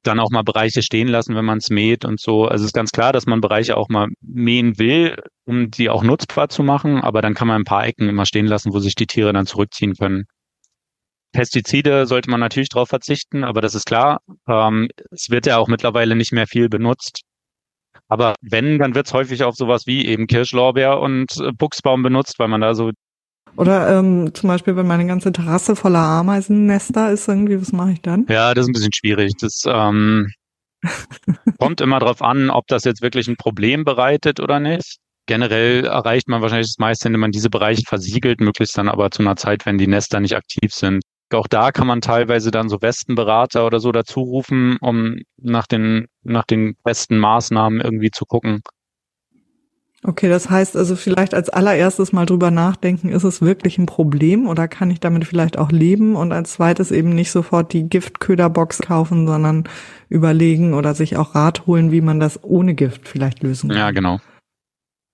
Dann 0.04 0.20
auch 0.20 0.30
mal 0.30 0.42
Bereiche 0.42 0.82
stehen 0.82 1.08
lassen, 1.08 1.34
wenn 1.34 1.44
man 1.44 1.58
es 1.58 1.70
mäht 1.70 2.04
und 2.04 2.20
so. 2.20 2.46
Also 2.46 2.64
ist 2.64 2.72
ganz 2.72 2.92
klar, 2.92 3.12
dass 3.12 3.26
man 3.26 3.40
Bereiche 3.40 3.76
auch 3.76 3.88
mal 3.88 4.08
mähen 4.20 4.78
will, 4.78 5.16
um 5.44 5.70
die 5.70 5.90
auch 5.90 6.02
nutzbar 6.04 6.48
zu 6.48 6.62
machen. 6.62 7.00
Aber 7.00 7.22
dann 7.22 7.34
kann 7.34 7.48
man 7.48 7.62
ein 7.62 7.64
paar 7.64 7.86
Ecken 7.86 8.08
immer 8.08 8.26
stehen 8.26 8.46
lassen, 8.46 8.72
wo 8.72 8.78
sich 8.78 8.94
die 8.94 9.06
Tiere 9.06 9.32
dann 9.32 9.46
zurückziehen 9.46 9.94
können. 9.94 10.26
Pestizide 11.32 12.06
sollte 12.06 12.30
man 12.30 12.40
natürlich 12.40 12.68
darauf 12.70 12.88
verzichten, 12.88 13.44
aber 13.44 13.60
das 13.60 13.74
ist 13.74 13.86
klar. 13.86 14.20
Ähm, 14.48 14.88
es 15.10 15.30
wird 15.30 15.46
ja 15.46 15.58
auch 15.58 15.68
mittlerweile 15.68 16.16
nicht 16.16 16.32
mehr 16.32 16.46
viel 16.46 16.68
benutzt. 16.68 17.22
Aber 18.08 18.34
wenn, 18.40 18.78
dann 18.78 18.94
wird 18.94 19.06
es 19.06 19.12
häufig 19.12 19.44
auf 19.44 19.54
sowas 19.54 19.86
wie 19.86 20.06
eben 20.06 20.26
Kirschlorbeer 20.26 21.00
und 21.00 21.36
äh, 21.38 21.52
Buchsbaum 21.52 22.02
benutzt, 22.02 22.38
weil 22.38 22.48
man 22.48 22.60
da 22.60 22.74
so. 22.74 22.90
Oder 23.56 23.98
ähm, 23.98 24.32
zum 24.34 24.48
Beispiel, 24.48 24.76
wenn 24.76 24.86
meine 24.86 25.06
ganze 25.06 25.32
Terrasse 25.32 25.76
voller 25.76 26.00
Ameisennester 26.00 27.10
ist, 27.10 27.28
irgendwie, 27.28 27.60
was 27.60 27.72
mache 27.72 27.92
ich 27.92 28.02
dann? 28.02 28.26
Ja, 28.28 28.54
das 28.54 28.64
ist 28.64 28.70
ein 28.70 28.72
bisschen 28.72 28.92
schwierig. 28.92 29.34
Das 29.40 29.62
ähm, 29.66 30.30
kommt 31.58 31.80
immer 31.80 31.98
darauf 31.98 32.22
an, 32.22 32.50
ob 32.50 32.66
das 32.68 32.84
jetzt 32.84 33.02
wirklich 33.02 33.28
ein 33.28 33.36
Problem 33.36 33.84
bereitet 33.84 34.40
oder 34.40 34.60
nicht. 34.60 34.98
Generell 35.26 35.84
erreicht 35.84 36.28
man 36.28 36.40
wahrscheinlich 36.40 36.68
das 36.68 36.78
meiste, 36.78 37.08
indem 37.08 37.20
man 37.20 37.32
diese 37.32 37.50
Bereiche 37.50 37.82
versiegelt, 37.86 38.40
möglichst 38.40 38.78
dann 38.78 38.88
aber 38.88 39.10
zu 39.10 39.22
einer 39.22 39.36
Zeit, 39.36 39.66
wenn 39.66 39.76
die 39.76 39.86
Nester 39.86 40.20
nicht 40.20 40.36
aktiv 40.36 40.72
sind. 40.72 41.02
Auch 41.34 41.46
da 41.46 41.72
kann 41.72 41.86
man 41.86 42.00
teilweise 42.00 42.50
dann 42.50 42.70
so 42.70 42.80
Westenberater 42.80 43.66
oder 43.66 43.80
so 43.80 43.92
dazu 43.92 44.20
rufen, 44.20 44.78
um 44.80 45.18
nach 45.36 45.66
den, 45.66 46.06
nach 46.22 46.44
den 46.44 46.76
besten 46.82 47.18
Maßnahmen 47.18 47.82
irgendwie 47.82 48.10
zu 48.10 48.24
gucken. 48.24 48.62
Okay, 50.04 50.28
das 50.28 50.48
heißt 50.48 50.76
also 50.76 50.94
vielleicht 50.94 51.34
als 51.34 51.50
allererstes 51.50 52.12
mal 52.12 52.24
drüber 52.24 52.52
nachdenken, 52.52 53.08
ist 53.08 53.24
es 53.24 53.42
wirklich 53.42 53.78
ein 53.78 53.86
Problem 53.86 54.46
oder 54.46 54.68
kann 54.68 54.92
ich 54.92 55.00
damit 55.00 55.24
vielleicht 55.24 55.58
auch 55.58 55.72
leben? 55.72 56.14
Und 56.14 56.32
als 56.32 56.52
zweites 56.52 56.92
eben 56.92 57.10
nicht 57.10 57.32
sofort 57.32 57.72
die 57.72 57.88
Giftköderbox 57.88 58.78
kaufen, 58.78 59.26
sondern 59.26 59.64
überlegen 60.08 60.72
oder 60.74 60.94
sich 60.94 61.16
auch 61.16 61.34
Rat 61.34 61.66
holen, 61.66 61.90
wie 61.90 62.00
man 62.00 62.20
das 62.20 62.42
ohne 62.44 62.74
Gift 62.74 63.08
vielleicht 63.08 63.42
lösen 63.42 63.70
kann. 63.70 63.78
Ja, 63.78 63.90
genau. 63.90 64.20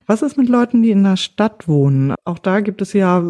Was 0.06 0.20
ist 0.20 0.36
mit 0.36 0.50
Leuten, 0.50 0.82
die 0.82 0.90
in 0.90 1.02
der 1.02 1.16
Stadt 1.16 1.66
wohnen? 1.66 2.14
Auch 2.26 2.38
da 2.38 2.60
gibt 2.60 2.82
es 2.82 2.92
ja 2.92 3.22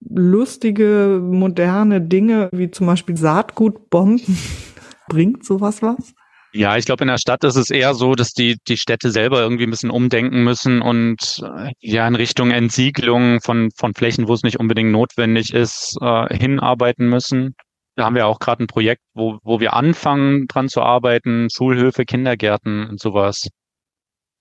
lustige, 0.00 1.20
moderne 1.22 2.00
Dinge, 2.00 2.48
wie 2.50 2.70
zum 2.72 2.88
Beispiel 2.88 3.16
Saatgutbomben. 3.16 4.36
Bringt 5.08 5.44
sowas 5.44 5.82
was? 5.82 6.14
Ja, 6.52 6.76
ich 6.76 6.84
glaube, 6.84 7.04
in 7.04 7.08
der 7.08 7.18
Stadt 7.18 7.44
ist 7.44 7.56
es 7.56 7.70
eher 7.70 7.94
so, 7.94 8.14
dass 8.14 8.32
die, 8.32 8.56
die 8.66 8.76
Städte 8.76 9.12
selber 9.12 9.40
irgendwie 9.40 9.64
ein 9.64 9.70
bisschen 9.70 9.90
umdenken 9.90 10.42
müssen 10.42 10.82
und 10.82 11.42
äh, 11.44 11.70
ja 11.80 12.08
in 12.08 12.16
Richtung 12.16 12.50
Entsiegelung 12.50 13.40
von, 13.40 13.70
von 13.76 13.94
Flächen, 13.94 14.26
wo 14.26 14.34
es 14.34 14.42
nicht 14.42 14.58
unbedingt 14.58 14.90
notwendig 14.90 15.54
ist, 15.54 15.96
äh, 16.00 16.36
hinarbeiten 16.36 17.08
müssen. 17.08 17.54
Da 17.94 18.04
haben 18.04 18.16
wir 18.16 18.26
auch 18.26 18.40
gerade 18.40 18.64
ein 18.64 18.66
Projekt, 18.66 19.02
wo, 19.14 19.38
wo 19.44 19.60
wir 19.60 19.74
anfangen, 19.74 20.46
dran 20.48 20.68
zu 20.68 20.82
arbeiten, 20.82 21.48
Schulhöfe, 21.54 22.04
Kindergärten 22.04 22.88
und 22.88 23.00
sowas. 23.00 23.48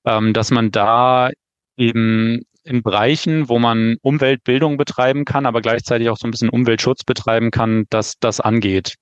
Ähm, 0.06 0.34
dass 0.34 0.50
man 0.50 0.72
da 0.72 1.30
eben 1.78 2.42
in 2.64 2.82
Bereichen, 2.82 3.50
wo 3.50 3.60
man 3.60 3.98
Umweltbildung 4.02 4.78
betreiben 4.78 5.26
kann, 5.26 5.46
aber 5.46 5.62
gleichzeitig 5.62 6.10
auch 6.10 6.18
so 6.18 6.28
ein 6.28 6.32
bisschen 6.32 6.50
Umweltschutz 6.50 7.04
betreiben 7.04 7.52
kann, 7.52 7.86
dass 7.90 8.16
das 8.20 8.40
angeht. 8.40 8.96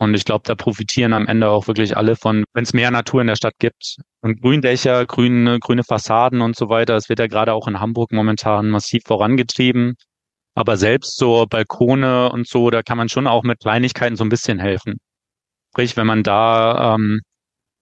Und 0.00 0.14
ich 0.14 0.24
glaube, 0.24 0.44
da 0.46 0.54
profitieren 0.54 1.12
am 1.12 1.26
Ende 1.26 1.50
auch 1.50 1.66
wirklich 1.66 1.94
alle 1.94 2.16
von, 2.16 2.44
wenn 2.54 2.64
es 2.64 2.72
mehr 2.72 2.90
Natur 2.90 3.20
in 3.20 3.26
der 3.26 3.36
Stadt 3.36 3.58
gibt. 3.58 3.96
Und 4.22 4.40
Gründächer, 4.40 5.04
grüne, 5.04 5.58
grüne 5.60 5.84
Fassaden 5.84 6.40
und 6.40 6.56
so 6.56 6.70
weiter, 6.70 6.94
das 6.94 7.10
wird 7.10 7.18
ja 7.18 7.26
gerade 7.26 7.52
auch 7.52 7.68
in 7.68 7.80
Hamburg 7.80 8.10
momentan 8.10 8.70
massiv 8.70 9.02
vorangetrieben. 9.06 9.96
Aber 10.54 10.78
selbst 10.78 11.18
so 11.18 11.44
Balkone 11.46 12.32
und 12.32 12.48
so, 12.48 12.70
da 12.70 12.82
kann 12.82 12.96
man 12.96 13.10
schon 13.10 13.26
auch 13.26 13.42
mit 13.42 13.60
Kleinigkeiten 13.60 14.16
so 14.16 14.24
ein 14.24 14.30
bisschen 14.30 14.58
helfen. 14.58 14.96
Sprich, 15.72 15.98
wenn 15.98 16.06
man 16.06 16.22
da 16.22 16.94
ähm, 16.94 17.20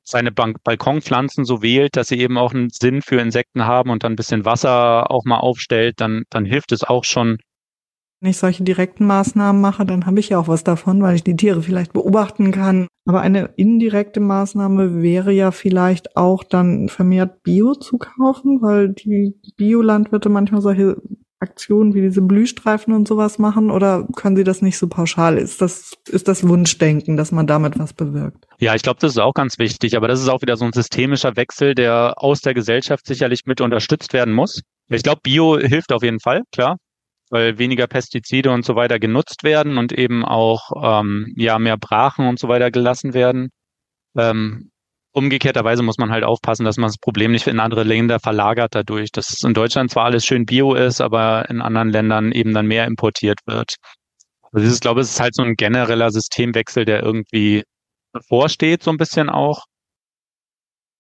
seine 0.03 0.33
Balkonpflanzen 0.33 1.45
so 1.45 1.63
wählt, 1.63 1.97
dass 1.97 2.09
sie 2.09 2.19
eben 2.19 2.37
auch 2.37 2.53
einen 2.53 2.71
Sinn 2.71 3.01
für 3.01 3.21
Insekten 3.21 3.65
haben 3.65 3.91
und 3.91 4.03
dann 4.03 4.15
ein 4.15 4.17
bisschen 4.17 4.45
Wasser 4.45 5.09
auch 5.13 5.25
mal 5.25 5.39
aufstellt, 5.39 6.01
dann, 6.01 6.25
dann 6.31 6.45
hilft 6.45 6.73
es 6.73 6.83
auch 6.83 7.05
schon. 7.05 7.39
Wenn 8.21 8.31
ich 8.31 8.39
solche 8.39 8.65
direkten 8.65 9.07
Maßnahmen 9.07 9.61
mache, 9.61 9.87
dann 9.87 10.05
habe 10.07 10.19
ich 10.19 10.31
ja 10.31 10.39
auch 10.39 10.49
was 10.49 10.65
davon, 10.65 11.01
weil 11.03 11.15
ich 11.15 11.23
die 11.23 11.37
Tiere 11.37 11.63
vielleicht 11.63 11.93
beobachten 11.93 12.51
kann. 12.51 12.89
Aber 13.07 13.21
eine 13.21 13.51
indirekte 13.57 14.21
Maßnahme 14.21 15.03
wäre 15.03 15.33
ja 15.33 15.53
vielleicht 15.53 16.17
auch 16.17 16.43
dann 16.43 16.89
vermehrt 16.89 17.43
Bio 17.45 17.75
zu 17.75 17.97
kaufen, 17.97 18.61
weil 18.61 18.89
die 18.89 19.35
Biolandwirte 19.57 20.29
manchmal 20.29 20.61
solche 20.61 20.97
Aktionen 21.41 21.95
wie 21.95 22.01
diese 22.01 22.21
Blühstreifen 22.21 22.93
und 22.93 23.07
sowas 23.07 23.39
machen 23.39 23.71
oder 23.71 24.07
können 24.17 24.37
Sie 24.37 24.43
das 24.43 24.61
nicht 24.61 24.77
so 24.77 24.89
pauschal? 24.89 25.39
Ist 25.39 25.61
das, 25.61 25.93
ist 26.09 26.27
das 26.27 26.47
Wunschdenken, 26.49 27.17
dass 27.17 27.31
man 27.31 27.47
damit 27.47 27.79
was 27.79 27.93
bewirkt? 27.93 28.47
Ja, 28.59 28.75
ich 28.75 28.83
glaube, 28.83 28.99
das 29.01 29.13
ist 29.13 29.19
auch 29.19 29.35
ganz 29.35 29.59
wichtig, 29.59 29.97
aber 29.97 30.09
das 30.09 30.21
ist 30.21 30.29
auch 30.29 30.43
wieder 30.43 30.57
so 30.57 30.65
ein 30.65 30.73
systemischer 30.73 31.37
Wechsel, 31.37 31.77
der 31.77 32.15
aus 32.17 32.41
der 32.41 32.55
Gesellschaft 32.55 33.07
sicherlich 33.07 33.43
mit 33.47 33.61
unterstützt 33.61 34.13
werden 34.13 34.35
muss. 34.35 34.63
Ich 34.89 35.05
glaube, 35.05 35.21
Bio 35.23 35.59
hilft 35.59 35.93
auf 35.93 36.03
jeden 36.03 36.19
Fall, 36.19 36.43
klar, 36.51 36.77
weil 37.31 37.59
weniger 37.59 37.87
Pestizide 37.87 38.51
und 38.51 38.65
so 38.65 38.77
weiter 38.77 38.99
genutzt 38.99 39.45
werden 39.45 39.79
und 39.79 39.93
eben 39.93 40.25
auch 40.25 40.71
ähm, 40.83 41.33
ja 41.37 41.59
mehr 41.59 41.77
Brachen 41.77 42.27
und 42.27 42.39
so 42.39 42.49
weiter 42.49 42.71
gelassen 42.71 43.15
werden. 43.15 43.51
Ähm, 44.17 44.71
umgekehrterweise 45.13 45.83
muss 45.83 45.99
man 45.99 46.11
halt 46.11 46.25
aufpassen, 46.25 46.65
dass 46.65 46.77
man 46.77 46.89
das 46.89 46.99
Problem 46.99 47.33
nicht 47.33 47.47
in 47.47 47.61
andere 47.61 47.83
Länder 47.85 48.21
verlagert 48.21 48.75
dadurch, 48.75 49.11
dass 49.13 49.43
in 49.43 49.55
Deutschland 49.55 49.91
zwar 49.91 50.05
alles 50.05 50.25
schön 50.25 50.47
bio 50.47 50.75
ist, 50.75 51.01
aber 51.01 51.49
in 51.51 51.61
anderen 51.61 51.91
Ländern 51.91 52.33
eben 52.33 52.55
dann 52.55 52.67
mehr 52.67 52.87
importiert 52.87 53.41
wird. 53.47 53.77
Also 54.53 54.73
ich 54.73 54.81
glaube, 54.81 55.01
es 55.01 55.11
ist 55.11 55.21
halt 55.21 55.35
so 55.35 55.43
ein 55.43 55.55
genereller 55.55 56.11
Systemwechsel, 56.11 56.85
der 56.85 57.03
irgendwie 57.03 57.65
bevorsteht, 58.13 58.83
so 58.83 58.91
ein 58.91 58.97
bisschen 58.97 59.29
auch. 59.29 59.65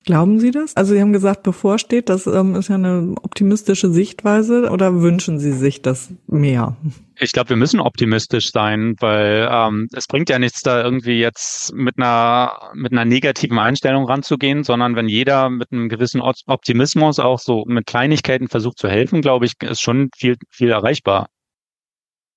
Glauben 0.08 0.40
Sie 0.40 0.52
das? 0.52 0.74
Also 0.74 0.94
Sie 0.94 1.02
haben 1.02 1.12
gesagt, 1.12 1.42
bevorsteht, 1.42 2.08
das 2.08 2.26
ähm, 2.26 2.54
ist 2.54 2.68
ja 2.68 2.76
eine 2.76 3.14
optimistische 3.22 3.90
Sichtweise 3.90 4.70
oder 4.70 5.02
wünschen 5.02 5.38
Sie 5.38 5.52
sich 5.52 5.82
das 5.82 6.14
mehr? 6.26 6.78
Ich 7.20 7.32
glaube, 7.32 7.50
wir 7.50 7.58
müssen 7.58 7.78
optimistisch 7.78 8.50
sein, 8.50 8.94
weil 9.00 9.46
ähm, 9.52 9.86
es 9.92 10.06
bringt 10.06 10.30
ja 10.30 10.38
nichts, 10.38 10.62
da 10.62 10.82
irgendwie 10.82 11.20
jetzt 11.20 11.74
mit 11.74 11.98
einer 11.98 12.70
mit 12.72 12.92
einer 12.92 13.04
negativen 13.04 13.58
Einstellung 13.58 14.06
ranzugehen, 14.06 14.64
sondern 14.64 14.96
wenn 14.96 15.10
jeder 15.10 15.50
mit 15.50 15.72
einem 15.72 15.90
gewissen 15.90 16.22
Optimismus 16.22 17.18
auch 17.18 17.38
so 17.38 17.66
mit 17.66 17.84
Kleinigkeiten 17.84 18.48
versucht 18.48 18.78
zu 18.78 18.88
helfen, 18.88 19.20
glaube 19.20 19.44
ich, 19.44 19.60
ist 19.62 19.82
schon 19.82 20.08
viel 20.16 20.36
viel 20.48 20.70
erreichbar. 20.70 21.28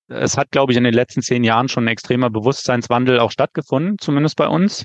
Es 0.08 0.36
hat, 0.36 0.50
glaube 0.50 0.72
ich, 0.72 0.76
in 0.76 0.84
den 0.84 0.92
letzten 0.92 1.22
zehn 1.22 1.42
Jahren 1.42 1.70
schon 1.70 1.84
ein 1.84 1.88
extremer 1.88 2.28
Bewusstseinswandel 2.28 3.18
auch 3.18 3.30
stattgefunden, 3.30 3.96
zumindest 3.98 4.36
bei 4.36 4.46
uns. 4.46 4.84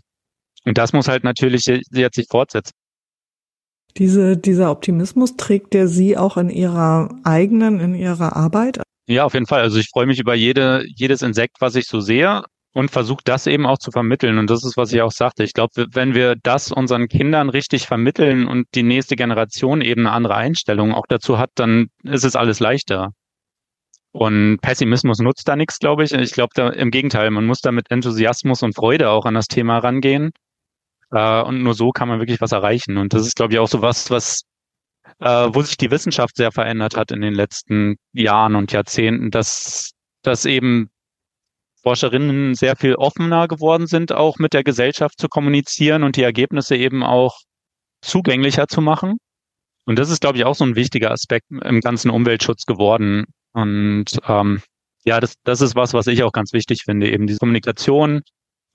Und 0.64 0.78
das 0.78 0.94
muss 0.94 1.10
halt 1.10 1.26
natürlich 1.26 1.66
jetzt 1.66 2.16
sich 2.16 2.28
fortsetzen. 2.30 2.77
Diese, 3.96 4.38
dieser 4.38 4.72
Optimismus 4.72 5.38
trägt 5.38 5.74
der 5.74 5.88
Sie 5.88 6.18
auch 6.18 6.38
in 6.38 6.50
Ihrer 6.50 7.10
eigenen, 7.24 7.80
in 7.80 7.96
Ihrer 7.96 8.36
Arbeit? 8.36 8.82
Ja, 9.08 9.24
auf 9.24 9.34
jeden 9.34 9.48
Fall. 9.48 9.62
Also 9.62 9.80
ich 9.80 9.90
freue 9.90 10.06
mich 10.06 10.20
über 10.20 10.36
jede, 10.36 10.84
jedes 10.96 11.22
Insekt, 11.22 11.58
was 11.60 11.76
ich 11.76 11.88
so 11.88 12.00
sehe 12.00 12.44
und 12.74 12.92
versuche 12.92 13.22
das 13.24 13.48
eben 13.48 13.66
auch 13.66 13.80
zu 13.80 13.90
vermitteln. 13.90 14.38
Und 14.38 14.50
das 14.50 14.64
ist, 14.64 14.78
was 14.78 14.94
ich 14.94 15.02
auch 15.02 15.12
sagte. 15.12 15.44
Ich 15.44 15.54
glaube, 15.54 15.88
wenn 15.94 16.14
wir 16.14 16.36
das 16.44 16.72
unseren 16.72 17.08
Kindern 17.08 17.50
richtig 17.50 17.88
vermitteln 17.88 18.48
und 18.48 18.68
die 18.76 18.84
nächste 18.84 19.16
Generation 19.16 19.82
eben 19.82 20.02
eine 20.02 20.12
andere 20.12 20.36
Einstellung 20.36 20.94
auch 20.94 21.08
dazu 21.08 21.40
hat, 21.40 21.50
dann 21.56 21.88
ist 22.04 22.24
es 22.24 22.36
alles 22.36 22.60
leichter. 22.60 23.14
Und 24.12 24.60
Pessimismus 24.62 25.20
nutzt 25.20 25.48
da 25.48 25.56
nichts, 25.56 25.80
glaube 25.80 26.04
ich. 26.04 26.12
Ich 26.12 26.34
glaube 26.34 26.74
im 26.76 26.92
Gegenteil, 26.92 27.32
man 27.32 27.46
muss 27.46 27.62
da 27.62 27.72
mit 27.72 27.90
Enthusiasmus 27.90 28.62
und 28.62 28.76
Freude 28.76 29.10
auch 29.10 29.26
an 29.26 29.34
das 29.34 29.48
Thema 29.48 29.78
rangehen. 29.80 30.32
Äh, 31.12 31.42
und 31.42 31.64
nur 31.64 31.74
so 31.74 31.92
kann 31.92 32.08
man 32.08 32.20
wirklich 32.20 32.42
was 32.42 32.52
erreichen. 32.52 32.98
Und 32.98 33.14
das 33.14 33.26
ist, 33.26 33.36
glaube 33.36 33.54
ich, 33.54 33.60
auch 33.60 33.68
so 33.68 33.82
was, 33.82 34.10
was 34.12 34.44
äh, 35.20 35.50
wo 35.52 35.62
sich 35.62 35.78
die 35.78 35.92
Wissenschaft 35.92 36.36
sehr 36.36 36.52
verändert 36.52 36.96
hat 36.96 37.12
in 37.12 37.22
den 37.22 37.34
letzten 37.34 37.98
Jahren 38.14 38.56
und 38.56 38.72
Jahrzehnten, 38.72 39.32
dass, 39.32 39.92
dass 40.22 40.46
eben 40.46 40.90
Forscherinnen 41.84 42.56
sehr 42.56 42.76
viel 42.76 42.96
offener 42.96 43.48
geworden 43.48 43.88
sind, 43.88 44.12
auch 44.12 44.38
mit 44.40 44.54
der 44.54 44.64
Gesellschaft 44.64 45.20
zu 45.20 45.28
kommunizieren 45.30 46.04
und 46.04 46.16
die 46.16 46.24
Ergebnisse 46.24 46.76
eben 46.76 47.04
auch 47.04 47.38
zugänglicher 48.02 48.68
zu 48.68 48.82
machen. 48.82 49.18
Und 49.86 49.98
das 49.98 50.10
ist, 50.10 50.20
glaube 50.20 50.38
ich, 50.38 50.46
auch 50.46 50.56
so 50.56 50.66
ein 50.66 50.76
wichtiger 50.76 51.12
Aspekt 51.12 51.46
im 51.50 51.80
ganzen 51.80 52.12
Umweltschutz 52.12 52.66
geworden. 52.66 53.26
Und 53.54 54.06
ähm, 54.28 54.62
ja, 55.06 55.22
das, 55.22 55.36
das 55.46 55.62
ist 55.62 55.76
was, 55.76 55.94
was 55.94 56.08
ich 56.08 56.24
auch 56.24 56.34
ganz 56.34 56.52
wichtig 56.52 56.82
finde, 56.84 57.10
eben 57.10 57.26
diese 57.26 57.40
Kommunikation, 57.40 58.22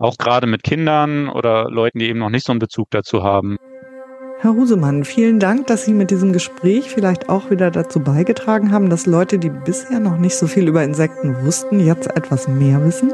auch 0.02 0.18
gerade 0.18 0.46
mit 0.46 0.62
Kindern 0.62 1.28
oder 1.28 1.70
Leuten, 1.70 1.98
die 1.98 2.08
eben 2.08 2.18
noch 2.18 2.30
nicht 2.30 2.44
so 2.44 2.52
einen 2.52 2.58
Bezug 2.58 2.90
dazu 2.90 3.22
haben. 3.22 3.56
Herr 4.40 4.54
Husemann, 4.54 5.04
vielen 5.04 5.38
Dank, 5.38 5.68
dass 5.68 5.84
Sie 5.84 5.94
mit 5.94 6.10
diesem 6.10 6.32
Gespräch 6.32 6.90
vielleicht 6.90 7.28
auch 7.28 7.50
wieder 7.50 7.70
dazu 7.70 8.00
beigetragen 8.00 8.72
haben, 8.72 8.90
dass 8.90 9.06
Leute, 9.06 9.38
die 9.38 9.50
bisher 9.50 10.00
noch 10.00 10.18
nicht 10.18 10.34
so 10.34 10.48
viel 10.48 10.66
über 10.66 10.82
Insekten 10.82 11.44
wussten, 11.44 11.78
jetzt 11.78 12.08
etwas 12.16 12.48
mehr 12.48 12.84
wissen. 12.84 13.12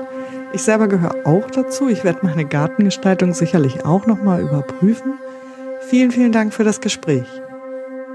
Ich 0.55 0.63
selber 0.63 0.89
gehöre 0.89 1.27
auch 1.27 1.51
dazu. 1.51 1.89
Ich 1.91 2.03
werde 2.05 2.21
meine 2.23 2.47
Gartengestaltung 2.47 3.35
sicherlich 3.35 3.85
auch 3.85 4.07
nochmal 4.07 4.41
überprüfen. 4.41 5.19
Vielen, 5.81 6.11
vielen 6.11 6.33
Dank 6.33 6.55
für 6.55 6.65
das 6.65 6.81
Gespräch. 6.81 7.27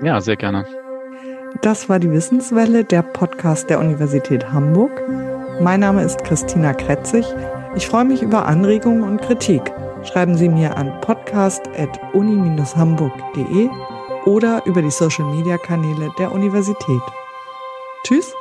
Ja, 0.02 0.20
sehr 0.20 0.36
gerne. 0.36 0.66
Das 1.62 1.90
war 1.90 2.00
die 2.00 2.10
Wissenswelle, 2.10 2.84
der 2.84 3.04
Podcast 3.04 3.70
der 3.70 3.80
Universität 3.80 4.52
Hamburg. 4.52 5.04
Mein 5.62 5.82
Name 5.82 6.04
ist 6.04 6.24
Christina 6.24 6.74
Kretzig. 6.74 7.28
Ich 7.76 7.88
freue 7.88 8.06
mich 8.06 8.22
über 8.22 8.46
Anregungen 8.46 9.04
und 9.04 9.22
Kritik 9.22 9.74
schreiben 10.06 10.38
Sie 10.38 10.50
mir 10.50 10.78
an 10.78 11.02
podcast.uni-hamburg.de 11.02 13.70
oder 14.26 14.62
über 14.66 14.82
die 14.82 14.92
Social-Media-Kanäle 14.92 16.12
der 16.18 16.32
Universität. 16.32 17.02
Tschüss! 18.04 18.34